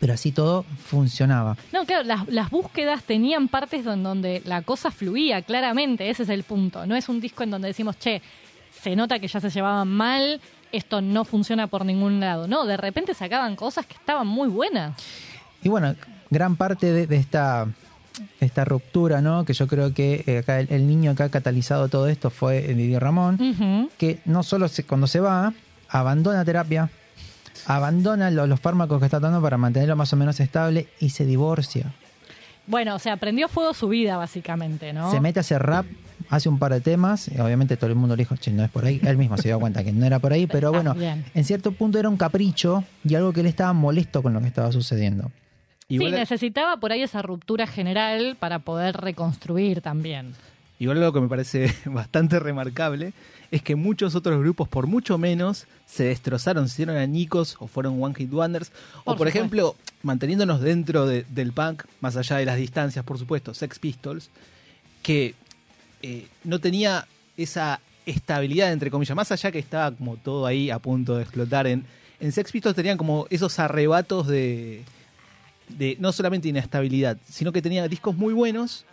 Pero 0.00 0.12
así 0.12 0.30
todo 0.32 0.64
funcionaba. 0.86 1.56
No, 1.72 1.84
claro, 1.84 2.04
las, 2.04 2.28
las 2.28 2.50
búsquedas 2.50 3.02
tenían 3.02 3.48
partes 3.48 3.84
don- 3.84 4.02
donde 4.02 4.42
la 4.44 4.62
cosa 4.62 4.90
fluía, 4.90 5.42
claramente, 5.42 6.08
ese 6.08 6.22
es 6.22 6.28
el 6.28 6.44
punto. 6.44 6.86
No 6.86 6.94
es 6.94 7.08
un 7.08 7.20
disco 7.20 7.42
en 7.42 7.50
donde 7.50 7.68
decimos, 7.68 7.98
che, 7.98 8.22
se 8.80 8.94
nota 8.94 9.18
que 9.18 9.26
ya 9.26 9.40
se 9.40 9.50
llevaban 9.50 9.88
mal, 9.88 10.40
esto 10.70 11.00
no 11.00 11.24
funciona 11.24 11.66
por 11.66 11.84
ningún 11.84 12.20
lado. 12.20 12.46
No, 12.46 12.64
de 12.64 12.76
repente 12.76 13.12
sacaban 13.14 13.56
cosas 13.56 13.86
que 13.86 13.94
estaban 13.94 14.26
muy 14.28 14.48
buenas. 14.48 14.94
Y 15.64 15.68
bueno, 15.68 15.94
gran 16.30 16.54
parte 16.54 16.92
de, 16.92 17.06
de 17.08 17.16
esta, 17.16 17.66
esta 18.38 18.64
ruptura, 18.64 19.20
¿no? 19.20 19.44
Que 19.44 19.52
yo 19.52 19.66
creo 19.66 19.92
que 19.92 20.22
eh, 20.28 20.38
acá 20.38 20.60
el, 20.60 20.68
el 20.70 20.86
niño 20.86 21.16
que 21.16 21.24
ha 21.24 21.28
catalizado 21.28 21.88
todo 21.88 22.06
esto 22.06 22.30
fue 22.30 22.60
Didier 22.62 23.02
Ramón. 23.02 23.88
Que 23.98 24.20
no 24.26 24.44
solo 24.44 24.68
se- 24.68 24.84
cuando 24.84 25.08
se 25.08 25.18
va, 25.18 25.52
abandona 25.88 26.44
terapia, 26.44 26.88
abandona 27.66 28.30
lo- 28.30 28.46
los 28.46 28.60
fármacos 28.60 28.98
que 29.00 29.06
está 29.06 29.20
dando 29.20 29.40
para 29.42 29.56
mantenerlo 29.56 29.96
más 29.96 30.12
o 30.12 30.16
menos 30.16 30.38
estable 30.40 30.88
y 31.00 31.10
se 31.10 31.24
divorcia. 31.24 31.92
Bueno, 32.66 32.94
o 32.94 32.98
sea, 32.98 33.16
prendió 33.16 33.48
fuego 33.48 33.72
su 33.72 33.88
vida, 33.88 34.16
básicamente, 34.18 34.92
¿no? 34.92 35.10
Se 35.10 35.20
mete 35.20 35.38
a 35.38 35.42
hacer 35.42 35.62
rap, 35.62 35.86
hace 36.28 36.50
un 36.50 36.58
par 36.58 36.72
de 36.74 36.82
temas, 36.82 37.28
y 37.28 37.40
obviamente 37.40 37.78
todo 37.78 37.88
el 37.88 37.96
mundo 37.96 38.14
le 38.14 38.20
dijo, 38.22 38.36
che, 38.36 38.50
no 38.50 38.62
es 38.62 38.70
por 38.70 38.84
ahí. 38.84 39.00
Él 39.04 39.16
mismo 39.16 39.38
se 39.38 39.48
dio 39.48 39.58
cuenta 39.58 39.82
que 39.82 39.90
no 39.92 40.04
era 40.04 40.18
por 40.18 40.32
ahí, 40.34 40.46
pero 40.52 40.70
bueno, 40.70 40.92
bien. 40.94 41.24
en 41.34 41.44
cierto 41.44 41.72
punto 41.72 41.98
era 41.98 42.08
un 42.10 42.18
capricho 42.18 42.84
y 43.04 43.14
algo 43.14 43.32
que 43.32 43.40
él 43.40 43.46
estaba 43.46 43.72
molesto 43.72 44.22
con 44.22 44.34
lo 44.34 44.40
que 44.42 44.48
estaba 44.48 44.70
sucediendo. 44.70 45.30
Igual, 45.88 46.10
sí, 46.12 46.16
necesitaba 46.18 46.76
por 46.76 46.92
ahí 46.92 47.00
esa 47.00 47.22
ruptura 47.22 47.66
general 47.66 48.36
para 48.38 48.58
poder 48.58 48.98
reconstruir 48.98 49.80
también. 49.80 50.34
Igual 50.78 50.98
algo 50.98 51.12
que 51.12 51.20
me 51.20 51.28
parece 51.28 51.74
bastante 51.86 52.38
remarcable 52.38 53.12
es 53.50 53.62
que 53.62 53.76
muchos 53.76 54.14
otros 54.14 54.38
grupos, 54.40 54.68
por 54.68 54.86
mucho 54.86 55.16
menos, 55.18 55.66
se 55.86 56.04
destrozaron, 56.04 56.68
se 56.68 56.74
hicieron 56.74 56.96
añicos 56.96 57.56
o 57.60 57.66
fueron 57.66 58.02
One 58.02 58.14
Hit 58.14 58.30
Wonders. 58.30 58.68
O, 58.68 58.72
Por 58.72 59.04
por 59.04 59.12
supuesto. 59.16 59.38
ejemplo, 59.38 59.76
manteniéndonos 60.02 60.60
dentro 60.60 61.06
de- 61.06 61.24
del 61.30 61.52
punk, 61.52 61.84
más 62.00 62.16
allá 62.18 62.36
de 62.36 62.44
las 62.44 62.56
distancias, 62.58 63.04
por 63.04 63.18
supuesto, 63.18 63.54
Sex 63.54 63.78
Pistols, 63.78 64.28
que 65.02 65.34
eh, 66.02 66.28
no 66.44 66.58
tenía 66.58 67.06
esa 67.38 67.80
estabilidad, 68.04 68.70
entre 68.72 68.90
comillas, 68.90 69.16
más 69.16 69.32
allá 69.32 69.50
que 69.50 69.58
estaba 69.58 69.92
como 69.96 70.16
todo 70.18 70.44
ahí 70.46 70.70
a 70.70 70.78
punto 70.78 71.16
de 71.16 71.22
explotar. 71.22 71.66
En, 71.66 71.84
en 72.20 72.32
Sex 72.32 72.52
Pistols 72.52 72.76
tenían 72.76 72.98
como 72.98 73.26
esos 73.30 73.58
arrebatos 73.58 74.26
de, 74.26 74.82
de 75.70 75.96
no 76.00 76.12
solamente 76.12 76.48
inestabilidad, 76.48 77.16
sino 77.28 77.50
que 77.52 77.62
tenía 77.62 77.88
discos 77.88 78.14
muy 78.16 78.34
buenos 78.34 78.84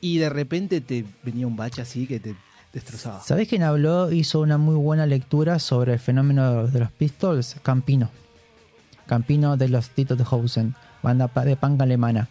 y 0.00 0.18
de 0.18 0.28
repente 0.28 0.80
te 0.80 1.04
venía 1.22 1.46
un 1.46 1.56
bache 1.56 1.82
así 1.82 2.06
que 2.06 2.20
te 2.20 2.34
destrozaba. 2.72 3.20
¿Sabés 3.22 3.48
quién 3.48 3.62
habló? 3.62 4.12
Hizo 4.12 4.40
una 4.40 4.58
muy 4.58 4.76
buena 4.76 5.06
lectura 5.06 5.58
sobre 5.58 5.92
el 5.94 5.98
fenómeno 5.98 6.66
de 6.66 6.80
los 6.80 6.90
Pistols. 6.92 7.56
Campino. 7.62 8.10
Campino 9.06 9.56
de 9.56 9.68
los 9.68 9.90
Titos 9.90 10.16
de 10.18 10.24
Hausen, 10.30 10.74
banda 11.02 11.26
de 11.44 11.56
punk 11.56 11.80
alemana. 11.82 12.28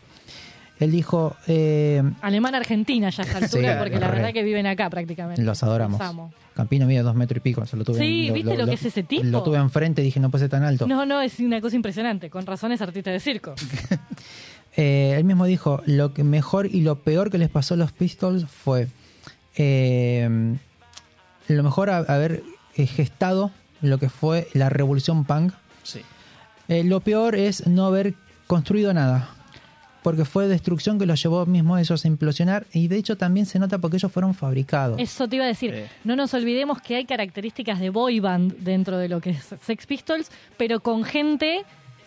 Él 0.79 0.91
dijo, 0.91 1.35
eh, 1.47 2.01
Alemana-Argentina 2.21 3.09
ya 3.09 3.23
a 3.23 3.25
esta 3.25 3.37
altura, 3.43 3.73
Sí, 3.73 3.79
porque 3.79 3.99
la 3.99 4.07
re. 4.07 4.15
verdad 4.17 4.33
que 4.33 4.43
viven 4.43 4.65
acá 4.65 4.89
prácticamente. 4.89 5.41
los 5.41 5.61
adoramos. 5.61 5.99
Los. 5.99 6.31
Campino 6.53 6.85
mide 6.85 7.01
dos 7.01 7.15
metros 7.15 7.37
y 7.37 7.39
pico, 7.41 7.65
se 7.65 7.75
lo 7.75 7.83
tuve 7.83 7.99
Sí, 7.99 8.31
¿viste 8.33 8.55
lo 8.57 8.65
que 8.65 8.75
es 8.75 8.85
ese 8.85 9.03
tipo? 9.03 9.23
Lo 9.25 9.43
tuve 9.43 9.57
enfrente 9.57 10.01
y 10.01 10.05
dije, 10.05 10.21
no 10.21 10.29
puede 10.31 10.43
ser 10.43 10.51
tan 10.51 10.63
alto. 10.63 10.87
No, 10.87 11.05
no, 11.05 11.19
es 11.21 11.37
una 11.39 11.59
cosa 11.59 11.75
impresionante. 11.75 12.29
Con 12.29 12.45
razón 12.45 12.71
es 12.71 12.81
artista 12.81 13.11
de 13.11 13.19
circo. 13.19 13.55
Eh, 14.81 15.15
él 15.17 15.23
mismo 15.25 15.45
dijo, 15.45 15.81
lo 15.85 16.13
que 16.13 16.23
mejor 16.23 16.65
y 16.67 16.81
lo 16.81 16.95
peor 16.99 17.29
que 17.31 17.37
les 17.37 17.49
pasó 17.49 17.73
a 17.73 17.77
los 17.77 17.91
Pistols 17.91 18.45
fue 18.49 18.87
eh, 19.57 20.55
lo 21.47 21.63
mejor 21.63 21.89
a- 21.89 21.97
haber 21.97 22.43
eh, 22.75 22.85
gestado 22.87 23.51
lo 23.81 23.97
que 23.97 24.09
fue 24.09 24.47
la 24.53 24.69
revolución 24.69 25.25
punk. 25.25 25.53
Sí. 25.83 26.01
Eh, 26.67 26.83
lo 26.83 26.99
peor 27.01 27.35
es 27.35 27.67
no 27.67 27.85
haber 27.85 28.13
construido 28.47 28.93
nada. 28.93 29.29
Porque 30.03 30.23
fue 30.23 30.47
destrucción 30.47 30.97
que 30.97 31.05
los 31.05 31.21
llevó 31.21 31.45
mismo 31.45 31.75
a 31.75 31.81
ellos 31.81 32.05
a 32.05 32.07
implosionar. 32.07 32.65
Y 32.71 32.87
de 32.87 32.95
hecho 32.97 33.17
también 33.17 33.45
se 33.45 33.59
nota 33.59 33.79
porque 33.79 33.97
ellos 33.97 34.09
fueron 34.11 34.33
fabricados. 34.33 34.97
Eso 34.99 35.27
te 35.27 35.35
iba 35.35 35.43
a 35.45 35.49
decir. 35.49 35.73
Sí. 35.75 35.91
No 36.05 36.15
nos 36.15 36.33
olvidemos 36.33 36.81
que 36.81 36.95
hay 36.95 37.05
características 37.05 37.79
de 37.81 37.89
boy 37.89 38.21
band 38.21 38.55
dentro 38.59 38.97
de 38.97 39.09
lo 39.09 39.19
que 39.19 39.31
es 39.31 39.49
Sex 39.65 39.85
Pistols, 39.85 40.31
pero 40.57 40.79
con 40.79 41.03
gente 41.03 41.65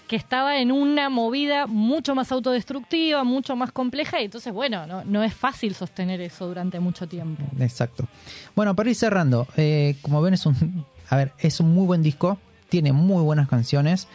que 0.09 0.17
estaba 0.17 0.59
en 0.59 0.73
una 0.73 1.09
movida 1.09 1.67
mucho 1.67 2.15
más 2.15 2.31
autodestructiva, 2.33 3.25
mucho 3.25 3.57
más 3.57 3.73
compleja, 3.73 4.21
y 4.21 4.25
entonces, 4.27 4.53
bueno, 4.53 4.87
no, 4.87 5.05
no 5.05 5.23
es 5.23 5.33
fácil 5.35 5.75
sostener 5.75 6.21
eso 6.21 6.47
durante 6.47 6.81
mucho 6.81 7.07
tiempo. 7.09 7.43
Exacto. 7.59 8.07
Bueno, 8.55 8.75
para 8.77 8.91
ir 8.91 8.97
cerrando, 8.97 9.47
eh, 9.57 9.97
como 10.03 10.21
ven 10.21 10.35
es 10.35 10.45
un, 10.47 10.85
a 11.09 11.17
ver, 11.17 11.33
es 11.39 11.61
un 11.61 11.73
muy 11.75 11.87
buen 11.87 12.03
disco, 12.03 12.39
tiene 12.69 12.93
muy 12.93 13.23
buenas 13.23 13.49
canciones. 13.49 14.07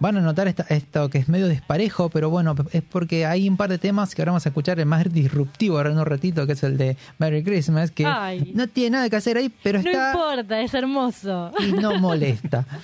Van 0.00 0.16
a 0.16 0.20
notar 0.22 0.48
esta- 0.48 0.62
esto 0.70 1.10
que 1.10 1.18
es 1.18 1.28
medio 1.28 1.48
desparejo, 1.48 2.08
pero 2.08 2.30
bueno, 2.30 2.54
es 2.72 2.82
porque 2.82 3.26
hay 3.26 3.46
un 3.48 3.56
par 3.58 3.68
de 3.68 3.76
temas 3.78 4.14
que 4.14 4.22
ahora 4.22 4.32
vamos 4.32 4.46
a 4.46 4.48
escuchar, 4.48 4.80
el 4.80 4.86
más 4.86 5.12
disruptivo 5.12 5.76
ahora 5.76 5.90
en 5.90 5.98
un 5.98 6.06
ratito, 6.06 6.46
que 6.46 6.52
es 6.54 6.62
el 6.62 6.78
de 6.78 6.96
Merry 7.18 7.44
Christmas, 7.44 7.90
que 7.90 8.06
Ay. 8.06 8.52
no 8.54 8.66
tiene 8.68 8.90
nada 8.96 9.10
que 9.10 9.16
hacer 9.16 9.36
ahí, 9.36 9.52
pero 9.62 9.82
No 9.82 9.90
está 9.90 10.12
importa, 10.12 10.60
es 10.62 10.72
hermoso. 10.72 11.52
y 11.60 11.72
no 11.72 11.98
molesta. 11.98 12.64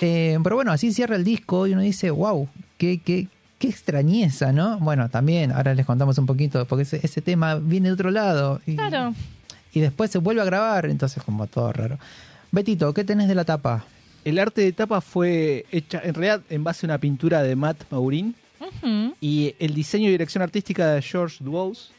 Eh, 0.00 0.38
pero 0.42 0.56
bueno, 0.56 0.72
así 0.72 0.92
cierra 0.92 1.16
el 1.16 1.24
disco 1.24 1.66
y 1.66 1.72
uno 1.72 1.82
dice, 1.82 2.10
wow, 2.10 2.48
qué, 2.76 3.00
qué, 3.04 3.26
qué 3.58 3.68
extrañeza, 3.68 4.52
¿no? 4.52 4.78
Bueno, 4.78 5.08
también, 5.08 5.50
ahora 5.52 5.74
les 5.74 5.84
contamos 5.86 6.16
un 6.18 6.26
poquito, 6.26 6.64
porque 6.66 6.82
ese, 6.82 7.00
ese 7.02 7.20
tema 7.20 7.56
viene 7.56 7.88
de 7.88 7.94
otro 7.94 8.10
lado. 8.10 8.60
Y, 8.66 8.76
Claro. 8.76 9.14
y 9.72 9.80
después 9.80 10.10
se 10.10 10.18
vuelve 10.18 10.40
a 10.42 10.44
grabar, 10.44 10.86
entonces 10.86 11.22
como 11.22 11.46
todo 11.46 11.72
raro. 11.72 11.98
Betito, 12.52 12.94
¿qué 12.94 13.04
tenés 13.04 13.28
de 13.28 13.34
la 13.34 13.44
tapa? 13.44 13.84
El 14.24 14.38
arte 14.38 14.60
de 14.62 14.72
tapa 14.72 15.00
fue 15.00 15.64
hecha 15.72 16.00
en 16.04 16.14
realidad 16.14 16.42
en 16.50 16.62
base 16.64 16.84
a 16.84 16.88
una 16.88 16.98
pintura 16.98 17.42
de 17.42 17.56
Matt 17.56 17.84
Maurin 17.90 18.34
y 19.20 19.54
el 19.58 19.74
diseño 19.74 20.08
y 20.08 20.12
dirección 20.12 20.42
artística 20.42 20.92
de 20.92 21.02
George 21.02 21.36
Duos. 21.40 21.92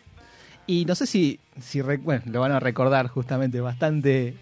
Y 0.67 0.85
no 0.85 0.95
sé 0.95 1.07
si, 1.07 1.39
si 1.61 1.81
re- 1.81 1.97
bueno, 1.97 2.21
lo 2.27 2.39
van 2.41 2.51
a 2.51 2.59
recordar 2.59 3.07
justamente, 3.07 3.59
bastante, 3.61 4.35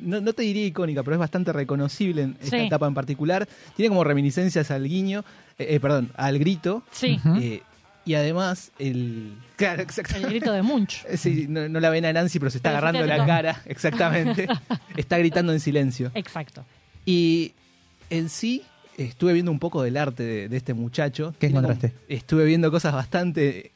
no, 0.00 0.20
no 0.20 0.32
te 0.32 0.42
diría 0.42 0.66
icónica, 0.66 1.02
pero 1.02 1.14
es 1.16 1.20
bastante 1.20 1.52
reconocible 1.52 2.22
en 2.22 2.36
esta 2.40 2.56
Sí. 2.58 2.66
etapa 2.66 2.86
en 2.86 2.94
particular. 2.94 3.48
Tiene 3.76 3.88
como 3.88 4.04
reminiscencias 4.04 4.70
al 4.70 4.84
guiño, 4.88 5.24
eh, 5.58 5.66
eh, 5.70 5.80
perdón, 5.80 6.10
al 6.16 6.38
grito. 6.38 6.82
Sí, 6.90 7.18
eh, 7.40 7.62
y 8.04 8.14
además, 8.14 8.72
el... 8.78 9.34
Claro, 9.56 9.82
exacto. 9.82 10.16
el 10.16 10.26
grito 10.26 10.52
de 10.52 10.62
Munch. 10.62 11.04
Sí, 11.16 11.46
no, 11.48 11.68
no 11.68 11.80
la 11.80 11.90
ven 11.90 12.04
a 12.06 12.12
Nancy, 12.12 12.38
pero 12.38 12.50
se 12.50 12.58
está 12.58 12.70
Pero 12.70 12.78
agarrando 12.86 13.06
la 13.06 13.26
cara, 13.26 13.62
exactamente. 13.66 14.48
está 14.96 15.18
gritando 15.18 15.52
en 15.52 15.60
silencio. 15.60 16.10
Exacto. 16.14 16.64
Y 17.04 17.52
en 18.10 18.28
sí, 18.28 18.62
estuve 18.96 19.32
viendo 19.34 19.50
un 19.50 19.58
poco 19.58 19.82
del 19.82 19.96
arte 19.96 20.22
de, 20.22 20.48
de 20.48 20.56
este 20.56 20.74
muchacho. 20.74 21.34
¿Qué 21.38 21.48
encontraste? 21.48 21.92
Estuve 22.08 22.44
viendo 22.44 22.70
cosas 22.70 22.94
bastante 22.94 23.72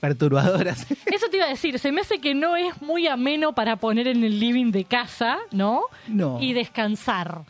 perturbadoras. 0.00 0.86
Eso 1.06 1.26
te 1.30 1.36
iba 1.36 1.46
a 1.46 1.50
decir, 1.50 1.78
se 1.78 1.92
me 1.92 2.00
hace 2.02 2.20
que 2.20 2.34
no 2.34 2.56
es 2.56 2.80
muy 2.82 3.06
ameno 3.06 3.54
para 3.54 3.76
poner 3.76 4.06
en 4.08 4.22
el 4.24 4.38
living 4.40 4.72
de 4.72 4.84
casa, 4.84 5.38
¿no? 5.52 5.82
No. 6.08 6.38
Y 6.40 6.52
descansar. 6.52 7.42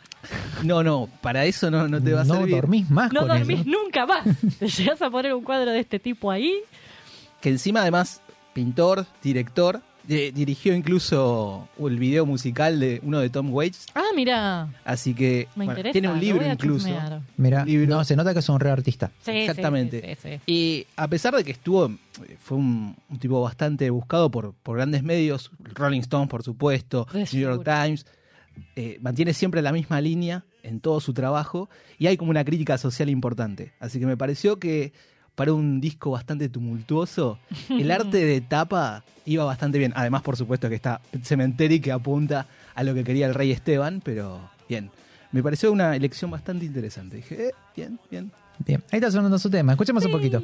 No, 0.63 0.83
no, 0.83 1.09
para 1.21 1.45
eso 1.45 1.71
no, 1.71 1.87
no 1.87 1.99
te 2.01 2.13
va 2.13 2.21
a 2.21 2.23
no 2.23 2.35
servir. 2.35 2.55
dormís 2.55 2.89
más 2.91 3.11
No 3.11 3.21
con 3.21 3.29
dormís 3.29 3.61
eso. 3.61 3.69
nunca 3.71 4.05
más. 4.05 4.23
Te 4.59 4.67
llegas 4.67 5.01
a 5.01 5.09
poner 5.09 5.33
un 5.33 5.43
cuadro 5.43 5.71
de 5.71 5.79
este 5.79 5.97
tipo 5.99 6.29
ahí. 6.29 6.59
Que 7.41 7.49
encima, 7.49 7.81
además, 7.81 8.21
pintor, 8.53 9.07
director, 9.23 9.81
eh, 10.09 10.31
dirigió 10.33 10.73
incluso 10.73 11.67
el 11.79 11.97
video 11.99 12.25
musical 12.25 12.79
de 12.79 12.99
uno 13.03 13.19
de 13.19 13.29
Tom 13.29 13.51
Waits. 13.53 13.85
Ah, 13.95 14.03
mira. 14.15 14.69
Así 14.83 15.13
que 15.13 15.47
Me 15.55 15.65
bueno, 15.65 15.71
interesa. 15.73 15.91
tiene 15.93 16.09
un 16.09 16.19
libro 16.19 16.45
incluso. 16.45 16.89
Mira, 17.37 17.65
no, 17.65 18.03
se 18.03 18.15
nota 18.15 18.33
que 18.33 18.39
es 18.39 18.49
un 18.49 18.59
re 18.59 18.71
artista. 18.71 19.11
Sí, 19.23 19.31
Exactamente. 19.31 20.01
sí, 20.01 20.21
sí, 20.21 20.35
sí. 20.35 20.51
Y 20.51 20.87
a 20.95 21.07
pesar 21.07 21.35
de 21.35 21.43
que 21.43 21.51
estuvo, 21.51 21.91
fue 22.39 22.57
un, 22.57 22.95
un 23.09 23.19
tipo 23.19 23.41
bastante 23.41 23.89
buscado 23.89 24.29
por, 24.31 24.53
por 24.53 24.77
grandes 24.77 25.03
medios, 25.03 25.51
Rolling 25.75 26.01
Stone, 26.01 26.27
por 26.27 26.43
supuesto, 26.43 27.07
De 27.13 27.19
New 27.19 27.41
York 27.41 27.63
seguro. 27.63 27.83
Times, 27.83 28.05
eh, 28.75 28.97
mantiene 29.01 29.33
siempre 29.33 29.61
la 29.61 29.71
misma 29.71 30.01
línea 30.01 30.43
en 30.63 30.79
todo 30.79 30.99
su 30.99 31.13
trabajo 31.13 31.69
y 31.97 32.07
hay 32.07 32.17
como 32.17 32.31
una 32.31 32.43
crítica 32.43 32.77
social 32.77 33.09
importante. 33.09 33.73
Así 33.79 33.99
que 33.99 34.05
me 34.05 34.17
pareció 34.17 34.59
que 34.59 34.93
para 35.41 35.53
un 35.53 35.81
disco 35.81 36.11
bastante 36.11 36.49
tumultuoso, 36.49 37.39
el 37.71 37.89
arte 37.89 38.23
de 38.23 38.41
tapa 38.41 39.03
iba 39.25 39.43
bastante 39.43 39.79
bien. 39.79 39.91
Además, 39.95 40.21
por 40.21 40.37
supuesto, 40.37 40.69
que 40.69 40.75
está 40.75 41.01
Cementerio 41.23 41.81
que 41.81 41.91
apunta 41.91 42.45
a 42.75 42.83
lo 42.83 42.93
que 42.93 43.03
quería 43.03 43.25
el 43.25 43.33
rey 43.33 43.49
Esteban, 43.51 44.01
pero 44.05 44.39
bien. 44.69 44.91
Me 45.31 45.41
pareció 45.41 45.71
una 45.71 45.95
elección 45.95 46.29
bastante 46.29 46.63
interesante. 46.63 47.15
Dije, 47.15 47.47
eh, 47.47 47.51
bien, 47.75 47.99
bien. 48.11 48.31
Bien, 48.59 48.83
ahí 48.91 48.97
está 48.99 49.09
sonando 49.09 49.39
su 49.39 49.49
tema. 49.49 49.71
Escuchemos 49.71 50.05
un 50.05 50.11
poquito. 50.11 50.43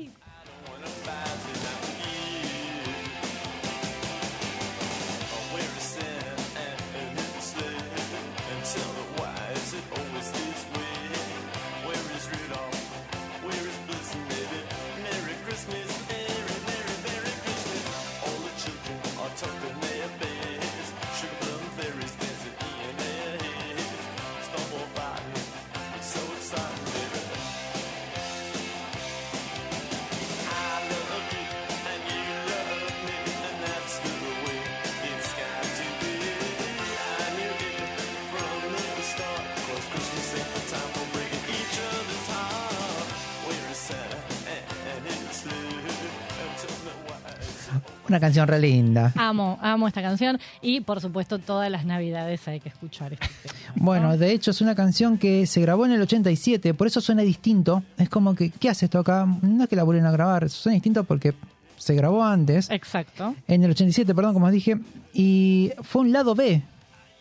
Una 48.10 48.20
canción 48.20 48.48
re 48.48 48.60
linda. 48.60 49.12
Amo, 49.16 49.58
amo 49.62 49.88
esta 49.88 50.02
canción. 50.02 50.40
Y 50.62 50.82
por 50.82 51.02
supuesto, 51.02 51.40
todas 51.40 51.70
las 51.70 51.86
navidades 51.86 52.48
hay 52.48 52.60
que 52.60 52.70
escuchar 52.70 53.14
este 53.14 53.28
tema. 53.44 53.74
Bueno, 53.76 54.18
de 54.18 54.32
hecho 54.32 54.52
es 54.52 54.62
una 54.62 54.76
canción 54.76 55.18
que 55.18 55.46
se 55.46 55.62
grabó 55.62 55.86
en 55.86 55.92
el 55.92 56.02
87, 56.02 56.74
por 56.74 56.88
eso 56.88 57.02
suena 57.02 57.22
distinto. 57.24 57.84
Es 57.98 58.10
como 58.10 58.36
que, 58.36 58.50
¿qué 58.50 58.70
hace 58.70 58.86
esto 58.86 59.00
acá? 59.00 59.28
No 59.42 59.64
es 59.64 59.70
que 59.70 59.76
la 59.76 59.84
vuelven 59.84 60.06
a 60.06 60.12
grabar, 60.12 60.50
suena 60.50 60.76
distinto 60.76 61.04
porque 61.04 61.34
se 61.78 61.94
grabó 61.96 62.24
antes, 62.24 62.70
Exacto. 62.72 63.36
en 63.48 63.64
el 63.64 63.72
87, 63.72 64.16
perdón, 64.16 64.34
como 64.34 64.50
dije, 64.50 64.78
y 65.14 65.72
fue 65.84 66.02
un 66.02 66.12
lado 66.12 66.34
B 66.34 66.64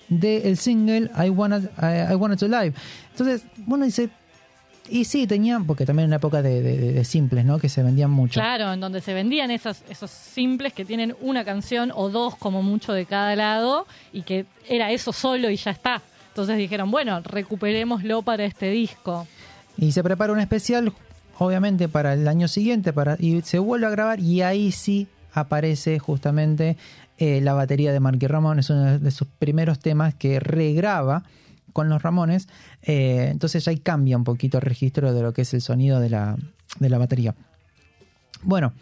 del 0.08 0.56
single 0.56 1.10
I 1.16 1.28
Wanna, 1.30 1.58
I, 1.58 2.12
I 2.12 2.14
Wanna 2.14 2.36
to 2.36 2.48
Live. 2.48 2.72
Entonces, 3.10 3.44
bueno, 3.66 3.84
dice, 3.84 4.08
y 4.90 5.04
sí, 5.04 5.26
tenían, 5.26 5.66
porque 5.66 5.84
también 5.86 6.04
en 6.04 6.10
una 6.10 6.16
época 6.16 6.42
de, 6.42 6.62
de- 6.62 6.92
de 6.92 7.04
simples, 7.04 7.44
¿no? 7.44 7.58
Que 7.58 7.68
se 7.68 7.82
vendían 7.82 8.10
mucho. 8.10 8.40
Claro, 8.40 8.72
en 8.72 8.80
donde 8.80 9.00
se 9.00 9.14
vendían 9.14 9.50
esos, 9.50 9.82
esos 9.88 10.10
simples 10.10 10.72
que 10.72 10.84
tienen 10.84 11.14
una 11.20 11.44
canción 11.44 11.92
o 11.94 12.08
dos 12.10 12.34
como 12.36 12.62
mucho 12.62 12.92
de 12.92 13.06
cada 13.06 13.34
lado 13.36 13.86
y 14.12 14.22
que 14.22 14.46
era 14.68 14.90
eso 14.92 15.12
solo 15.12 15.50
y 15.50 15.56
ya 15.56 15.70
está. 15.72 16.02
Entonces 16.28 16.58
dijeron, 16.58 16.90
bueno, 16.90 17.20
recuperémoslo 17.20 18.22
para 18.22 18.44
este 18.44 18.70
disco. 18.70 19.26
Y 19.78 19.92
se 19.92 20.02
prepara 20.02 20.32
un 20.32 20.40
especial, 20.40 20.92
obviamente, 21.38 21.88
para 21.88 22.12
el 22.14 22.28
año 22.28 22.48
siguiente, 22.48 22.92
para 22.92 23.16
y 23.18 23.40
se 23.42 23.58
vuelve 23.58 23.86
a 23.86 23.90
grabar 23.90 24.20
y 24.20 24.42
ahí 24.42 24.72
sí 24.72 25.06
aparece 25.32 25.98
justamente 25.98 26.76
eh, 27.18 27.40
la 27.42 27.54
batería 27.54 27.92
de 27.92 28.00
Marky 28.00 28.26
Ramón. 28.26 28.58
Es 28.58 28.68
uno 28.70 28.98
de 28.98 29.10
sus 29.10 29.28
primeros 29.38 29.78
temas 29.78 30.14
que 30.14 30.40
regraba 30.40 31.24
con 31.76 31.90
los 31.90 32.02
Ramones. 32.02 32.48
Eh, 32.84 33.28
entonces 33.30 33.68
ahí 33.68 33.76
cambia 33.76 34.16
un 34.16 34.24
poquito 34.24 34.56
el 34.56 34.62
registro 34.62 35.12
de 35.12 35.20
lo 35.20 35.34
que 35.34 35.42
es 35.42 35.52
el 35.52 35.60
sonido 35.60 36.00
de 36.00 36.08
la, 36.08 36.38
de 36.80 36.88
la 36.88 36.96
batería. 36.96 37.34
Bueno, 38.42 38.72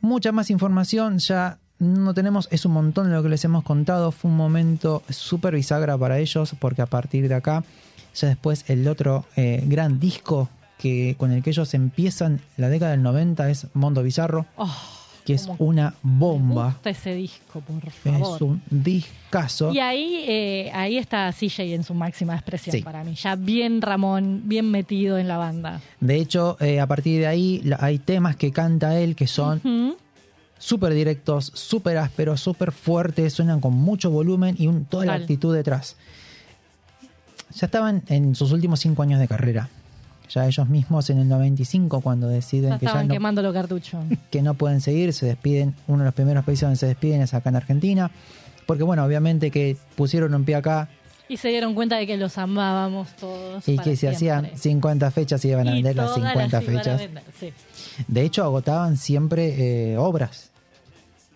mucha 0.00 0.32
más 0.32 0.50
información 0.50 1.20
ya 1.20 1.58
no 1.78 2.12
tenemos, 2.12 2.48
es 2.50 2.64
un 2.64 2.72
montón 2.72 3.06
de 3.06 3.12
lo 3.12 3.22
que 3.22 3.28
les 3.28 3.44
hemos 3.44 3.62
contado, 3.62 4.10
fue 4.10 4.32
un 4.32 4.36
momento 4.36 5.04
súper 5.10 5.54
bisagra 5.54 5.96
para 5.96 6.18
ellos 6.18 6.56
porque 6.58 6.82
a 6.82 6.86
partir 6.86 7.28
de 7.28 7.36
acá, 7.36 7.62
ya 8.16 8.26
después 8.26 8.64
el 8.66 8.88
otro 8.88 9.24
eh, 9.36 9.62
gran 9.64 10.00
disco 10.00 10.48
que, 10.76 11.14
con 11.18 11.30
el 11.30 11.44
que 11.44 11.50
ellos 11.50 11.72
empiezan 11.72 12.40
la 12.56 12.68
década 12.68 12.90
del 12.90 13.04
90 13.04 13.48
es 13.48 13.68
Mondo 13.74 14.02
Bizarro, 14.02 14.44
Oh, 14.56 14.76
que 15.28 15.34
es 15.34 15.46
una 15.58 15.90
me 16.02 16.18
bomba, 16.18 16.64
gusta 16.72 16.88
ese 16.88 17.14
disco, 17.14 17.60
por 17.60 17.90
favor. 17.90 18.36
es 18.36 18.40
un 18.40 18.62
discazo. 18.70 19.74
Y 19.74 19.78
ahí, 19.78 20.24
eh, 20.26 20.70
ahí 20.72 20.96
está 20.96 21.30
CJ 21.32 21.74
en 21.74 21.84
su 21.84 21.92
máxima 21.92 22.34
expresión 22.34 22.72
Sí. 22.74 22.80
para 22.82 23.04
mí. 23.04 23.14
Ya 23.14 23.36
bien 23.36 23.82
Ramón, 23.82 24.40
bien 24.46 24.70
metido 24.70 25.18
en 25.18 25.28
la 25.28 25.36
banda. 25.36 25.82
De 26.00 26.16
hecho, 26.16 26.56
eh, 26.60 26.80
a 26.80 26.86
partir 26.86 27.20
de 27.20 27.26
ahí 27.26 27.60
la- 27.62 27.76
hay 27.78 27.98
temas 27.98 28.36
que 28.36 28.52
canta 28.52 28.98
él 28.98 29.14
que 29.16 29.26
son 29.26 29.58
Ujú. 29.58 29.96
súper 30.58 30.94
directos, 30.94 31.52
súper 31.54 31.98
ásperos, 31.98 32.40
súper 32.40 32.72
fuertes, 32.72 33.34
suenan 33.34 33.60
con 33.60 33.74
mucho 33.74 34.10
volumen 34.10 34.56
y 34.58 34.66
un- 34.66 34.86
toda 34.86 35.04
la 35.04 35.12
actitud 35.14 35.54
detrás. 35.54 35.96
ya 37.54 37.66
estaban 37.66 38.02
en 38.08 38.34
sus 38.34 38.52
últimos 38.52 38.78
cinco 38.80 39.02
años 39.02 39.18
de 39.20 39.26
carrera. 39.28 39.68
Ya 40.30 40.46
ellos 40.46 40.68
mismos 40.68 41.08
en 41.10 41.18
el 41.18 41.28
95 41.28 42.00
cuando 42.00 42.28
deciden 42.28 42.70
Ya 42.70 42.78
que 42.78 42.86
ya 42.86 43.02
no, 43.02 43.12
quemando 43.12 43.42
los 43.42 43.52
cartuchos. 43.54 44.04
que 44.30 44.42
no 44.42 44.54
pueden 44.54 44.80
seguir, 44.80 45.12
se 45.12 45.26
despiden. 45.26 45.74
Uno 45.86 46.00
de 46.00 46.04
los 46.06 46.14
primeros 46.14 46.44
países 46.44 46.62
donde 46.62 46.76
se 46.76 46.86
despiden 46.86 47.22
es 47.22 47.34
acá 47.34 47.48
en 47.50 47.56
Argentina. 47.56 48.10
Porque 48.66 48.82
bueno, 48.82 49.04
obviamente 49.04 49.50
que 49.50 49.76
pusieron 49.96 50.34
un 50.34 50.44
pie 50.44 50.56
acá 50.56 50.88
Y 51.28 51.38
se 51.38 51.48
dieron 51.48 51.74
cuenta 51.74 51.96
de 51.96 52.06
que 52.06 52.16
los 52.18 52.36
amábamos 52.36 53.08
todos. 53.16 53.66
y 53.66 53.78
que 53.78 53.96
si 53.96 54.06
hacían 54.06 54.40
siempre. 54.42 54.58
50 54.60 55.10
fechas 55.10 55.44
iban 55.44 55.68
a 55.68 55.72
vender 55.72 55.96
las 55.96 56.14
todas 56.14 56.32
50 56.32 56.56
las 56.56 56.62
iban 56.62 56.76
a 56.76 56.78
fechas. 56.82 57.00
vender, 57.00 57.22
sí. 57.38 57.52
De 58.06 58.22
hecho, 58.22 58.44
agotaban 58.44 58.96
siempre 58.96 59.92
eh, 59.92 59.96
obras. 59.98 60.50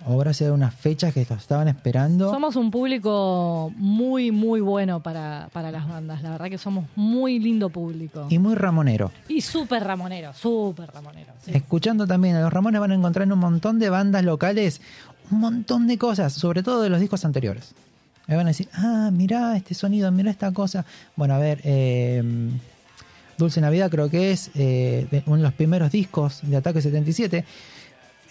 Obras 0.06 0.40
eran 0.40 0.54
unas 0.54 0.74
fechas 0.74 1.14
que 1.14 1.22
estaban 1.22 1.68
esperando. 1.68 2.30
Somos 2.30 2.56
un 2.56 2.70
público 2.70 3.72
muy, 3.76 4.30
muy 4.30 4.60
bueno 4.60 5.02
para, 5.02 5.48
para 5.52 5.70
las 5.70 5.88
bandas. 5.88 6.22
La 6.22 6.30
verdad 6.30 6.48
que 6.48 6.58
somos 6.58 6.86
muy 6.96 7.38
lindo 7.38 7.70
público. 7.70 8.26
Y 8.28 8.38
muy 8.38 8.54
ramonero. 8.54 9.12
Y 9.28 9.40
súper 9.40 9.84
ramonero, 9.84 10.32
súper 10.34 10.90
ramonero. 10.92 11.32
sí. 11.44 11.52
Escuchando 11.54 12.06
también 12.06 12.36
a 12.36 12.40
los 12.40 12.52
Ramones 12.52 12.80
van 12.80 12.90
a 12.92 12.94
encontrar 12.94 13.26
en 13.26 13.32
un 13.32 13.38
montón 13.38 13.78
de 13.78 13.90
bandas 13.90 14.24
locales 14.24 14.80
un 15.30 15.40
montón 15.40 15.86
de 15.86 15.98
cosas, 15.98 16.32
sobre 16.32 16.62
todo 16.62 16.82
de 16.82 16.90
los 16.90 17.00
discos 17.00 17.24
anteriores. 17.24 17.74
Me 18.26 18.36
van 18.36 18.46
a 18.46 18.50
decir, 18.50 18.68
ah, 18.74 19.10
mirá 19.12 19.56
este 19.56 19.74
sonido, 19.74 20.10
mirá 20.12 20.30
esta 20.30 20.52
cosa. 20.52 20.84
Bueno, 21.16 21.34
a 21.34 21.38
ver, 21.38 21.60
eh, 21.64 22.22
Dulce 23.36 23.60
Navidad 23.60 23.90
creo 23.90 24.08
que 24.08 24.30
es 24.30 24.50
eh, 24.54 25.06
de 25.10 25.22
uno 25.26 25.38
de 25.38 25.42
los 25.42 25.54
primeros 25.54 25.90
discos 25.90 26.40
de 26.42 26.56
Ataque 26.56 26.80
77. 26.80 27.44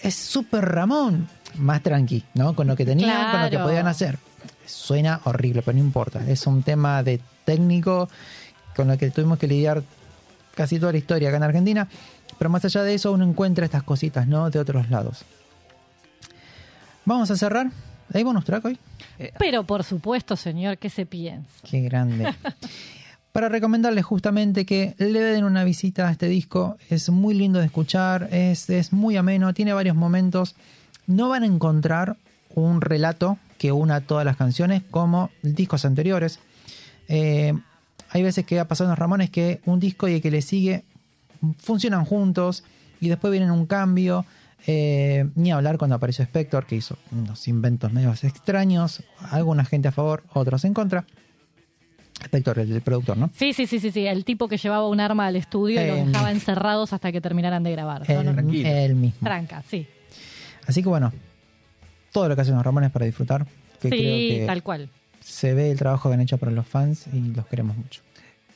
Es 0.01 0.15
súper 0.15 0.65
Ramón, 0.65 1.27
más 1.55 1.81
tranqui, 1.81 2.23
¿no? 2.33 2.55
Con 2.55 2.67
lo 2.67 2.75
que 2.75 2.85
tenían, 2.85 3.31
con 3.31 3.41
lo 3.41 3.49
que 3.49 3.59
podían 3.59 3.87
hacer. 3.87 4.17
Suena 4.65 5.21
horrible, 5.25 5.61
pero 5.61 5.77
no 5.77 5.83
importa. 5.83 6.21
Es 6.27 6.47
un 6.47 6.63
tema 6.63 7.03
de 7.03 7.19
técnico 7.45 8.09
con 8.75 8.87
lo 8.87 8.97
que 8.97 9.09
tuvimos 9.11 9.37
que 9.37 9.47
lidiar 9.47 9.83
casi 10.55 10.79
toda 10.79 10.91
la 10.91 10.97
historia 10.97 11.29
acá 11.29 11.37
en 11.37 11.43
Argentina. 11.43 11.87
Pero 12.37 12.49
más 12.49 12.65
allá 12.65 12.83
de 12.83 12.93
eso, 12.93 13.11
uno 13.11 13.25
encuentra 13.25 13.65
estas 13.65 13.83
cositas, 13.83 14.27
¿no? 14.27 14.49
De 14.49 14.59
otros 14.59 14.89
lados. 14.89 15.25
Vamos 17.05 17.29
a 17.31 17.35
cerrar. 17.35 17.71
¿Hay 18.13 18.23
bonus 18.23 18.45
track 18.45 18.65
hoy? 18.65 18.77
Pero 19.39 19.63
por 19.63 19.83
supuesto, 19.83 20.35
señor, 20.35 20.77
¿qué 20.77 20.89
se 20.89 21.05
piensa? 21.05 21.49
Qué 21.69 21.81
grande. 21.81 22.33
Para 23.31 23.47
recomendarles 23.47 24.03
justamente 24.03 24.65
que 24.65 24.93
le 24.97 25.21
den 25.21 25.45
una 25.45 25.63
visita 25.63 26.09
a 26.09 26.11
este 26.11 26.27
disco. 26.27 26.77
Es 26.89 27.09
muy 27.09 27.33
lindo 27.33 27.59
de 27.59 27.65
escuchar, 27.65 28.27
es, 28.31 28.69
es 28.69 28.91
muy 28.91 29.15
ameno, 29.15 29.53
tiene 29.53 29.73
varios 29.73 29.95
momentos. 29.95 30.55
No 31.07 31.29
van 31.29 31.43
a 31.43 31.45
encontrar 31.45 32.17
un 32.53 32.81
relato 32.81 33.37
que 33.57 33.71
una 33.71 34.01
todas 34.01 34.25
las 34.25 34.37
canciones 34.37 34.81
como 34.89 35.29
discos 35.41 35.85
anteriores. 35.85 36.39
Eh, 37.07 37.53
hay 38.09 38.23
veces 38.23 38.45
que 38.45 38.59
ha 38.59 38.67
pasado 38.67 38.87
en 38.87 38.91
los 38.91 38.99
Ramones 38.99 39.29
que 39.29 39.61
un 39.65 39.79
disco 39.79 40.07
y 40.07 40.15
el 40.15 40.21
que 40.21 40.31
le 40.31 40.41
sigue 40.41 40.83
funcionan 41.57 42.05
juntos 42.05 42.63
y 42.99 43.09
después 43.09 43.31
vienen 43.31 43.51
un 43.51 43.65
cambio. 43.65 44.25
Eh, 44.67 45.27
ni 45.35 45.51
hablar 45.51 45.77
cuando 45.79 45.95
apareció 45.95 46.23
Spector, 46.23 46.65
que 46.67 46.75
hizo 46.75 46.95
unos 47.11 47.47
inventos 47.47 47.91
medios 47.91 48.23
extraños. 48.23 49.03
Alguna 49.31 49.65
gente 49.65 49.87
a 49.87 49.91
favor, 49.91 50.23
otros 50.33 50.65
en 50.65 50.73
contra. 50.73 51.05
Spector, 52.23 52.59
el, 52.59 52.71
el 52.71 52.81
productor, 52.81 53.17
¿no? 53.17 53.31
Sí, 53.33 53.53
sí, 53.53 53.65
sí, 53.65 53.79
sí, 53.79 53.91
sí. 53.91 54.05
El 54.05 54.23
tipo 54.25 54.47
que 54.47 54.57
llevaba 54.57 54.87
un 54.87 54.99
arma 54.99 55.25
al 55.25 55.35
estudio 55.35 55.81
y 55.81 55.83
Eh, 55.83 55.95
los 55.97 56.07
dejaba 56.07 56.31
encerrados 56.31 56.93
hasta 56.93 57.11
que 57.11 57.19
terminaran 57.21 57.63
de 57.63 57.71
grabar. 57.71 58.03
él 58.09 58.95
mismo. 58.95 59.19
Tranca, 59.23 59.63
sí. 59.67 59.87
Así 60.67 60.81
que 60.83 60.89
bueno, 60.89 61.11
todo 62.11 62.27
lo 62.29 62.35
que 62.35 62.41
hacen 62.41 62.55
los 62.55 62.63
Ramones 62.63 62.91
para 62.91 63.05
disfrutar. 63.05 63.45
Que 63.81 63.89
creo 63.89 63.99
Sí, 64.17 64.29
que 64.39 64.43
tal 64.45 64.63
cual. 64.63 64.89
se 65.21 65.53
ve 65.53 65.71
el 65.71 65.77
trabajo 65.77 66.09
que 66.09 66.13
han 66.15 66.21
hecho 66.21 66.37
para 66.37 66.51
los 66.51 66.67
fans 66.67 67.05
y 67.11 67.19
los 67.33 67.45
queremos 67.47 67.75
mucho. 67.77 68.01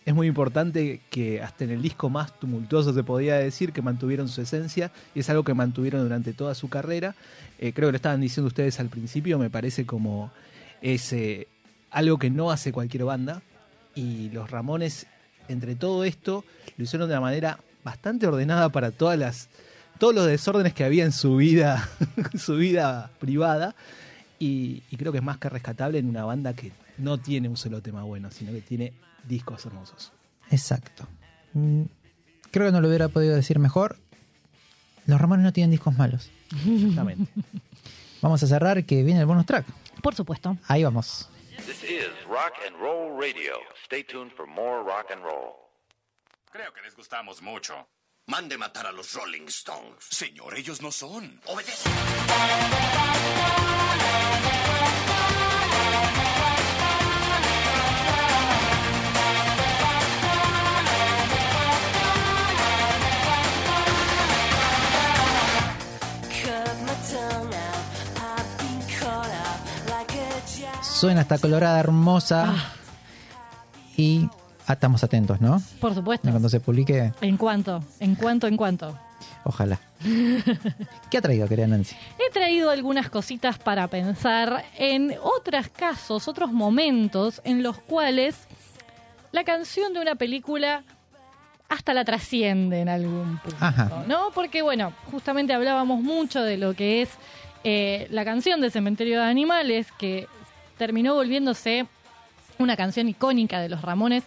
Es 0.05 0.13
muy 0.13 0.27
importante 0.27 1.01
que 1.09 1.41
hasta 1.41 1.63
en 1.63 1.71
el 1.71 1.81
disco 1.81 2.09
más 2.11 2.39
tumultuoso 2.39 2.93
se 2.93 3.03
podía 3.03 3.35
decir 3.37 3.73
que 3.73 3.81
mantuvieron 3.81 4.27
su 4.27 4.39
esencia 4.41 4.91
y 5.15 5.21
es 5.21 5.29
algo 5.31 5.43
que 5.43 5.55
mantuvieron 5.55 6.03
durante 6.03 6.31
toda 6.33 6.53
su 6.53 6.69
carrera. 6.69 7.15
Eh, 7.57 7.73
creo 7.73 7.87
que 7.87 7.93
lo 7.93 7.95
estaban 7.95 8.21
diciendo 8.21 8.47
ustedes 8.47 8.79
al 8.79 8.89
principio, 8.89 9.39
me 9.39 9.49
parece 9.49 9.87
como 9.87 10.31
es 10.83 11.11
eh, 11.13 11.47
algo 11.89 12.19
que 12.19 12.29
no 12.29 12.51
hace 12.51 12.71
cualquier 12.71 13.05
banda 13.05 13.41
y 13.95 14.29
los 14.29 14.51
Ramones 14.51 15.07
entre 15.47 15.73
todo 15.75 16.03
esto 16.03 16.43
lo 16.77 16.83
hicieron 16.83 17.07
de 17.09 17.15
una 17.15 17.21
manera 17.21 17.59
bastante 17.83 18.27
ordenada 18.27 18.69
para 18.69 18.91
todas 18.91 19.17
las 19.17 19.49
todos 19.99 20.13
los 20.15 20.25
desórdenes 20.27 20.73
que 20.73 20.83
había 20.83 21.03
en 21.05 21.11
su 21.11 21.35
vida 21.37 21.89
su 22.37 22.55
vida 22.57 23.09
privada 23.19 23.75
y, 24.39 24.83
y 24.89 24.97
creo 24.97 25.11
que 25.11 25.19
es 25.19 25.23
más 25.23 25.37
que 25.37 25.49
rescatable 25.49 25.99
en 25.99 26.09
una 26.09 26.25
banda 26.25 26.53
que 26.53 26.71
no 26.97 27.17
tiene 27.17 27.47
un 27.49 27.57
solo 27.57 27.81
tema 27.81 28.03
bueno, 28.03 28.31
sino 28.31 28.51
que 28.51 28.61
tiene 28.61 28.93
discos 29.27 29.65
hermosos. 29.65 30.11
Exacto. 30.51 31.07
Mm, 31.53 31.83
Creo 32.51 32.67
que 32.67 32.71
no 32.71 32.79
lo 32.79 32.87
hubiera 32.87 33.09
podido 33.09 33.35
decir 33.35 33.59
mejor. 33.59 33.97
Los 35.07 35.19
Ramones 35.19 35.43
no 35.43 35.51
tienen 35.51 35.71
discos 35.71 35.97
malos. 35.97 36.29
Exactamente. 36.65 37.29
Vamos 38.21 38.41
a 38.43 38.47
cerrar 38.47 38.85
que 38.85 39.03
viene 39.03 39.19
el 39.19 39.25
bonus 39.25 39.45
track. 39.45 39.65
Por 40.01 40.15
supuesto. 40.15 40.57
Ahí 40.67 40.83
vamos. 40.83 41.27
This 41.65 41.83
is 41.83 42.07
Rock 42.29 42.53
and 42.65 42.75
Roll 42.79 43.19
Radio. 43.19 43.55
Stay 43.85 44.03
tuned 44.03 44.31
for 44.31 44.47
more 44.47 44.83
rock 44.83 45.11
and 45.11 45.21
roll. 45.21 45.53
Creo 46.51 46.71
que 46.73 46.81
les 46.81 46.95
gustamos 46.95 47.41
mucho. 47.41 47.73
Mande 48.27 48.57
matar 48.57 48.87
a 48.87 48.91
los 48.91 49.13
Rolling 49.13 49.45
Stones. 49.49 50.03
Señor, 50.09 50.57
ellos 50.57 50.81
no 50.81 50.91
son. 50.91 51.39
Obedece. 51.45 51.89
Suena 70.81 71.21
esta 71.21 71.37
colorada 71.37 71.79
hermosa. 71.79 72.45
Ah. 72.47 72.73
Y 73.95 74.27
ah, 74.67 74.73
estamos 74.73 75.03
atentos, 75.03 75.41
¿no? 75.41 75.61
Por 75.79 75.93
supuesto. 75.93 76.29
Cuando 76.29 76.49
se 76.49 76.59
publique, 76.59 77.11
¿En 77.21 77.37
cuánto? 77.37 77.83
¿En 77.99 78.15
cuánto? 78.15 78.47
¿En 78.47 78.57
cuánto? 78.57 78.97
ojalá. 79.43 79.79
¿Qué 81.09 81.17
ha 81.17 81.21
traído, 81.21 81.47
querida 81.47 81.67
Nancy? 81.67 81.95
He 82.17 82.31
traído 82.31 82.69
algunas 82.71 83.09
cositas 83.09 83.57
para 83.59 83.87
pensar 83.87 84.65
en 84.77 85.15
otros 85.21 85.67
casos, 85.69 86.27
otros 86.27 86.51
momentos 86.51 87.41
en 87.43 87.61
los 87.63 87.77
cuales 87.77 88.35
la 89.31 89.43
canción 89.43 89.93
de 89.93 90.01
una 90.01 90.15
película 90.15 90.83
hasta 91.69 91.93
la 91.93 92.05
trasciende 92.05 92.81
en 92.81 92.89
algún 92.89 93.39
punto, 93.39 93.57
Ajá. 93.59 94.03
¿no? 94.07 94.31
Porque, 94.33 94.61
bueno, 94.61 94.93
justamente 95.11 95.53
hablábamos 95.53 96.01
mucho 96.01 96.41
de 96.41 96.57
lo 96.57 96.73
que 96.73 97.01
es 97.03 97.09
eh, 97.63 98.07
la 98.11 98.23
canción 98.25 98.61
de 98.61 98.69
Cementerio 98.69 99.19
de 99.19 99.25
Animales, 99.25 99.87
que 99.97 100.27
terminó 100.77 101.15
volviéndose 101.15 101.87
una 102.59 102.75
canción 102.77 103.09
icónica 103.09 103.59
de 103.59 103.69
los 103.69 103.81
Ramones, 103.81 104.23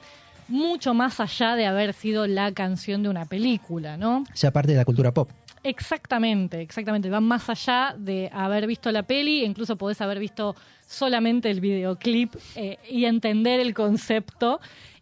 mucho 0.48 0.94
más 0.94 1.20
allá 1.20 1.54
de 1.54 1.66
haber 1.66 1.92
sido 1.92 2.26
la 2.26 2.52
canción 2.52 3.02
de 3.02 3.08
una 3.08 3.26
película, 3.26 3.96
¿no? 3.96 4.24
Ya 4.34 4.50
parte 4.50 4.72
de 4.72 4.78
la 4.78 4.84
cultura 4.84 5.12
pop. 5.12 5.30
Exactamente, 5.62 6.60
exactamente. 6.60 7.10
Va 7.10 7.20
más 7.20 7.48
allá 7.50 7.94
de 7.96 8.30
haber 8.32 8.66
visto 8.66 8.90
la 8.90 9.02
peli, 9.02 9.44
incluso 9.44 9.76
podés 9.76 10.00
haber 10.00 10.18
visto 10.18 10.56
solamente 10.86 11.50
el 11.50 11.60
videoclip 11.60 12.34
eh, 12.56 12.78
y 12.88 13.04
entender 13.04 13.60
el 13.60 13.74
concepto. 13.74 14.60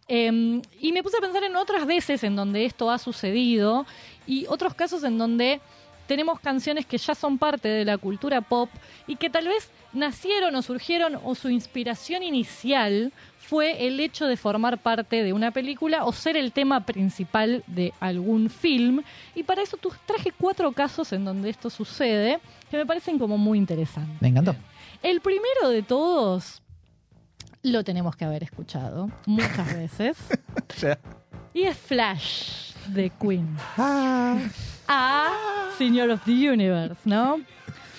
Eh, 0.09 0.61
y 0.81 0.93
me 0.93 1.03
puse 1.03 1.19
a 1.19 1.21
pensar 1.21 1.45
en 1.45 1.57
otras 1.57 1.87
veces 1.87 2.23
en 2.25 2.37
donde 2.37 2.65
esto 2.65 2.91
ha 2.91 2.99
sucedido 2.99 3.87
y 4.27 4.47
otros 4.47 4.75
casos 4.75 5.03
en 5.05 5.19
donde 5.19 5.61
tenemos 6.07 6.41
canciones 6.41 6.87
que 6.87 6.99
ya 6.99 7.15
son 7.15 7.39
parte 7.39 7.69
de 7.69 7.85
la 7.85 7.99
cultura 7.99 8.41
pop 8.41 8.71
y 9.07 9.17
que 9.17 9.31
tal 9.31 9.49
vez 9.49 9.71
nacieron 9.97 10.55
o 10.55 10.63
surgieron 10.63 11.19
o 11.25 11.35
su 11.35 11.49
inspiración 11.49 12.23
inicial 12.23 13.13
fue 13.39 13.87
el 13.87 13.99
hecho 14.01 14.27
de 14.27 14.37
formar 14.37 14.79
parte 14.79 15.23
de 15.23 15.33
una 15.33 15.51
película 15.53 16.05
o 16.05 16.13
ser 16.13 16.37
el 16.37 16.53
tema 16.53 16.85
principal 16.85 17.63
de 17.67 17.93
algún 18.01 18.51
film. 18.51 19.03
Y 19.35 19.43
para 19.45 19.63
eso 19.63 19.79
traje 20.07 20.33
cuatro 20.37 20.73
casos 20.73 21.13
en 21.13 21.25
donde 21.25 21.51
esto 21.51 21.71
sucede 21.71 22.41
que 22.71 22.77
me 22.77 22.87
parecen 22.87 23.19
como 23.19 23.39
muy 23.39 23.59
interesantes. 23.59 24.21
Me 24.21 24.29
encantó. 24.29 24.55
El 25.03 25.21
primero 25.21 25.69
de 25.71 25.83
todos 25.83 26.61
lo 27.63 27.85
tenemos 27.85 28.17
que 28.17 28.25
haber 28.25 28.43
escuchado 28.43 29.11
muchas 29.27 29.75
veces. 29.77 30.17
Y 31.55 31.63
es 31.63 31.77
Flash 31.77 32.73
de 32.89 33.11
Queen. 33.11 33.57
Ah, 33.77 34.39
A 34.89 35.33
Señor 35.79 36.11
of 36.11 36.25
the 36.25 36.33
Universe, 36.51 37.01
¿no? 37.05 37.41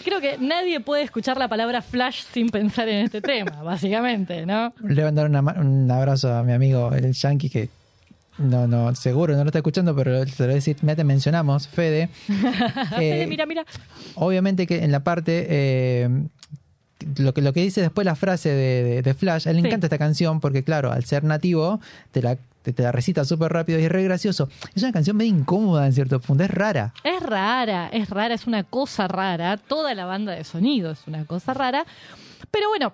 Creo 0.08 0.22
que 0.22 0.38
nadie 0.40 0.80
puede 0.80 1.04
escuchar 1.04 1.38
la 1.38 1.48
palabra 1.48 1.82
Flash 1.82 2.24
sin 2.34 2.50
pensar 2.50 2.88
en 2.88 3.06
este 3.06 3.22
tema, 3.22 3.52
básicamente, 3.64 4.46
¿no? 4.46 4.74
le 4.84 4.96
voy 5.02 5.04
a 5.04 5.12
dar 5.12 5.30
una 5.30 5.42
ma- 5.42 5.56
un 5.60 5.90
abrazo 5.92 6.34
a 6.34 6.44
mi 6.44 6.54
amigo 6.54 6.92
el 6.94 7.12
Yankee 7.14 7.50
que 7.50 7.70
no, 8.38 8.68
no, 8.68 8.94
seguro 8.96 9.36
no 9.36 9.44
lo 9.44 9.50
está 9.50 9.60
escuchando, 9.60 9.96
pero 9.96 10.24
te 10.24 10.30
lo 10.32 10.46
voy 10.46 10.52
a 10.52 10.56
decir, 10.56 10.78
ya 10.82 10.96
te 10.96 11.04
mencionamos, 11.04 11.68
Fede. 11.68 12.10
Fede, 12.96 13.24
Eh, 13.24 13.28
mira, 13.28 13.46
mira. 13.46 13.66
Obviamente 14.16 14.66
que 14.68 14.84
en 14.84 14.92
la 14.92 15.00
parte 15.02 15.46
eh, 15.50 16.10
lo 17.18 17.34
que, 17.34 17.42
lo 17.42 17.52
que 17.54 17.62
dice 17.62 17.82
después 17.82 18.06
la 18.06 18.16
frase 18.16 18.50
de, 18.50 18.84
de- 18.84 19.02
de 19.02 19.14
Flash, 19.14 19.48
a 19.48 19.52
él 19.52 19.58
le 19.58 19.62
Sí. 19.64 19.68
encanta 19.68 19.88
esta 19.88 19.98
canción 19.98 20.40
porque, 20.40 20.64
claro, 20.64 20.92
al 20.92 21.04
ser 21.04 21.24
nativo, 21.24 21.80
te 22.12 22.22
la, 22.22 22.38
te, 22.68 22.74
te 22.74 22.84
la 22.84 22.92
recita 22.92 23.24
súper 23.24 23.52
rápido 23.54 23.80
y 23.80 23.86
es 23.86 23.92
re 23.92 24.04
gracioso. 24.04 24.50
Es 24.76 24.84
una 24.84 24.92
canción 24.92 25.16
medio 25.16 25.34
incómoda 25.34 25.86
en 25.86 25.94
cierto 25.94 26.20
punto, 26.20 26.44
es 26.44 26.52
rara. 26.52 26.94
Es 27.04 27.22
rara, 27.22 27.88
es 27.88 28.10
rara, 28.10 28.34
es 28.34 28.46
una 28.46 28.64
cosa 28.64 29.08
rara. 29.08 29.56
Toda 29.58 29.94
la 29.94 30.06
banda 30.06 30.34
de 30.34 30.44
sonido 30.44 30.92
es 30.92 31.08
una 31.08 31.26
cosa 31.26 31.54
rara. 31.54 31.86
Pero 32.52 32.68
bueno, 32.70 32.94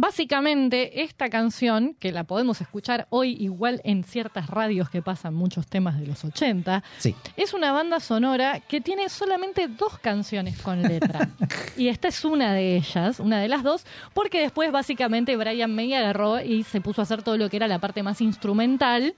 básicamente 0.00 1.02
esta 1.02 1.28
canción, 1.28 1.94
que 1.98 2.12
la 2.12 2.24
podemos 2.24 2.60
escuchar 2.60 3.06
hoy 3.10 3.36
igual 3.40 3.80
en 3.84 4.04
ciertas 4.04 4.48
radios 4.48 4.90
que 4.90 5.02
pasan 5.02 5.34
muchos 5.34 5.66
temas 5.66 5.98
de 6.00 6.06
los 6.06 6.24
80, 6.24 6.82
Sí. 6.98 7.14
es 7.36 7.54
una 7.54 7.72
banda 7.72 8.00
sonora 8.00 8.60
que 8.60 8.80
tiene 8.80 9.08
solamente 9.08 9.68
dos 9.68 9.98
canciones 9.98 10.60
con 10.60 10.82
letra. 10.82 11.28
y 11.76 11.88
esta 11.88 12.08
es 12.08 12.24
una 12.24 12.52
de 12.52 12.76
ellas, 12.76 13.20
una 13.20 13.40
de 13.40 13.48
las 13.48 13.62
dos, 13.62 13.84
porque 14.14 14.40
después 14.40 14.72
básicamente 14.72 15.36
Brian 15.36 15.74
May 15.74 15.92
agarró 15.94 16.40
y 16.40 16.64
se 16.64 16.80
puso 16.80 17.00
a 17.00 17.04
hacer 17.04 17.22
todo 17.22 17.36
lo 17.36 17.48
que 17.48 17.56
era 17.56 17.68
la 17.68 17.78
parte 17.78 18.02
más 18.02 18.20
instrumental 18.20 19.14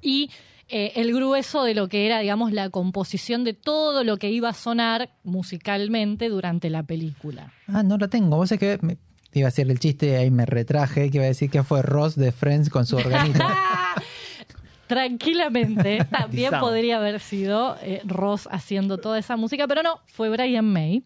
y 0.00 0.30
eh, 0.68 0.92
el 0.96 1.12
grueso 1.14 1.62
de 1.62 1.74
lo 1.74 1.88
que 1.88 2.06
era, 2.06 2.18
digamos, 2.18 2.52
la 2.52 2.70
composición 2.70 3.44
de 3.44 3.52
todo 3.54 4.02
lo 4.02 4.16
que 4.16 4.30
iba 4.30 4.48
a 4.48 4.52
sonar 4.52 5.10
musicalmente 5.22 6.28
durante 6.28 6.70
la 6.70 6.82
película. 6.82 7.52
Ah, 7.68 7.82
no 7.84 7.96
la 7.98 8.08
tengo. 8.08 8.36
Vos 8.36 8.50
es 8.50 8.58
que 8.58 8.78
me- 8.82 8.98
iba 9.40 9.46
a 9.46 9.48
hacer 9.48 9.70
el 9.70 9.78
chiste, 9.78 10.16
ahí 10.16 10.30
me 10.30 10.46
retraje, 10.46 11.10
que 11.10 11.18
iba 11.18 11.24
a 11.24 11.28
decir 11.28 11.50
que 11.50 11.62
fue 11.62 11.82
Ross 11.82 12.16
de 12.16 12.32
Friends 12.32 12.70
con 12.70 12.86
su 12.86 12.96
organito. 12.96 13.44
Tranquilamente, 14.86 16.04
también 16.10 16.52
podría 16.60 16.98
haber 16.98 17.20
sido 17.20 17.76
eh, 17.82 18.00
Ross 18.04 18.48
haciendo 18.50 18.98
toda 18.98 19.18
esa 19.18 19.36
música, 19.36 19.66
pero 19.66 19.82
no, 19.82 20.00
fue 20.06 20.28
Brian 20.28 20.64
May. 20.64 21.02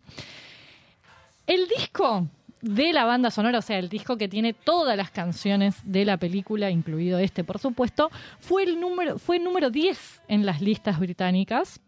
El 1.47 1.67
disco 1.67 2.29
de 2.61 2.93
la 2.93 3.05
banda 3.05 3.31
sonora, 3.31 3.59
o 3.59 3.63
sea, 3.63 3.79
el 3.79 3.89
disco 3.89 4.17
que 4.19 4.29
tiene 4.29 4.53
todas 4.53 4.97
las 4.97 5.11
canciones 5.11 5.77
de 5.83 6.05
la 6.05 6.19
película, 6.19 6.71
incluido 6.71 7.19
este, 7.19 7.43
por 7.43 7.59
supuesto, 7.59 8.11
fue 8.39 8.65
el 8.65 8.79
número, 8.79 9.19
fue 9.19 9.39
el 9.39 9.45
número 9.45 9.71
10 9.71 10.23
en 10.29 10.45
las 10.45 10.61
listas 10.61 10.99
británicas 11.01 11.81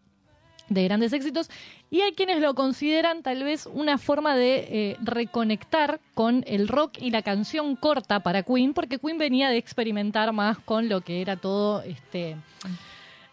de 0.73 0.83
grandes 0.83 1.13
éxitos. 1.13 1.49
Y 1.89 2.01
hay 2.01 2.13
quienes 2.13 2.39
lo 2.39 2.55
consideran 2.55 3.21
tal 3.23 3.43
vez 3.43 3.67
una 3.71 3.97
forma 3.97 4.35
de 4.35 4.67
eh, 4.69 4.97
reconectar 5.01 5.99
con 6.13 6.43
el 6.47 6.67
rock 6.67 6.97
y 6.99 7.11
la 7.11 7.21
canción 7.21 7.75
corta 7.75 8.21
para 8.21 8.43
Queen, 8.43 8.73
porque 8.73 8.99
Queen 8.99 9.17
venía 9.17 9.49
de 9.49 9.57
experimentar 9.57 10.33
más 10.33 10.57
con 10.59 10.89
lo 10.89 11.01
que 11.01 11.21
era 11.21 11.35
todo 11.37 11.81
este... 11.83 12.35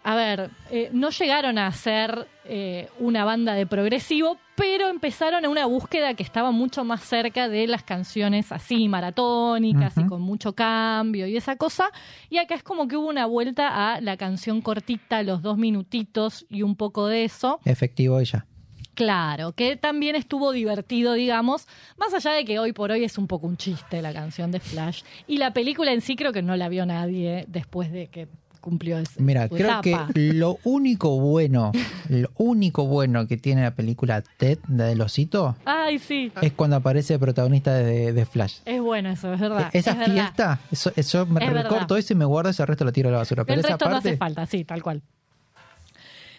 A 0.02 0.16
ver, 0.16 0.50
eh, 0.70 0.88
no 0.92 1.10
llegaron 1.10 1.58
a 1.58 1.70
ser 1.72 2.26
eh, 2.46 2.88
una 2.98 3.26
banda 3.26 3.52
de 3.52 3.66
progresivo, 3.66 4.38
pero 4.60 4.90
empezaron 4.90 5.42
a 5.46 5.48
una 5.48 5.64
búsqueda 5.64 6.12
que 6.12 6.22
estaba 6.22 6.50
mucho 6.50 6.84
más 6.84 7.02
cerca 7.02 7.48
de 7.48 7.66
las 7.66 7.82
canciones 7.82 8.52
así, 8.52 8.88
maratónicas 8.88 9.94
y 9.96 10.04
con 10.04 10.20
mucho 10.20 10.54
cambio 10.54 11.26
y 11.26 11.34
esa 11.34 11.56
cosa. 11.56 11.90
Y 12.28 12.36
acá 12.36 12.56
es 12.56 12.62
como 12.62 12.86
que 12.86 12.98
hubo 12.98 13.08
una 13.08 13.24
vuelta 13.24 13.94
a 13.94 14.02
la 14.02 14.18
canción 14.18 14.60
cortita, 14.60 15.22
los 15.22 15.40
dos 15.40 15.56
minutitos 15.56 16.44
y 16.50 16.60
un 16.60 16.76
poco 16.76 17.06
de 17.06 17.24
eso. 17.24 17.58
Efectivo 17.64 18.20
ella. 18.20 18.44
Claro, 18.92 19.52
que 19.52 19.76
también 19.76 20.14
estuvo 20.14 20.52
divertido, 20.52 21.14
digamos, 21.14 21.66
más 21.96 22.12
allá 22.12 22.32
de 22.32 22.44
que 22.44 22.58
hoy 22.58 22.74
por 22.74 22.90
hoy 22.90 23.02
es 23.02 23.16
un 23.16 23.28
poco 23.28 23.46
un 23.46 23.56
chiste 23.56 24.02
la 24.02 24.12
canción 24.12 24.50
de 24.50 24.60
Flash. 24.60 25.04
Y 25.26 25.38
la 25.38 25.54
película 25.54 25.92
en 25.92 26.02
sí 26.02 26.16
creo 26.16 26.34
que 26.34 26.42
no 26.42 26.54
la 26.54 26.68
vio 26.68 26.84
nadie 26.84 27.46
después 27.48 27.90
de 27.90 28.08
que 28.08 28.28
cumplió 28.60 28.98
ese, 28.98 29.20
Mira, 29.22 29.48
su 29.48 29.54
creo 29.56 29.80
etapa. 29.80 30.08
que 30.14 30.32
lo 30.32 30.58
único 30.64 31.18
bueno, 31.20 31.72
lo 32.08 32.28
único 32.36 32.86
bueno 32.86 33.26
que 33.26 33.36
tiene 33.36 33.62
la 33.62 33.72
película 33.74 34.22
Ted 34.22 34.58
del 34.68 35.00
osito 35.00 35.56
Ay, 35.64 35.98
sí, 35.98 36.30
es 36.42 36.52
cuando 36.52 36.76
aparece 36.76 37.14
el 37.14 37.20
protagonista 37.20 37.74
de, 37.74 38.12
de 38.12 38.26
Flash. 38.26 38.58
es 38.64 38.80
bueno 38.80 39.10
eso, 39.10 39.32
es 39.32 39.40
verdad. 39.40 39.70
E- 39.72 39.78
Esa 39.78 39.92
es 39.92 40.10
fiesta, 40.12 40.60
eso, 40.70 40.92
eso 40.96 41.26
me 41.26 41.44
Es 41.44 41.52
recorto 41.52 41.96
eso 41.96 42.12
y 42.12 42.16
me 42.16 42.24
guardo 42.24 42.50
ese 42.50 42.64
resto 42.66 42.84
lo 42.84 42.92
tiro 42.92 43.08
a 43.08 43.12
la 43.12 43.18
basura. 43.18 43.44
Pero 43.44 43.54
El 43.54 43.60
esa 43.60 43.70
resto 43.70 43.84
no 43.86 43.92
parte, 43.92 44.08
hace 44.10 44.16
falta, 44.18 44.46
sí, 44.46 44.64
tal 44.64 44.82
cual. 44.82 45.02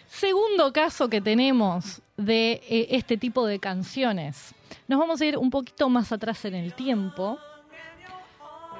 Segundo 0.08 0.72
caso 0.72 1.08
que 1.08 1.20
tenemos 1.20 2.02
de 2.16 2.60
eh, 2.68 2.88
este 2.90 3.16
tipo 3.16 3.46
de 3.46 3.58
canciones. 3.58 4.54
Nos 4.86 4.98
vamos 4.98 5.20
a 5.20 5.24
ir 5.26 5.38
un 5.38 5.50
poquito 5.50 5.88
más 5.88 6.12
atrás 6.12 6.44
en 6.44 6.54
el 6.54 6.74
tiempo 6.74 7.38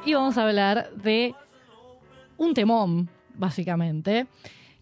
y 0.04 0.14
vamos 0.14 0.36
a 0.36 0.42
hablar 0.46 0.90
de 0.94 1.34
un 2.36 2.54
temón, 2.54 3.08
básicamente, 3.34 4.26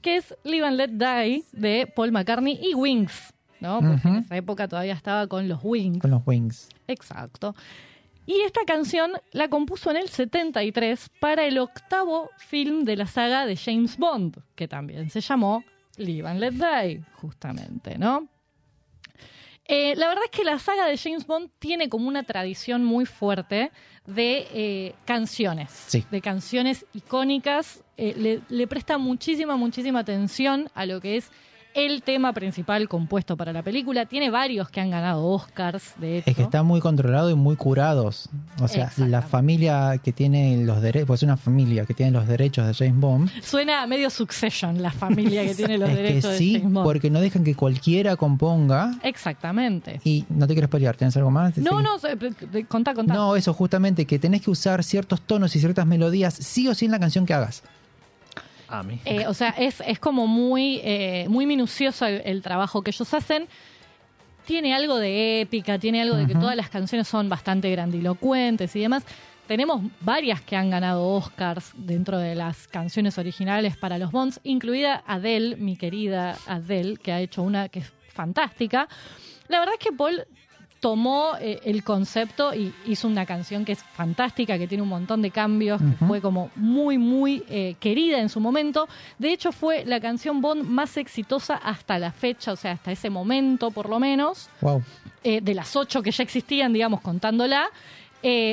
que 0.02 0.16
es 0.16 0.34
Live 0.44 0.66
and 0.66 0.76
Let 0.76 0.88
Die 0.88 1.44
de 1.52 1.86
Paul 1.94 2.12
McCartney 2.12 2.58
y 2.62 2.74
Wings, 2.74 3.32
¿no? 3.60 3.80
Porque 3.80 4.08
en 4.08 4.16
esa 4.16 4.36
época 4.36 4.66
todavía 4.68 4.94
estaba 4.94 5.26
con 5.26 5.48
los 5.48 5.60
Wings. 5.62 5.98
con 6.00 6.10
los 6.10 6.22
wings. 6.26 6.68
Exacto. 6.88 7.54
Y 8.26 8.40
esta 8.42 8.60
canción 8.66 9.12
la 9.32 9.48
compuso 9.48 9.90
en 9.90 9.96
el 9.96 10.08
73 10.08 11.10
para 11.20 11.44
el 11.44 11.58
octavo 11.58 12.30
film 12.38 12.84
de 12.84 12.96
la 12.96 13.06
saga 13.06 13.44
de 13.46 13.56
James 13.56 13.96
Bond, 13.96 14.38
que 14.54 14.68
también 14.68 15.10
se 15.10 15.20
llamó 15.20 15.64
Live 15.96 16.28
and 16.28 16.38
Let 16.40 16.52
Die, 16.52 17.02
justamente, 17.14 17.98
¿no? 17.98 18.28
Eh, 19.66 19.94
la 19.96 20.08
verdad 20.08 20.24
es 20.24 20.30
que 20.36 20.44
la 20.44 20.58
saga 20.58 20.86
de 20.86 20.96
James 20.98 21.26
Bond 21.26 21.50
tiene 21.60 21.88
como 21.88 22.08
una 22.08 22.24
tradición 22.24 22.84
muy 22.84 23.06
fuerte 23.06 23.70
de 24.06 24.46
eh, 24.52 24.94
canciones, 25.04 25.70
Sí. 25.70 26.04
de 26.10 26.20
canciones 26.20 26.86
icónicas. 26.92 27.82
Eh, 28.02 28.14
le, 28.16 28.40
le 28.48 28.66
presta 28.66 28.96
muchísima, 28.98 29.56
muchísima 29.56 29.98
atención 30.00 30.68
a 30.74 30.86
lo 30.86 31.00
que 31.00 31.16
es 31.18 31.30
el 31.72 32.02
tema 32.02 32.32
principal 32.32 32.88
compuesto 32.88 33.36
para 33.36 33.52
la 33.52 33.62
película. 33.62 34.04
Tiene 34.04 34.28
varios 34.28 34.70
que 34.70 34.80
han 34.80 34.90
ganado 34.90 35.24
Oscars, 35.26 35.92
de 36.00 36.18
hecho. 36.18 36.30
Es 36.30 36.34
que 36.36 36.42
están 36.42 36.66
muy 36.66 36.80
controlados 36.80 37.30
y 37.30 37.36
muy 37.36 37.54
curados. 37.54 38.28
O 38.60 38.66
sea, 38.66 38.90
la 38.96 39.22
familia 39.22 39.98
que 40.02 40.12
tiene 40.12 40.64
los 40.64 40.82
derechos, 40.82 41.06
pues 41.06 41.20
es 41.20 41.22
una 41.24 41.36
familia 41.36 41.86
que 41.86 41.94
tiene 41.94 42.10
los 42.10 42.26
derechos 42.26 42.66
de 42.66 42.74
James 42.74 42.98
Bond. 43.00 43.30
Suena 43.40 43.86
medio 43.86 44.10
Succession 44.10 44.82
la 44.82 44.90
familia 44.90 45.44
que 45.46 45.54
tiene 45.60 45.78
los 45.78 45.90
es 45.90 45.96
que 45.96 46.02
derechos 46.02 46.34
sí, 46.38 46.54
de 46.54 46.58
James 46.60 46.74
Bond. 46.74 46.84
porque 46.86 47.08
no 47.08 47.20
dejan 47.20 47.44
que 47.44 47.54
cualquiera 47.54 48.16
componga. 48.16 48.90
Exactamente. 49.04 50.00
Y 50.02 50.24
no 50.28 50.48
te 50.48 50.54
quiero 50.54 50.68
pelear, 50.68 50.96
¿tienes 50.96 51.16
algo 51.18 51.30
más? 51.30 51.56
No, 51.58 51.78
Sí. 51.78 51.84
no, 51.84 51.98
de- 52.50 52.64
contá, 52.64 52.94
contá. 52.94 53.14
No, 53.14 53.36
eso 53.36 53.54
justamente, 53.54 54.06
que 54.06 54.18
tenés 54.18 54.42
que 54.42 54.50
usar 54.50 54.82
ciertos 54.82 55.20
tonos 55.20 55.54
y 55.54 55.60
ciertas 55.60 55.86
melodías 55.86 56.34
sí 56.34 56.66
o 56.66 56.74
sí 56.74 56.86
en 56.86 56.90
la 56.90 56.98
canción 56.98 57.26
que 57.26 57.34
hagas. 57.34 57.62
A 58.70 58.82
mí. 58.84 59.00
Eh, 59.04 59.26
o 59.26 59.34
sea, 59.34 59.50
es, 59.58 59.82
es 59.84 59.98
como 59.98 60.26
muy, 60.28 60.80
eh, 60.84 61.26
muy 61.28 61.44
minucioso 61.44 62.06
el, 62.06 62.22
el 62.24 62.40
trabajo 62.40 62.82
que 62.82 62.90
ellos 62.90 63.12
hacen. 63.12 63.48
Tiene 64.46 64.74
algo 64.74 64.96
de 64.96 65.40
épica, 65.40 65.78
tiene 65.78 66.00
algo 66.00 66.16
de 66.16 66.26
que 66.26 66.34
todas 66.34 66.56
las 66.56 66.70
canciones 66.70 67.06
son 67.08 67.28
bastante 67.28 67.70
grandilocuentes 67.70 68.74
y 68.74 68.80
demás. 68.80 69.04
Tenemos 69.46 69.82
varias 70.00 70.40
que 70.40 70.54
han 70.54 70.70
ganado 70.70 71.08
Oscars 71.08 71.72
dentro 71.74 72.18
de 72.18 72.36
las 72.36 72.68
canciones 72.68 73.18
originales 73.18 73.76
para 73.76 73.98
los 73.98 74.12
Bonds, 74.12 74.38
incluida 74.44 75.02
Adele, 75.06 75.56
mi 75.56 75.76
querida 75.76 76.36
Adele, 76.46 76.96
que 76.96 77.10
ha 77.10 77.20
hecho 77.20 77.42
una 77.42 77.68
que 77.68 77.80
es 77.80 77.92
fantástica. 78.12 78.88
La 79.48 79.58
verdad 79.58 79.74
es 79.76 79.84
que 79.84 79.92
Paul 79.92 80.24
tomó 80.80 81.32
eh, 81.40 81.60
el 81.64 81.84
concepto 81.84 82.54
y 82.54 82.72
hizo 82.86 83.06
una 83.06 83.26
canción 83.26 83.64
que 83.64 83.72
es 83.72 83.82
fantástica, 83.82 84.56
que 84.58 84.66
tiene 84.66 84.82
un 84.82 84.88
montón 84.88 85.20
de 85.22 85.30
cambios, 85.30 85.80
que 85.80 86.04
fue 86.06 86.20
como 86.22 86.50
muy, 86.56 86.96
muy 86.96 87.44
eh, 87.50 87.76
querida 87.78 88.18
en 88.18 88.30
su 88.30 88.40
momento. 88.40 88.88
De 89.18 89.30
hecho, 89.32 89.52
fue 89.52 89.84
la 89.84 90.00
canción 90.00 90.40
Bond 90.40 90.64
más 90.64 90.96
exitosa 90.96 91.56
hasta 91.56 91.98
la 91.98 92.12
fecha, 92.12 92.52
o 92.52 92.56
sea, 92.56 92.72
hasta 92.72 92.92
ese 92.92 93.10
momento 93.10 93.70
por 93.70 93.88
lo 93.90 94.00
menos, 94.00 94.48
Wow. 94.62 94.82
eh, 95.22 95.40
de 95.42 95.54
las 95.54 95.76
ocho 95.76 96.02
que 96.02 96.10
ya 96.10 96.22
existían, 96.24 96.72
digamos, 96.72 97.00
contándola, 97.02 97.66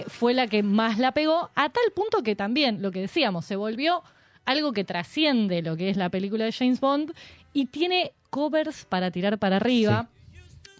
fue 0.07 0.33
la 0.33 0.47
que 0.47 0.63
más 0.63 0.97
la 0.97 1.11
pegó, 1.11 1.49
a 1.55 1.69
tal 1.69 1.91
punto 1.93 2.23
que 2.23 2.35
también, 2.37 2.81
lo 2.81 2.91
que 2.91 3.01
decíamos, 3.01 3.45
se 3.45 3.55
volvió 3.57 4.01
algo 4.45 4.71
que 4.71 4.85
trasciende 4.85 5.61
lo 5.61 5.75
que 5.75 5.89
es 5.89 5.97
la 5.97 6.07
película 6.09 6.45
de 6.45 6.53
James 6.53 6.79
Bond 6.79 7.11
y 7.53 7.65
tiene 7.65 8.13
covers 8.29 8.85
para 8.85 9.11
tirar 9.11 9.37
para 9.37 9.57
arriba. 9.57 10.07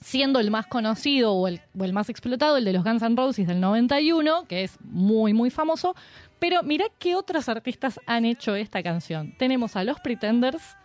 Siendo 0.02 0.39
el 0.39 0.52
más 0.52 0.68
conocido 0.68 1.34
o 1.34 1.48
el, 1.48 1.62
o 1.78 1.84
el 1.84 1.93
más 1.93 2.10
explotado, 2.10 2.58
el 2.58 2.66
de 2.66 2.74
los 2.74 2.84
Guns 2.84 3.02
N' 3.02 3.16
Roses 3.16 3.48
del 3.48 3.60
91, 3.60 4.45
que 4.48 4.64
es 4.64 4.78
muy, 4.82 5.34
muy 5.34 5.50
famoso. 5.50 5.95
Pero 6.39 6.62
mirá 6.64 6.86
qué 7.00 7.16
otros 7.16 7.50
artistas 7.50 8.00
han 8.06 8.26
hecho 8.26 8.56
esta 8.56 8.84
canción. 8.84 9.34
Tenemos 9.38 9.76
a 9.76 9.84
Los 9.84 10.00
Pretenders, 10.00 10.78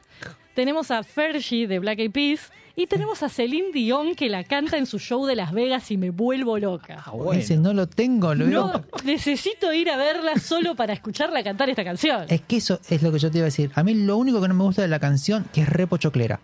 tenemos 0.55 0.91
a 0.91 1.03
Fergie 1.03 1.67
de 1.67 1.79
Black 1.79 1.99
Eyed 1.99 2.11
Peas 2.11 2.53
y 2.77 2.87
tenemos 2.87 3.23
a 3.23 3.29
Celine 3.29 3.71
Dion 3.73 4.15
que 4.15 4.29
la 4.29 4.45
canta 4.45 4.79
en 4.79 4.87
su 4.87 4.99
show 4.99 5.27
de 5.27 5.37
Las 5.37 5.53
Vegas 5.53 5.91
y 5.91 5.97
me 5.97 6.11
vuelvo 6.11 6.59
loca. 6.59 7.03
Ah, 7.05 7.11
bueno. 7.13 7.41
Ese 7.41 7.57
no 7.57 7.73
lo 7.73 7.87
tengo, 7.87 8.35
lo 8.35 8.47
No, 8.47 8.69
veo. 8.69 8.85
necesito 9.05 9.73
ir 9.73 9.91
a 9.91 9.97
verla 9.97 10.37
solo 10.39 10.75
para 10.75 10.93
escucharla 10.93 11.43
cantar 11.43 11.69
esta 11.71 11.85
canción. 11.85 12.25
Es 12.29 12.41
que 12.43 12.57
eso 12.57 12.81
es 12.89 13.03
lo 13.03 13.13
que 13.13 13.19
yo 13.19 13.31
te 13.31 13.39
iba 13.39 13.45
a 13.45 13.47
decir. 13.51 13.71
A 13.75 13.83
mí 13.83 13.95
lo 13.95 14.17
único 14.17 14.41
que 14.41 14.49
no 14.49 14.55
me 14.55 14.65
gusta 14.65 14.83
de 14.83 14.89
la 14.89 14.99
canción 15.01 15.45
que 15.53 15.63
es 15.63 15.69
re 15.69 15.87
pochoclera. 15.87 16.41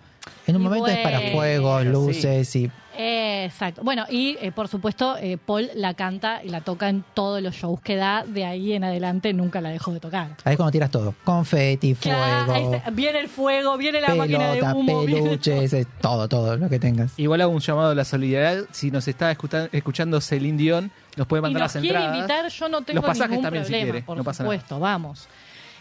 En 0.47 0.57
un 0.57 0.62
Y 0.62 0.64
momento 0.64 0.87
es 0.89 0.99
para 0.99 1.18
bueno, 1.18 1.37
fuegos, 1.37 1.83
sí. 1.83 1.89
luces 1.89 2.57
y 2.57 2.64
Es 2.64 2.72
Exacto. 3.01 3.82
Bueno, 3.84 4.05
y 4.11 4.36
eh, 4.40 4.51
por 4.51 4.66
supuesto, 4.66 5.16
eh, 5.18 5.38
Paul 5.38 5.70
la 5.74 5.94
canta 5.94 6.42
y 6.42 6.49
la 6.49 6.62
toca 6.62 6.88
en 6.88 7.05
todos 7.14 7.40
los 7.40 7.55
shows 7.55 7.80
que 7.80 7.94
da. 7.94 8.24
De 8.26 8.44
ahí 8.44 8.72
en 8.72 8.82
adelante 8.82 9.32
nunca 9.32 9.61
la 9.61 9.70
dejó 9.70 9.92
de 9.92 10.01
tocar. 10.01 10.30
Ahí 10.44 10.55
es 10.55 10.57
cuando 10.57 10.72
tiras 10.72 10.90
todo. 10.90 11.14
Confeti, 11.24 11.94
fuego, 11.94 12.18
Claro, 12.18 12.53
ahí 12.55 12.64
está. 12.64 12.90
viene 12.90 13.20
el 13.20 13.28
fuego, 13.28 13.76
viene 13.76 14.01
la 14.01 14.14
máquina 14.16 14.49
de 14.53 14.55
pelota, 14.61 14.74
humo. 14.74 15.05
peluches, 15.05 15.72
es 15.72 15.86
todo, 16.01 16.28
todo 16.28 16.57
lo 16.57 16.68
que 16.68 16.78
tengas. 16.80 17.12
Igual 17.16 17.40
hago 17.40 17.53
un 17.53 17.61
llamado 17.61 17.90
a 17.90 17.94
la 17.94 18.05
solidaridad. 18.05 18.64
Si 18.72 18.90
nos 18.90 19.07
está 19.07 19.30
escuta- 19.30 19.68
escuchando 19.70 20.20
Celine 20.20 20.59
Dion, 20.59 20.90
nos 21.16 21.26
puede 21.28 21.40
y 21.40 21.42
mandar 21.42 21.62
nos 21.62 21.74
las 21.74 21.80
quiere 21.80 21.99
entradas. 21.99 22.16
invitar, 22.18 22.49
yo 22.49 22.68
no 22.68 22.82
tengo 22.82 22.96
Los 23.01 23.05
pasajes 23.07 23.30
ningún 23.30 23.42
también, 23.44 23.64
si 23.64 23.70
problema, 23.70 23.92
quiere, 23.92 24.05
por 24.07 24.16
no 24.16 24.24
pasa 24.24 24.42
nada. 24.42 24.55
supuesto, 24.57 24.80
vamos. 24.80 25.28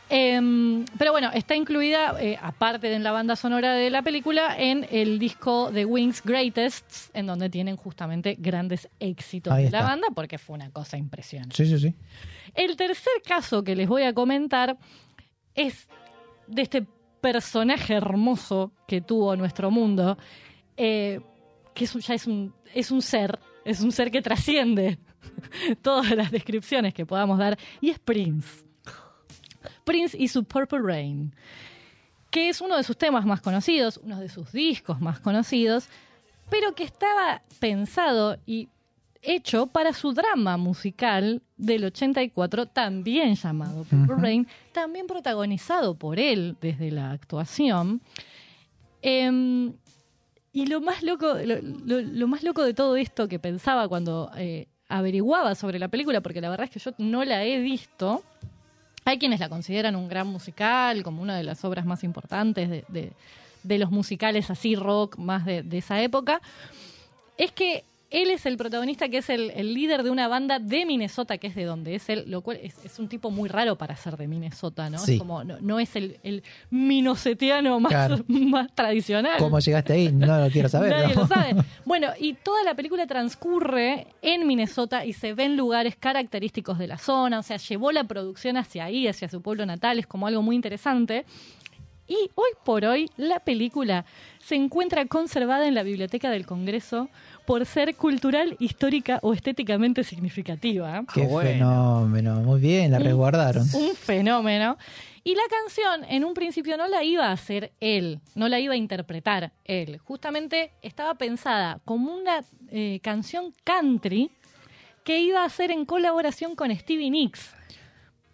Em, 0.10 0.86
pero 0.97 1.12
bueno, 1.12 1.32
está 1.34 1.55
incluida, 1.55 2.16
eh, 2.20 2.38
aparte 2.41 2.88
de 2.88 2.95
en 2.95 3.03
la 3.03 3.12
banda 3.12 3.36
sonora 3.36 3.74
de 3.74 3.89
la 3.89 4.01
película, 4.01 4.55
en 4.58 4.88
el 4.89 5.20
disco 5.20 5.70
de 5.72 5.84
Wings 5.84 6.24
Greatest, 6.24 7.14
en 7.14 7.26
donde 7.26 7.49
tienen 7.49 7.76
justamente 7.76 8.38
grandes 8.39 8.88
éxitos 8.99 9.51
Ahí 9.51 9.66
de 9.66 9.72
la 9.72 9.84
banda, 9.84 10.08
porque 10.16 10.38
fue 10.38 10.55
una 10.55 10.72
cosa 10.72 10.97
impresionante. 10.97 11.55
Sí, 11.55 11.66
sí, 11.66 11.78
sí. 11.78 11.93
El 12.55 12.78
tercer 12.78 13.22
caso 13.26 13.64
que 13.64 13.76
les 13.76 13.88
voy 13.88 14.03
a 14.03 14.14
comentar 14.14 14.78
es 15.53 15.89
de 16.47 16.62
este 16.62 16.86
personaje 17.20 17.95
hermoso 17.95 18.72
que 18.88 19.01
tuvo 19.01 19.36
nuestro 19.36 19.72
mundo, 19.72 20.18
eh, 20.78 21.20
que 21.74 21.84
es 21.84 21.93
ya 21.93 22.14
es 22.14 22.28
un, 22.28 22.53
es 22.74 22.91
un 22.91 23.01
ser, 23.01 23.39
es 23.66 23.82
un 23.82 23.91
ser 23.91 24.10
que 24.10 24.22
trasciende 24.22 24.99
todas 25.82 26.12
las 26.12 26.32
descripciones 26.32 26.93
que 26.93 27.05
podamos 27.05 27.38
dar, 27.38 27.58
y 27.82 27.89
es 27.89 27.99
Prince. 27.99 28.66
Prince 29.88 30.16
y 30.20 30.28
su 30.28 30.44
Purple 30.44 30.80
Rain, 30.84 31.34
que 32.30 32.50
es 32.50 32.62
uno 32.62 32.76
de 32.78 32.84
sus 32.84 32.98
temas 32.98 33.26
más 33.26 33.42
conocidos, 33.42 34.00
uno 34.04 34.20
de 34.20 34.30
sus 34.30 34.52
discos 34.52 35.00
más 35.02 35.20
conocidos, 35.20 35.88
pero 36.50 36.76
que 36.76 36.84
estaba 36.84 37.42
pensado 37.60 38.38
y 38.46 38.68
hecho 39.24 39.68
para 39.68 39.92
su 39.94 40.14
drama 40.14 40.58
musical 40.58 41.42
del 41.58 41.86
84, 41.86 42.68
también 42.68 43.36
llamado 43.36 43.84
Purple. 43.84 44.16
Rain, 44.18 44.48
también 44.74 45.08
protagonizado 45.08 45.96
por 45.96 46.20
él 46.20 46.56
desde 46.62 46.92
la 46.92 47.12
actuación. 47.12 48.02
Em, 49.02 49.74
y 50.54 50.66
lo 50.68 50.82
más 50.82 51.04
loco, 51.04 51.34
lo, 51.44 51.56
lo- 51.62 52.02
lo 52.02 52.28
más 52.28 52.44
loco 52.44 52.64
de 52.64 52.74
todo 52.74 52.96
esto 52.98 53.28
que 53.28 53.40
pensaba 53.40 53.88
cuando 53.88 54.32
eh, 54.38 54.68
averiguaba 54.90 55.56
sobre 55.56 55.80
la 55.80 55.88
película, 55.88 56.22
porque 56.22 56.42
la 56.42 56.50
verdad 56.50 56.66
es 56.66 56.72
que 56.72 56.80
yo 56.80 56.92
no 56.98 57.24
la 57.24 57.44
he 57.44 57.60
visto. 57.60 58.24
Hay 59.08 59.20
quienes 59.20 59.39
la 59.39 59.47
consideran 59.47 59.95
un 59.95 60.10
gran 60.10 60.28
musical, 60.28 61.01
como 61.01 61.22
una 61.22 61.38
de 61.38 61.43
las 61.43 61.64
obras 61.64 61.86
más 61.86 62.03
importantes 62.03 62.70
de, 62.70 62.84
de- 62.89 63.14
de 63.64 63.78
los 63.80 63.89
musicales 63.89 64.49
así 64.49 64.76
rock 64.76 65.18
más 65.18 65.45
de, 65.45 65.64
de 65.64 65.78
esa 65.78 66.01
época. 66.01 66.41
Es 67.38 67.53
que 67.53 67.86
él 68.10 68.30
es 68.32 68.45
el 68.45 68.55
protagonista, 68.55 69.10
que 69.10 69.18
es 69.18 69.30
el, 69.30 69.51
el 69.51 69.74
líder 69.74 70.03
de 70.03 70.10
una 70.10 70.28
banda 70.28 70.60
de 70.60 70.86
Minnesota, 70.86 71.38
que 71.38 71.47
es 71.47 71.55
de 71.55 71.66
donde 71.66 71.95
es 71.95 72.08
él, 72.10 72.24
lo 72.28 72.41
cual 72.41 72.58
es, 72.62 72.76
es 72.86 72.99
un 72.99 73.10
tipo 73.10 73.32
muy 73.32 73.49
raro 73.49 73.78
para 73.78 73.95
ser 73.97 74.16
de 74.16 74.28
Minnesota, 74.28 74.89
¿no? 74.89 74.97
Sí. 74.97 75.14
Es 75.14 75.20
como, 75.20 75.43
no, 75.43 75.58
no 75.60 75.80
es 75.80 75.95
el, 75.95 76.20
el 76.24 76.43
minosetiano 76.70 77.80
más, 77.80 77.91
Claro. 77.91 78.18
más 78.28 78.74
tradicional. 78.74 79.38
¿Cómo 79.39 79.60
llegaste 79.60 79.93
ahí? 79.93 80.12
No 80.12 80.39
lo 80.39 80.49
quiero 80.49 80.70
saber. 80.70 80.91
Nadie 80.91 81.16
¿no? 81.16 81.22
lo 81.22 81.28
sabe. 81.28 81.55
Bueno, 81.86 82.10
y 82.20 82.34
toda 82.34 82.64
la 82.64 82.76
película 82.76 83.08
transcurre 83.08 84.08
en 84.22 84.45
Minnesota 84.47 85.05
y 85.05 85.14
se 85.14 85.34
ven 85.34 85.55
lugares 85.58 85.95
característicos 85.95 86.78
de 86.78 86.88
la 86.88 86.97
zona, 86.97 87.39
o 87.39 87.43
sea, 87.43 87.58
llevó 87.58 87.91
la 87.91 88.03
producción 88.05 88.58
hacia 88.58 88.86
ahí, 88.86 89.08
hacia 89.08 89.30
su 89.30 89.41
pueblo 89.41 89.66
natal, 89.66 89.99
es 89.99 90.08
como 90.08 90.28
algo 90.28 90.41
muy 90.41 90.55
interesante. 90.55 91.26
Y 92.08 92.16
hoy 92.36 92.49
por 92.64 92.86
hoy 92.86 93.10
la 93.18 93.41
película 93.41 94.05
se 94.39 94.55
encuentra 94.55 95.05
conservada 95.08 95.68
en 95.68 95.76
la 95.76 95.84
Biblioteca 95.84 96.30
del 96.30 96.45
Congreso 96.45 97.10
por 97.48 97.66
ser 97.66 97.95
cultural, 97.95 98.58
histórica 98.60 99.20
o 99.24 99.34
estéticamente 99.34 100.04
significativa. 100.04 101.04
Qué 101.14 101.24
Ah, 101.24 101.28
bueno. 101.28 101.50
fenómeno. 101.50 102.41
Muy 102.41 102.60
bien, 102.60 102.91
la 102.91 103.00
resguardaron. 103.00 103.66
Un 103.74 103.95
fenómeno. 103.95 104.78
Y 105.24 105.34
la 105.34 105.43
canción 105.50 106.04
en 106.10 106.26
un 106.26 106.34
principio 106.34 106.76
no 106.76 106.88
la 106.88 107.04
iba 107.06 107.28
a 107.28 107.32
hacer 107.32 107.72
él, 107.80 108.20
no 108.36 108.50
la 108.50 108.60
iba 108.60 108.74
a 108.74 108.78
interpretar 108.78 109.54
él. 109.64 109.98
Justamente 110.00 110.72
estaba 110.82 111.16
pensada 111.16 111.80
como 111.86 112.14
una 112.14 112.43
eh, 112.70 113.00
canción 113.02 113.54
country 113.64 114.30
que 115.06 115.20
iba 115.22 115.41
a 115.41 115.45
hacer 115.45 115.72
en 115.72 115.86
colaboración 115.86 116.54
con 116.54 116.70
Stevie 116.76 117.10
Nicks. 117.10 117.56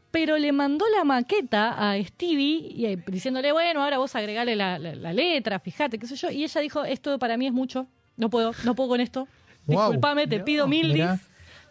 Pero 0.09 0.37
le 0.39 0.51
mandó 0.51 0.85
la 0.95 1.03
maqueta 1.03 1.91
a 1.91 2.01
Stevie 2.03 2.67
y, 2.75 2.85
eh, 2.87 2.97
diciéndole, 3.07 3.51
bueno, 3.51 3.83
ahora 3.83 3.97
vos 3.99 4.15
agregale 4.15 4.55
la, 4.55 4.77
la- 4.79 4.95
la 4.95 5.13
letra, 5.13 5.59
fíjate, 5.59 5.97
qué 5.99 6.07
sé 6.07 6.15
yo. 6.15 6.29
Y 6.31 6.43
ella 6.43 6.61
dijo, 6.61 6.83
esto 6.83 7.17
para 7.19 7.37
mí 7.37 7.45
es 7.47 7.53
mucho, 7.53 7.87
no 8.17 8.29
puedo, 8.29 8.51
no 8.63 8.75
puedo 8.75 8.89
con 8.89 9.01
esto. 9.01 9.27
Wow. 9.65 9.77
Disculpame, 9.91 10.27
te 10.27 10.41
pido 10.41 10.67
mil 10.67 10.91
dis, 10.93 11.05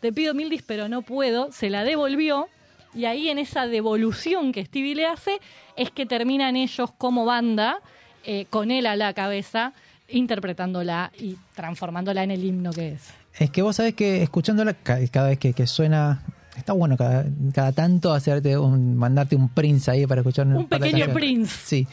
te 0.01 0.15
pido 0.15 0.33
mil 0.33 0.49
dis, 0.49 0.63
pero 0.63 0.89
no 0.89 1.03
puedo. 1.03 1.53
Se 1.53 1.69
la 1.69 1.85
devolvió 1.85 2.49
y 2.95 3.05
ahí 3.05 3.29
en 3.29 3.37
esa 3.39 3.67
devolución 3.67 4.51
que 4.53 4.65
Stevie 4.65 4.95
le 4.95 5.05
hace 5.07 5.41
es 5.77 5.91
que 5.91 6.07
terminan 6.07 6.57
ellos 6.57 6.91
como 6.97 7.27
banda, 7.27 7.81
eh, 8.25 8.47
con 8.49 8.71
él 8.71 8.87
a 8.87 8.97
la 8.97 9.13
cabeza, 9.13 9.75
interpretándola 10.09 11.13
y 11.19 11.37
transformándola 11.55 12.23
en 12.25 12.31
el 12.31 12.43
himno 12.45 12.71
que 12.73 12.93
es. 12.93 13.11
Es 13.39 13.51
que 13.51 13.61
vos 13.61 13.77
sabés 13.77 13.93
que 13.95 14.23
escuchándola 14.23 14.73
ca- 14.73 14.99
cada 15.11 15.29
vez 15.29 15.39
que, 15.39 15.53
que 15.53 15.67
suena. 15.67 16.23
Está 16.57 16.73
bueno 16.73 16.97
cada, 16.97 17.27
cada 17.55 17.73
tanto 17.73 18.13
hacerte 18.15 18.57
un, 18.57 18.97
mandarte 18.97 19.37
un 19.37 19.51
Prince 19.51 19.91
ahí 19.91 20.07
para 20.07 20.23
escuchar 20.23 20.47
Un 20.47 20.67
pequeño. 20.67 21.13
Prince. 21.13 21.55
Sí. 21.65 21.87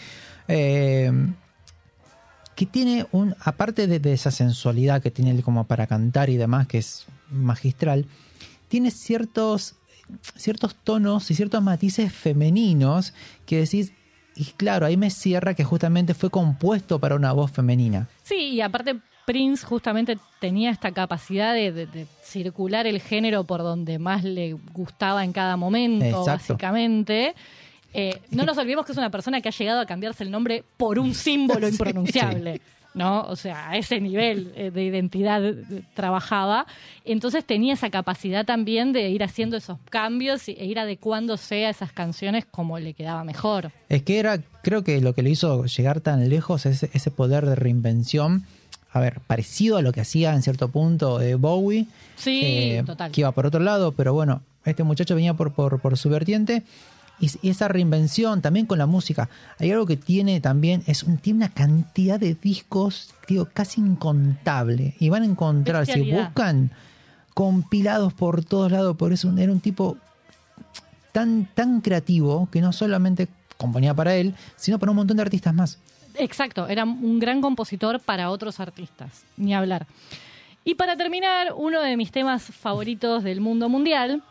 Eh, 0.47 1.11
que 2.59 2.65
tiene 2.65 3.05
un. 3.13 3.35
Aparte 3.39 3.87
de, 3.87 3.99
de 3.99 4.11
esa 4.11 4.31
sensualidad 4.31 5.01
que 5.01 5.11
tiene 5.11 5.31
él 5.31 5.43
como 5.43 5.63
para 5.63 5.87
cantar 5.87 6.29
y 6.29 6.35
demás, 6.35 6.67
que 6.67 6.79
es 6.79 7.05
magistral, 7.31 8.05
tiene 8.67 8.91
ciertos, 8.91 9.75
ciertos 10.35 10.75
tonos 10.75 11.31
y 11.31 11.35
ciertos 11.35 11.63
matices 11.63 12.11
femeninos 12.11 13.13
que 13.45 13.59
decís. 13.61 13.93
Y 14.35 14.43
claro, 14.57 14.85
ahí 14.85 14.97
me 14.97 15.09
cierra 15.09 15.53
que 15.53 15.63
justamente 15.63 16.13
fue 16.13 16.29
compuesto 16.29 16.99
para 16.99 17.15
una 17.15 17.31
voz 17.31 17.49
femenina. 17.51 18.09
Sí, 18.23 18.35
y 18.55 18.61
aparte 18.61 18.99
Prince 19.25 19.65
justamente 19.65 20.17
tenía 20.41 20.69
esta 20.71 20.91
capacidad 20.91 21.53
de, 21.53 21.71
de- 21.71 21.85
de 21.87 22.07
circular 22.23 22.87
el 22.87 22.99
género 22.99 23.45
por 23.45 23.59
donde 23.63 23.99
más 23.99 24.23
le 24.25 24.53
gustaba 24.73 25.23
en 25.23 25.31
cada 25.31 25.55
momento, 25.55 26.05
Exacto. 26.05 26.53
básicamente. 26.53 27.35
Eh, 27.93 28.21
no 28.31 28.45
nos 28.45 28.57
olvidemos 28.57 28.85
que 28.85 28.91
es 28.91 28.97
una 28.97 29.09
persona 29.09 29.41
que 29.41 29.49
ha 29.49 29.51
llegado 29.51 29.79
a 29.79 29.85
cambiarse 29.85 30.23
el 30.23 30.31
nombre 30.31 30.63
por 30.77 30.99
un 30.99 31.13
símbolo 31.13 31.67
Sí, 31.67 31.73
impronunciable. 31.73 32.61
¿No? 32.95 33.21
O 33.27 33.35
sea, 33.35 33.69
a 33.69 33.77
ese 33.77 34.01
nivel 34.01 34.51
eh, 34.55 34.71
de 34.71 34.83
identidad 34.83 35.41
trabajaba. 35.93 36.65
Entonces 37.05 37.45
tenía 37.45 37.75
esa 37.75 37.91
capacidad 37.91 38.45
también 38.45 38.93
de 38.93 39.09
ir 39.09 39.23
haciendo 39.23 39.57
esos 39.57 39.77
cambios 39.91 40.47
e 40.47 40.65
ir 40.65 40.79
adecuándose 40.79 41.67
a 41.67 41.69
esas 41.69 41.91
canciones 41.91 42.45
como 42.49 42.79
le 42.79 42.95
quedaba 42.95 43.23
mejor. 43.23 43.71
Es 43.89 44.01
que 44.01 44.17
era, 44.17 44.39
creo 44.63 44.83
que 44.83 45.01
lo 45.01 45.13
que 45.13 45.21
le 45.21 45.29
hizo 45.29 45.65
llegar 45.65 46.01
tan 46.01 46.27
lejos 46.29 46.65
es 46.65 46.83
ese, 46.83 46.97
ese 46.97 47.11
poder 47.11 47.45
de 47.45 47.55
reinvención. 47.55 48.45
A 48.91 48.99
ver, 48.99 49.19
parecido 49.27 49.77
a 49.77 49.83
lo 49.83 49.91
que 49.91 50.01
hacía 50.01 50.33
en 50.33 50.41
cierto 50.41 50.69
punto 50.69 51.21
eh, 51.21 51.35
Bowie. 51.35 51.85
Sí, 52.15 52.41
eh, 52.43 52.83
total. 52.85 53.11
Que 53.11 53.21
iba 53.21 53.31
por 53.31 53.45
otro 53.45 53.59
lado, 53.59 53.91
pero 53.91 54.13
bueno, 54.13 54.41
este 54.65 54.83
muchacho 54.83 55.13
venía 55.13 55.35
por, 55.35 55.53
por, 55.53 55.79
por 55.79 55.95
su 55.97 56.09
vertiente. 56.09 56.63
Y, 57.19 57.49
esa 57.49 57.67
reinvención 57.67 58.41
también 58.41 58.65
con 58.65 58.77
la 58.77 58.85
música. 58.85 59.29
Hay 59.59 59.71
algo 59.71 59.85
que 59.85 59.97
tiene 59.97 60.41
también, 60.41 60.83
es 60.87 61.03
un, 61.03 61.17
tiene 61.17 61.37
una 61.37 61.49
cantidad 61.49 62.19
de 62.19 62.35
discos, 62.35 63.13
digo, 63.27 63.47
casi 63.51 63.81
incontable. 63.81 64.95
Y 64.99 65.09
van 65.09 65.23
a 65.23 65.25
encontrar, 65.25 65.85
si 65.85 66.11
buscan, 66.11 66.71
compilados 67.33 68.13
por 68.13 68.43
todos 68.43 68.71
lados. 68.71 68.95
Por 68.97 69.13
eso 69.13 69.33
era 69.37 69.51
un 69.51 69.59
tipo 69.59 69.97
tan, 71.11 71.47
tan 71.53 71.81
creativo 71.81 72.47
que 72.51 72.61
no 72.61 72.71
solamente 72.71 73.27
componía 73.57 73.93
para 73.93 74.15
él, 74.15 74.35
sino 74.55 74.79
para 74.79 74.91
un 74.91 74.97
montón 74.97 75.17
de 75.17 75.23
artistas 75.23 75.53
más. 75.53 75.79
Exacto, 76.15 76.67
era 76.67 76.83
un 76.83 77.19
gran 77.19 77.41
compositor 77.41 77.99
para 77.99 78.29
otros 78.29 78.59
artistas, 78.59 79.23
ni 79.37 79.53
hablar. 79.53 79.87
Y 80.65 80.75
para 80.75 80.97
terminar, 80.97 81.53
uno 81.55 81.81
de 81.81 81.97
mis 81.97 82.11
temas 82.11 82.43
favoritos 82.43 83.23
del 83.23 83.41
mundo 83.41 83.69
mundial, 83.69 84.21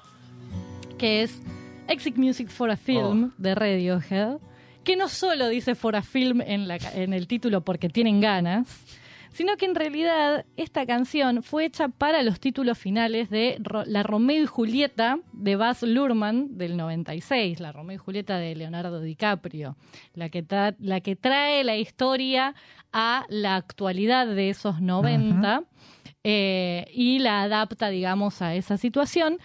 que 0.99 1.23
es 1.23 1.41
Exit 1.89 2.17
Music 2.17 2.49
for 2.49 2.71
a 2.71 2.77
Film 2.77 3.33
de 3.39 3.55
Radiohead, 3.55 4.39
que 4.85 4.97
no 4.97 5.09
solo 5.09 5.49
dice 5.49 5.75
for 5.75 5.97
a 5.97 6.03
film 6.03 6.41
en, 6.41 6.69
la 6.69 6.77
en 6.95 7.13
el 7.13 7.27
título 7.27 7.63
porque 7.63 7.89
tienen 7.89 8.21
ganas, 8.21 8.85
sino 9.31 9.57
que 9.57 9.67
en 9.67 9.75
realidad 9.75 10.47
esta 10.57 10.87
canción 10.87 11.43
fue 11.43 11.67
hecha 11.67 11.89
para 11.89 12.23
los 12.23 12.41
títulos 12.41 12.79
finales 12.79 13.29
de 13.31 13.61
La 13.87 14.03
Romeo 14.03 14.43
y 14.43 14.47
Julieta 14.47 15.19
de 15.33 15.57
Baz 15.57 15.83
Luhrmann 15.83 16.57
del 16.57 16.77
96, 16.77 17.61
La 17.61 17.71
Romeo 17.73 17.97
y 17.97 17.99
Julieta 17.99 18.39
de 18.39 18.55
Leonardo 18.57 19.01
DiCaprio, 19.01 19.77
la 20.15 20.29
que, 20.31 20.45
tra- 20.45 20.75
la 20.81 21.01
que 21.01 21.15
trae 21.17 21.63
la 21.65 21.77
historia 21.77 22.55
a 22.93 23.27
la 23.29 23.57
actualidad 23.57 24.27
de 24.27 24.49
esos 24.51 24.81
90 24.81 25.63
eh, 26.25 26.87
y 26.93 27.19
la 27.21 27.43
adapta, 27.43 27.91
digamos, 27.91 28.43
a 28.43 28.55
esa 28.55 28.77
situación. 28.77 29.39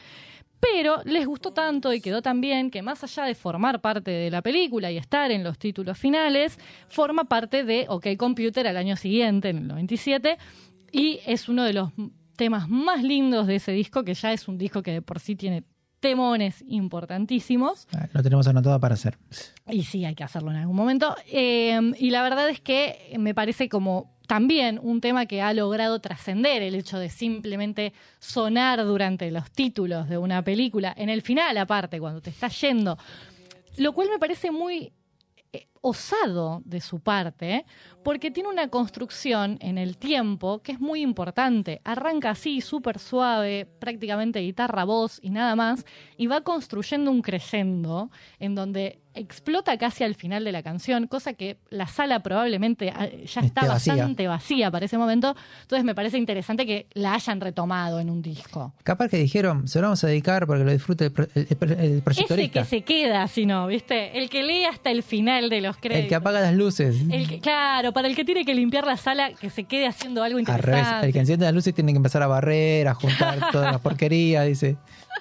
Pero 0.72 1.02
les 1.04 1.26
gustó 1.28 1.52
tanto 1.52 1.94
y 1.94 2.00
quedó 2.00 2.22
tan 2.22 2.40
bien 2.40 2.72
que 2.72 2.82
más 2.82 3.04
allá 3.04 3.26
de 3.26 3.36
formar 3.36 3.82
parte 3.82 4.12
de 4.12 4.32
la 4.32 4.42
película 4.42 4.92
y 4.92 4.98
estar 4.98 5.30
en 5.30 5.44
los 5.44 5.58
títulos 5.60 5.98
finales, 5.98 6.58
forma 6.88 7.26
parte 7.26 7.66
de 7.66 7.86
OK 7.90 8.08
Computer 8.18 8.66
al 8.68 8.78
año 8.78 8.96
siguiente, 8.96 9.50
en 9.50 9.58
el 9.58 9.68
97, 9.68 10.38
y 10.92 11.20
es 11.26 11.50
uno 11.50 11.64
de 11.64 11.74
los 11.74 11.90
temas 12.38 12.70
más 12.70 13.04
lindos 13.04 13.46
de 13.48 13.56
ese 13.56 13.74
disco, 13.74 14.04
que 14.04 14.14
ya 14.14 14.32
es 14.32 14.48
un 14.48 14.58
disco 14.58 14.82
que 14.82 14.92
de 14.92 15.02
por 15.02 15.20
sí 15.20 15.36
tiene 15.36 15.64
temones 16.00 16.64
importantísimos. 16.68 17.88
Ah, 17.94 18.08
Lo 18.12 18.24
tenemos 18.24 18.48
anotado 18.48 18.80
para 18.80 18.94
hacer. 18.96 19.18
Y 19.70 19.84
sí, 19.84 20.04
hay 20.06 20.16
que 20.16 20.24
hacerlo 20.24 20.52
en 20.52 20.58
algún 20.58 20.76
momento. 20.76 21.16
Eh, 21.32 21.80
y 21.98 22.10
la 22.10 22.24
verdad 22.24 22.50
es 22.50 22.60
que 22.60 23.16
me 23.20 23.34
parece 23.34 23.70
como 23.70 24.13
también 24.28 24.80
un 24.82 25.02
tema 25.02 25.26
que 25.26 25.42
ha 25.42 25.54
logrado 25.54 26.00
trascender 26.00 26.62
el 26.62 26.76
hecho 26.76 27.00
de 27.00 27.10
simplemente 27.10 27.94
sonar 28.20 28.84
durante 28.86 29.30
los 29.32 29.52
títulos 29.52 30.10
de 30.10 30.18
una 30.18 30.44
película, 30.44 30.94
en 30.96 31.10
el 31.10 31.22
final 31.22 31.58
aparte, 31.58 32.00
cuando 32.00 32.22
te 32.22 32.30
estás 32.30 32.60
yendo, 32.62 32.98
lo 33.78 33.94
cual 33.94 34.10
me 34.10 34.20
parece 34.20 34.52
muy 34.52 34.92
eh, 35.52 35.68
osado 35.86 36.62
de 36.64 36.80
su 36.80 37.02
parte, 37.02 37.66
porque 38.06 38.32
tiene 38.32 38.48
una 38.50 38.70
construcción 38.70 39.58
en 39.60 39.78
el 39.78 39.98
tiempo 39.98 40.62
que 40.62 40.72
es 40.72 40.80
muy 40.80 41.02
importante. 41.02 41.82
Arranca 41.84 42.30
así, 42.32 42.62
súper 42.62 43.00
suave, 43.00 43.68
prácticamente 43.80 44.40
guitarra, 44.40 44.86
voz 44.86 45.20
y 45.22 45.30
nada 45.30 45.56
más, 45.58 45.86
y 46.18 46.28
va 46.28 46.40
construyendo 46.42 47.12
un 47.12 47.22
crescendo 47.22 48.10
en 48.40 48.56
donde 48.56 49.00
explota 49.16 49.78
casi 49.78 50.04
al 50.04 50.16
final 50.16 50.44
de 50.44 50.52
la 50.52 50.64
canción, 50.64 51.06
cosa 51.06 51.34
que 51.34 51.58
la 51.70 51.86
sala 51.86 52.24
probablemente 52.24 52.90
ah, 52.96 53.06
ya 53.08 53.42
está 53.42 53.62
Esté 53.62 53.68
bastante 53.68 54.28
vacía 54.28 54.72
para 54.72 54.86
ese 54.86 54.98
momento. 54.98 55.36
Entonces 55.62 55.84
me 55.86 55.94
parece 55.94 56.18
interesante 56.18 56.66
que 56.66 56.88
la 56.94 57.14
hayan 57.14 57.40
retomado 57.40 58.00
en 58.00 58.10
un 58.10 58.24
disco. 58.24 58.74
Capaz 58.84 59.10
que 59.10 59.18
dijeron, 59.18 59.68
se 59.68 59.80
lo 59.82 59.88
vamos 59.88 60.04
a 60.04 60.08
dedicar 60.08 60.48
para 60.48 60.60
que 60.62 60.66
lo 60.66 60.72
disfrute 60.72 61.06
el, 61.08 61.14
el- 61.36 61.48
el- 61.60 61.80
el 61.80 62.04
Ese 62.08 62.50
que 62.50 62.64
se 62.66 62.82
queda, 62.82 63.28
si 63.28 63.46
no, 63.46 63.68
¿viste? 63.68 64.18
El 64.18 64.30
que 64.32 64.42
lee 64.42 64.66
hasta 64.66 64.90
el 64.90 65.04
final 65.04 65.50
de 65.50 65.62
los 65.62 65.73
créditos. 65.78 66.04
El 66.04 66.10
que 66.10 66.16
apaga 66.16 66.40
las 66.42 66.54
luces. 66.54 66.96
El 67.12 67.28
que- 67.28 67.40
claro, 67.40 67.92
para 67.94 68.08
el 68.08 68.16
que 68.16 68.24
tiene 68.26 68.46
que 68.46 68.54
limpiar 68.56 68.86
la 68.86 68.98
sala, 68.98 69.34
que 69.34 69.50
se 69.50 69.64
quede 69.66 69.88
haciendo 69.88 70.24
algo 70.24 70.38
Al 70.38 70.42
interesante. 70.42 70.72
revés, 70.90 71.04
el 71.04 71.14
que 71.14 71.20
enciende 71.20 71.46
las 71.46 71.54
luces 71.54 71.74
tiene 71.74 71.92
que 71.94 71.98
empezar 71.98 72.22
a 72.24 72.28
barrer, 72.28 72.88
a 72.88 72.94
juntar 72.94 73.40
todas 73.52 73.72
las 73.72 73.82
porquerías. 73.82 74.46
Dice, 74.48 74.78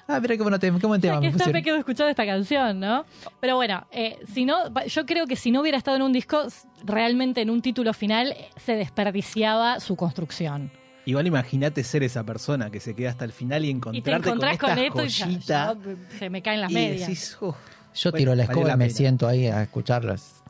ah, 0.07 0.19
mira 0.19 0.35
qué, 0.35 0.41
bueno 0.43 0.59
tema, 0.59 0.79
qué 0.79 0.87
buen 0.87 1.01
tema. 1.01 1.19
Que 1.19 1.27
está 1.27 1.37
pusieron". 1.37 1.53
me 1.53 1.63
quedo 1.63 1.75
escuchando 1.77 2.09
esta 2.09 2.25
canción, 2.25 2.79
¿no? 2.79 3.05
Pero 3.39 3.55
bueno, 3.55 3.85
eh, 3.91 4.17
si 4.33 4.45
no, 4.45 4.55
yo 4.85 5.05
creo 5.05 5.25
que 5.27 5.35
si 5.35 5.51
no 5.51 5.61
hubiera 5.61 5.77
estado 5.77 5.97
en 5.97 6.03
un 6.03 6.13
disco, 6.13 6.43
realmente 6.83 7.41
en 7.41 7.49
un 7.49 7.61
título 7.61 7.93
final 7.93 8.31
eh, 8.33 8.49
se 8.57 8.75
desperdiciaba 8.75 9.79
su 9.79 9.95
construcción. 9.95 10.71
Igual 11.05 11.27
imagínate 11.27 11.83
ser 11.83 12.01
esa 12.03 12.23
persona 12.23 12.69
que 12.69 12.79
se 12.79 12.95
queda 12.95 13.09
hasta 13.09 13.25
el 13.25 13.33
final 13.33 13.65
y 13.65 13.67
Y 13.67 13.71
te 13.73 13.77
encontrarte 13.77 14.29
encontrás 14.29 14.57
con 14.57 14.69
con, 14.69 14.79
esta 14.79 14.87
esto 14.87 15.03
y 15.03 15.07
ya- 15.09 15.25
joyita. 15.25 15.73
ya 16.11 16.17
se 16.17 16.29
me 16.29 16.41
caen 16.41 16.61
las 16.61 16.71
y 16.71 16.75
medias. 16.75 16.99
decís, 17.01 17.37
"Uf, 17.41 17.55
Yo 17.93 18.11
bueno, 18.11 18.17
tiro 18.19 18.35
la 18.35 18.43
escoba 18.43 18.67
la 18.69 18.73
y 18.75 18.77
me 18.77 18.85
pena". 18.85 18.97
siento 18.97 19.27
ahí 19.27 19.47
a 19.47 19.63
escucharlas. 19.63 20.42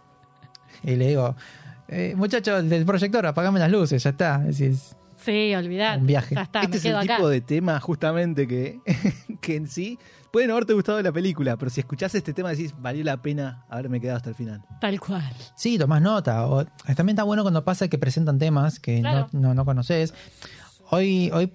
Y 0.84 0.96
le 0.96 1.08
digo, 1.10 1.36
eh, 1.88 2.14
muchachos 2.16 2.68
del 2.70 2.86
proyector, 2.86 3.26
apagame 3.26 3.60
las 3.60 3.72
luces, 3.72 4.04
ya 4.04 4.10
está. 4.12 4.44
Sí, 5.18 5.56
olvidate. 5.56 6.00
Un 6.02 6.08
viaje. 6.08 6.36
Ya 6.36 6.42
está, 6.42 6.60
este 6.62 6.72
me 6.72 6.78
es 6.78 6.86
el 6.86 6.96
acá. 6.98 7.16
tipo 7.16 7.30
de 7.30 7.40
tema 7.42 7.80
justamente 7.80 8.46
que, 8.48 8.80
que 9.42 9.56
en 9.56 9.68
sí 9.68 9.98
pueden 10.32 10.52
haberte 10.52 10.74
gustado 10.74 11.02
la 11.02 11.12
película, 11.14 11.56
pero 11.58 11.70
si 11.70 11.80
escuchás 11.80 12.14
este 12.16 12.34
tema 12.34 12.50
decís, 12.50 12.74
valió 12.78 13.04
la 13.06 13.22
pena 13.22 13.64
haberme 13.70 14.02
quedado 14.02 14.18
hasta 14.18 14.30
el 14.32 14.36
final. 14.36 14.62
Tal 14.82 15.00
cual. 15.00 15.24
sí, 15.56 15.78
tomás 15.78 16.02
nota. 16.02 16.46
O, 16.48 16.66
también 16.96 17.10
está 17.12 17.24
bueno 17.24 17.44
cuando 17.44 17.64
pasa 17.64 17.88
que 17.88 17.98
presentan 17.98 18.38
temas 18.38 18.80
que 18.80 19.00
Claro. 19.00 19.30
no, 19.32 19.40
no, 19.50 19.54
no 19.54 19.66
conoces. 19.66 20.14
Hoy, 20.94 21.32
hoy, 21.34 21.52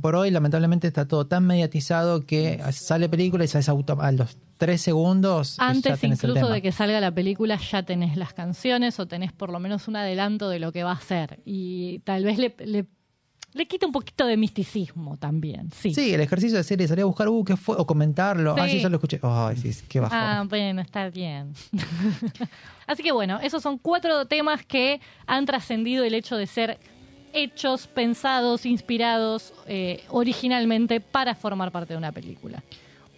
por 0.00 0.14
hoy, 0.16 0.30
lamentablemente 0.30 0.88
está 0.88 1.06
todo 1.06 1.26
tan 1.26 1.46
mediatizado 1.46 2.26
que 2.26 2.60
sale 2.72 3.08
película 3.08 3.44
y 3.44 3.48
sabes 3.48 3.68
auto- 3.68 4.00
a 4.00 4.10
los 4.12 4.36
tres 4.58 4.80
segundos 4.80 5.56
ya 5.58 5.68
Antes 5.68 6.02
el 6.02 6.12
incluso 6.12 6.34
tema. 6.34 6.50
de 6.54 6.62
que 6.62 6.72
salga 6.72 7.00
la 7.00 7.10
película 7.12 7.56
ya 7.58 7.82
tenés 7.84 8.16
las 8.16 8.32
canciones 8.32 8.98
o 8.98 9.06
tenés 9.06 9.32
por 9.32 9.50
lo 9.50 9.58
menos 9.60 9.86
un 9.88 9.96
adelanto 9.96 10.48
de 10.48 10.58
lo 10.58 10.72
que 10.72 10.82
va 10.84 10.92
a 10.92 11.00
ser. 11.00 11.40
Y 11.44 12.00
tal 12.00 12.24
vez 12.24 12.38
le, 12.38 12.54
le, 12.64 12.86
le 13.54 13.66
quita 13.66 13.86
un 13.86 13.92
poquito 13.92 14.26
de 14.26 14.36
misticismo 14.36 15.16
también. 15.16 15.70
Sí. 15.72 15.94
Sí, 15.94 16.14
el 16.14 16.20
ejercicio 16.20 16.56
de 16.58 16.64
serie, 16.64 16.88
salir 16.88 17.02
a 17.02 17.06
buscar, 17.06 17.28
uh, 17.28 17.44
¿qué 17.44 17.56
fue? 17.56 17.76
O 17.78 17.86
comentarlo. 17.86 18.54
Ah, 18.58 18.68
Sí. 18.68 18.80
ya 18.80 18.88
lo 18.88 18.96
escuché. 18.96 19.20
Ay, 19.22 19.56
sí, 19.58 19.84
qué 19.88 20.00
bajón. 20.00 20.18
Ah, 20.18 20.44
bueno, 20.48 20.80
está 20.80 21.08
bien. 21.10 21.52
Así 22.86 23.02
que 23.02 23.12
bueno, 23.12 23.38
esos 23.42 23.62
son 23.62 23.78
cuatro 23.78 24.26
temas 24.26 24.64
que 24.66 25.00
han 25.26 25.46
trascendido 25.46 26.02
el 26.04 26.14
hecho 26.14 26.36
de 26.36 26.46
ser 26.46 26.78
hechos, 27.32 27.86
pensados, 27.86 28.66
inspirados 28.66 29.52
eh, 29.66 30.04
originalmente 30.08 31.00
para 31.00 31.34
formar 31.34 31.72
parte 31.72 31.94
de 31.94 31.98
una 31.98 32.12
película. 32.12 32.62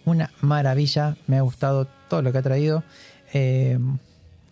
Una 0.05 0.31
maravilla. 0.41 1.17
Me 1.27 1.37
ha 1.37 1.41
gustado 1.41 1.87
todo 2.09 2.21
lo 2.21 2.31
que 2.31 2.37
ha 2.37 2.43
traído. 2.43 2.83
Eh, 3.33 3.77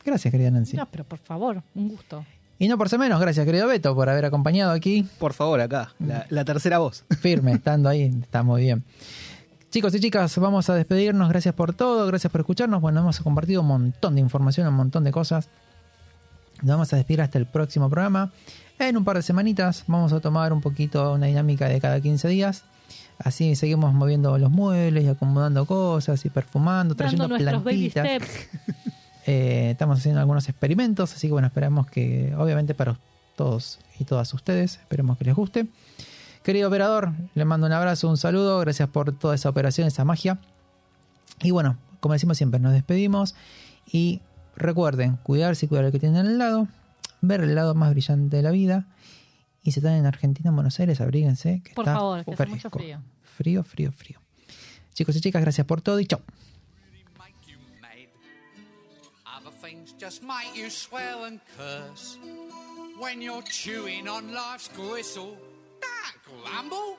gracias, 0.03 0.31
querida 0.31 0.51
Nancy. 0.51 0.77
No, 0.77 0.87
pero 0.87 1.03
por 1.03 1.19
favor, 1.19 1.61
un 1.75 1.89
gusto. 1.89 2.25
Y 2.59 2.67
no 2.67 2.77
por 2.77 2.89
ser 2.89 2.99
menos, 2.99 3.19
gracias, 3.19 3.45
querido 3.45 3.67
Beto, 3.67 3.93
por 3.95 4.09
haber 4.09 4.25
acompañado 4.25 4.71
aquí. 4.71 5.05
Por 5.19 5.33
favor, 5.33 5.59
acá, 5.59 5.93
la, 5.99 6.25
la 6.29 6.45
tercera 6.45 6.77
voz. 6.79 7.03
Firme, 7.21 7.53
estando 7.53 7.89
ahí. 7.89 8.11
Está 8.21 8.43
muy 8.43 8.61
bien. 8.61 8.83
Chicos 9.69 9.95
y 9.95 9.99
chicas, 9.99 10.37
vamos 10.37 10.69
a 10.69 10.75
despedirnos. 10.75 11.29
Gracias 11.29 11.55
por 11.55 11.73
todo, 11.73 12.05
gracias 12.05 12.31
por 12.31 12.41
escucharnos. 12.41 12.79
Bueno, 12.79 12.99
hemos 12.99 13.19
compartido 13.21 13.61
un 13.61 13.67
montón 13.67 14.15
de 14.15 14.21
información, 14.21 14.67
un 14.67 14.75
montón 14.75 15.03
de 15.03 15.11
cosas. 15.11 15.49
Nos 16.61 16.75
vamos 16.75 16.93
a 16.93 16.95
despedir 16.95 17.21
hasta 17.21 17.37
el 17.37 17.45
próximo 17.45 17.89
programa. 17.89 18.31
En 18.79 18.97
un 18.97 19.03
par 19.03 19.17
de 19.17 19.23
semanitas 19.23 19.83
vamos 19.87 20.13
a 20.13 20.19
tomar 20.19 20.53
un 20.53 20.61
poquito 20.61 21.13
una 21.13 21.27
dinámica 21.27 21.67
de 21.67 21.79
cada 21.79 21.99
15 21.99 22.27
días. 22.27 22.63
Así 23.19 23.55
seguimos 23.55 23.93
moviendo 23.93 24.37
los 24.37 24.51
muebles 24.51 25.03
y 25.03 25.07
acomodando 25.07 25.65
cosas 25.65 26.25
y 26.25 26.29
perfumando, 26.29 26.95
trayendo 26.95 27.27
Dando 27.27 27.37
nuestros 27.37 27.63
baby 27.63 27.89
plantitas. 27.89 28.27
steps. 28.29 28.49
Eh, 29.25 29.69
estamos 29.71 29.99
haciendo 29.99 30.19
algunos 30.19 30.49
experimentos, 30.49 31.13
así 31.13 31.27
que 31.27 31.31
bueno, 31.31 31.47
esperamos 31.47 31.87
que, 31.87 32.35
obviamente 32.37 32.73
para 32.73 32.97
todos 33.37 33.79
y 33.97 34.03
todas 34.03 34.33
ustedes, 34.33 34.75
esperemos 34.75 35.17
que 35.17 35.23
les 35.23 35.33
guste. 35.33 35.67
Querido 36.43 36.67
operador, 36.67 37.13
le 37.33 37.45
mando 37.45 37.67
un 37.67 37.71
abrazo, 37.71 38.09
un 38.09 38.17
saludo, 38.17 38.59
gracias 38.59 38.89
por 38.89 39.13
toda 39.13 39.35
esa 39.35 39.47
operación, 39.47 39.87
esa 39.87 40.03
magia. 40.03 40.39
Y 41.41 41.51
bueno, 41.51 41.77
como 42.01 42.11
decimos 42.11 42.35
siempre, 42.35 42.59
nos 42.59 42.73
despedimos 42.73 43.33
y 43.89 44.19
recuerden 44.55 45.17
cuidarse 45.17 45.65
y 45.65 45.69
cuidar 45.69 45.85
al 45.85 45.91
que 45.91 45.99
tienen 45.99 46.25
al 46.25 46.37
lado, 46.37 46.67
ver 47.21 47.41
el 47.41 47.55
lado 47.55 47.75
más 47.75 47.91
brillante 47.91 48.37
de 48.37 48.43
la 48.43 48.51
vida. 48.51 48.87
Y 49.63 49.71
si 49.71 49.79
están 49.79 49.93
en 49.93 50.05
Argentina, 50.05 50.49
en 50.49 50.55
Buenos 50.55 50.79
Aires, 50.79 50.99
abríguense. 51.01 51.61
Que 51.63 51.73
Por 51.73 51.85
está 51.85 51.95
favor, 51.95 52.25
que 52.25 52.33
hace 52.33 52.45
mucho 52.47 52.69
frío. 52.69 53.01
Frío, 53.37 53.63
frío, 53.63 53.91
frío. 53.91 54.19
Chicos 54.93 55.15
y 55.15 55.21
chicas, 55.21 55.41
gracias 55.41 55.65
por 55.65 55.81
todo 55.81 55.99
y 55.99 56.05
chao. 56.05 56.21
make 57.17 57.33
you 57.47 57.57
mad. 57.81 58.07
Other 59.25 59.51
things 59.61 59.95
just 59.99 60.21
make 60.21 60.53
you 60.55 60.69
swear 60.69 61.25
and 61.25 61.39
curse. 61.57 62.17
When 62.99 63.21
you're 63.21 63.43
chewing 63.43 64.07
on 64.07 64.33
life's 64.33 64.69
gristle, 64.75 65.37
grumble, 66.43 66.97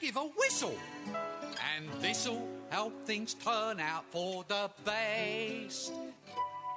give 0.00 0.16
a 0.16 0.24
whistle. 0.38 0.76
And 1.76 1.86
this'll 2.00 2.46
help 2.70 2.92
things 3.04 3.34
turn 3.34 3.80
out 3.80 4.04
for 4.10 4.44
the 4.48 4.70
best. 4.84 5.92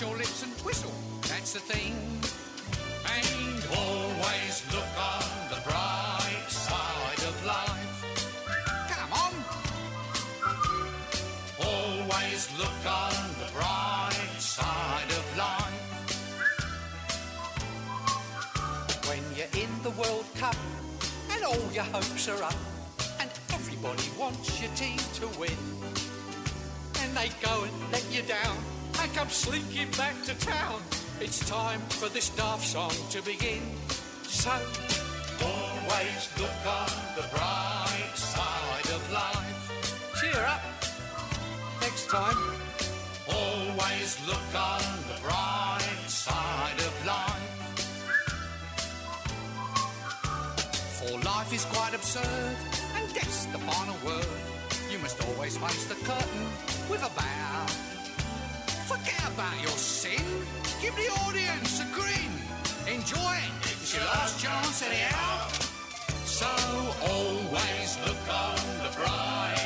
Your 0.00 0.16
lips 0.16 0.42
and 0.42 0.50
whistle, 0.66 0.90
that's 1.28 1.52
the 1.52 1.60
thing. 1.60 1.94
And 3.06 3.62
always 3.70 4.64
look 4.72 4.92
on 4.98 5.22
the 5.48 5.60
bright 5.62 6.48
side 6.48 7.22
of 7.28 7.46
life. 7.46 8.02
Come 8.90 9.12
on! 9.12 9.32
Always 11.64 12.48
look 12.58 12.82
on 12.84 13.14
the 13.38 13.52
bright 13.52 14.40
side 14.40 15.10
of 15.10 15.36
life. 15.38 15.80
When 19.06 19.22
you're 19.36 19.62
in 19.62 19.70
the 19.84 19.90
World 19.90 20.26
Cup 20.34 20.56
and 21.30 21.44
all 21.44 21.72
your 21.72 21.84
hopes 21.84 22.28
are 22.28 22.42
up, 22.42 22.56
and 23.20 23.30
everybody 23.52 24.08
wants 24.18 24.60
your 24.60 24.72
team 24.74 24.98
to 25.20 25.28
win, 25.38 25.58
and 27.00 27.16
they 27.16 27.30
go 27.40 27.62
and 27.62 27.92
let 27.92 28.04
you 28.10 28.22
down 28.22 28.56
and 29.02 29.14
come 29.14 29.28
slinking 29.28 29.90
back 29.96 30.14
to 30.24 30.34
town. 30.46 30.80
It's 31.20 31.40
time 31.48 31.80
for 31.88 32.08
this 32.08 32.28
daft 32.30 32.64
song 32.66 32.94
to 33.10 33.22
begin. 33.22 33.62
So, 34.22 34.50
always 35.42 36.28
look 36.38 36.66
on 36.66 36.90
the 37.16 37.26
bright 37.34 38.14
side 38.14 38.90
of 38.94 39.12
life. 39.12 40.20
Cheer 40.20 40.44
up! 40.44 40.62
next 41.80 42.08
time. 42.08 42.36
Always 43.28 44.18
look 44.26 44.48
on 44.54 44.82
the 45.08 45.20
bright 45.22 46.08
side 46.08 46.78
of 46.78 47.06
life. 47.06 47.48
For 50.98 51.18
life 51.18 51.32
Life 51.42 51.52
is 51.52 51.64
quite 51.66 51.94
absurd, 51.94 52.56
and 52.96 53.14
death's 53.14 53.44
the 53.46 53.58
final 53.58 53.96
word. 54.06 54.26
You 54.90 54.98
must 55.00 55.22
always 55.28 55.58
face 55.58 55.84
the 55.84 55.96
curtain 55.96 56.46
with 56.88 57.02
a 57.02 57.10
bow. 57.18 58.01
Forget 59.02 59.32
about 59.32 59.60
your 59.60 59.70
sin. 59.70 60.22
Give 60.80 60.94
the 60.94 61.10
audience 61.26 61.80
a 61.80 61.86
grin. 61.92 62.30
Enjoy 62.86 63.18
it. 63.18 63.52
It's 63.62 63.92
your 63.92 64.04
last 64.04 64.40
chance 64.40 64.80
anyhow. 64.82 65.48
So 66.24 66.46
always 67.10 67.98
look 68.06 68.22
on 68.32 68.56
the 68.78 68.96
bright 68.96 69.61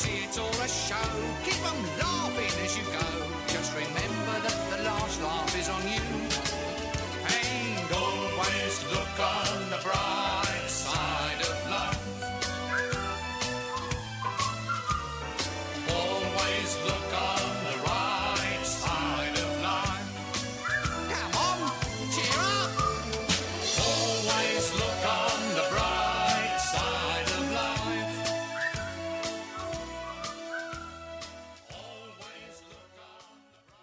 see 0.00 0.24
it's 0.24 0.38
all 0.38 0.58
a 0.66 0.68
show. 0.68 1.10
Keep 1.44 1.62
'em 1.70 1.80
laughing 2.02 2.54
as 2.64 2.72
you 2.78 2.84
go. 2.98 3.08
Just 3.54 3.70
remember 3.82 4.36
that 4.46 4.58
the 4.72 4.78
last 4.88 5.16
laugh 5.26 5.52
is 5.60 5.68
on 5.76 5.82
you. 5.94 6.04
And 7.38 7.88
always 8.04 8.74
look 8.94 9.14
on 9.34 9.58
the 9.72 9.80
bright 9.84 10.29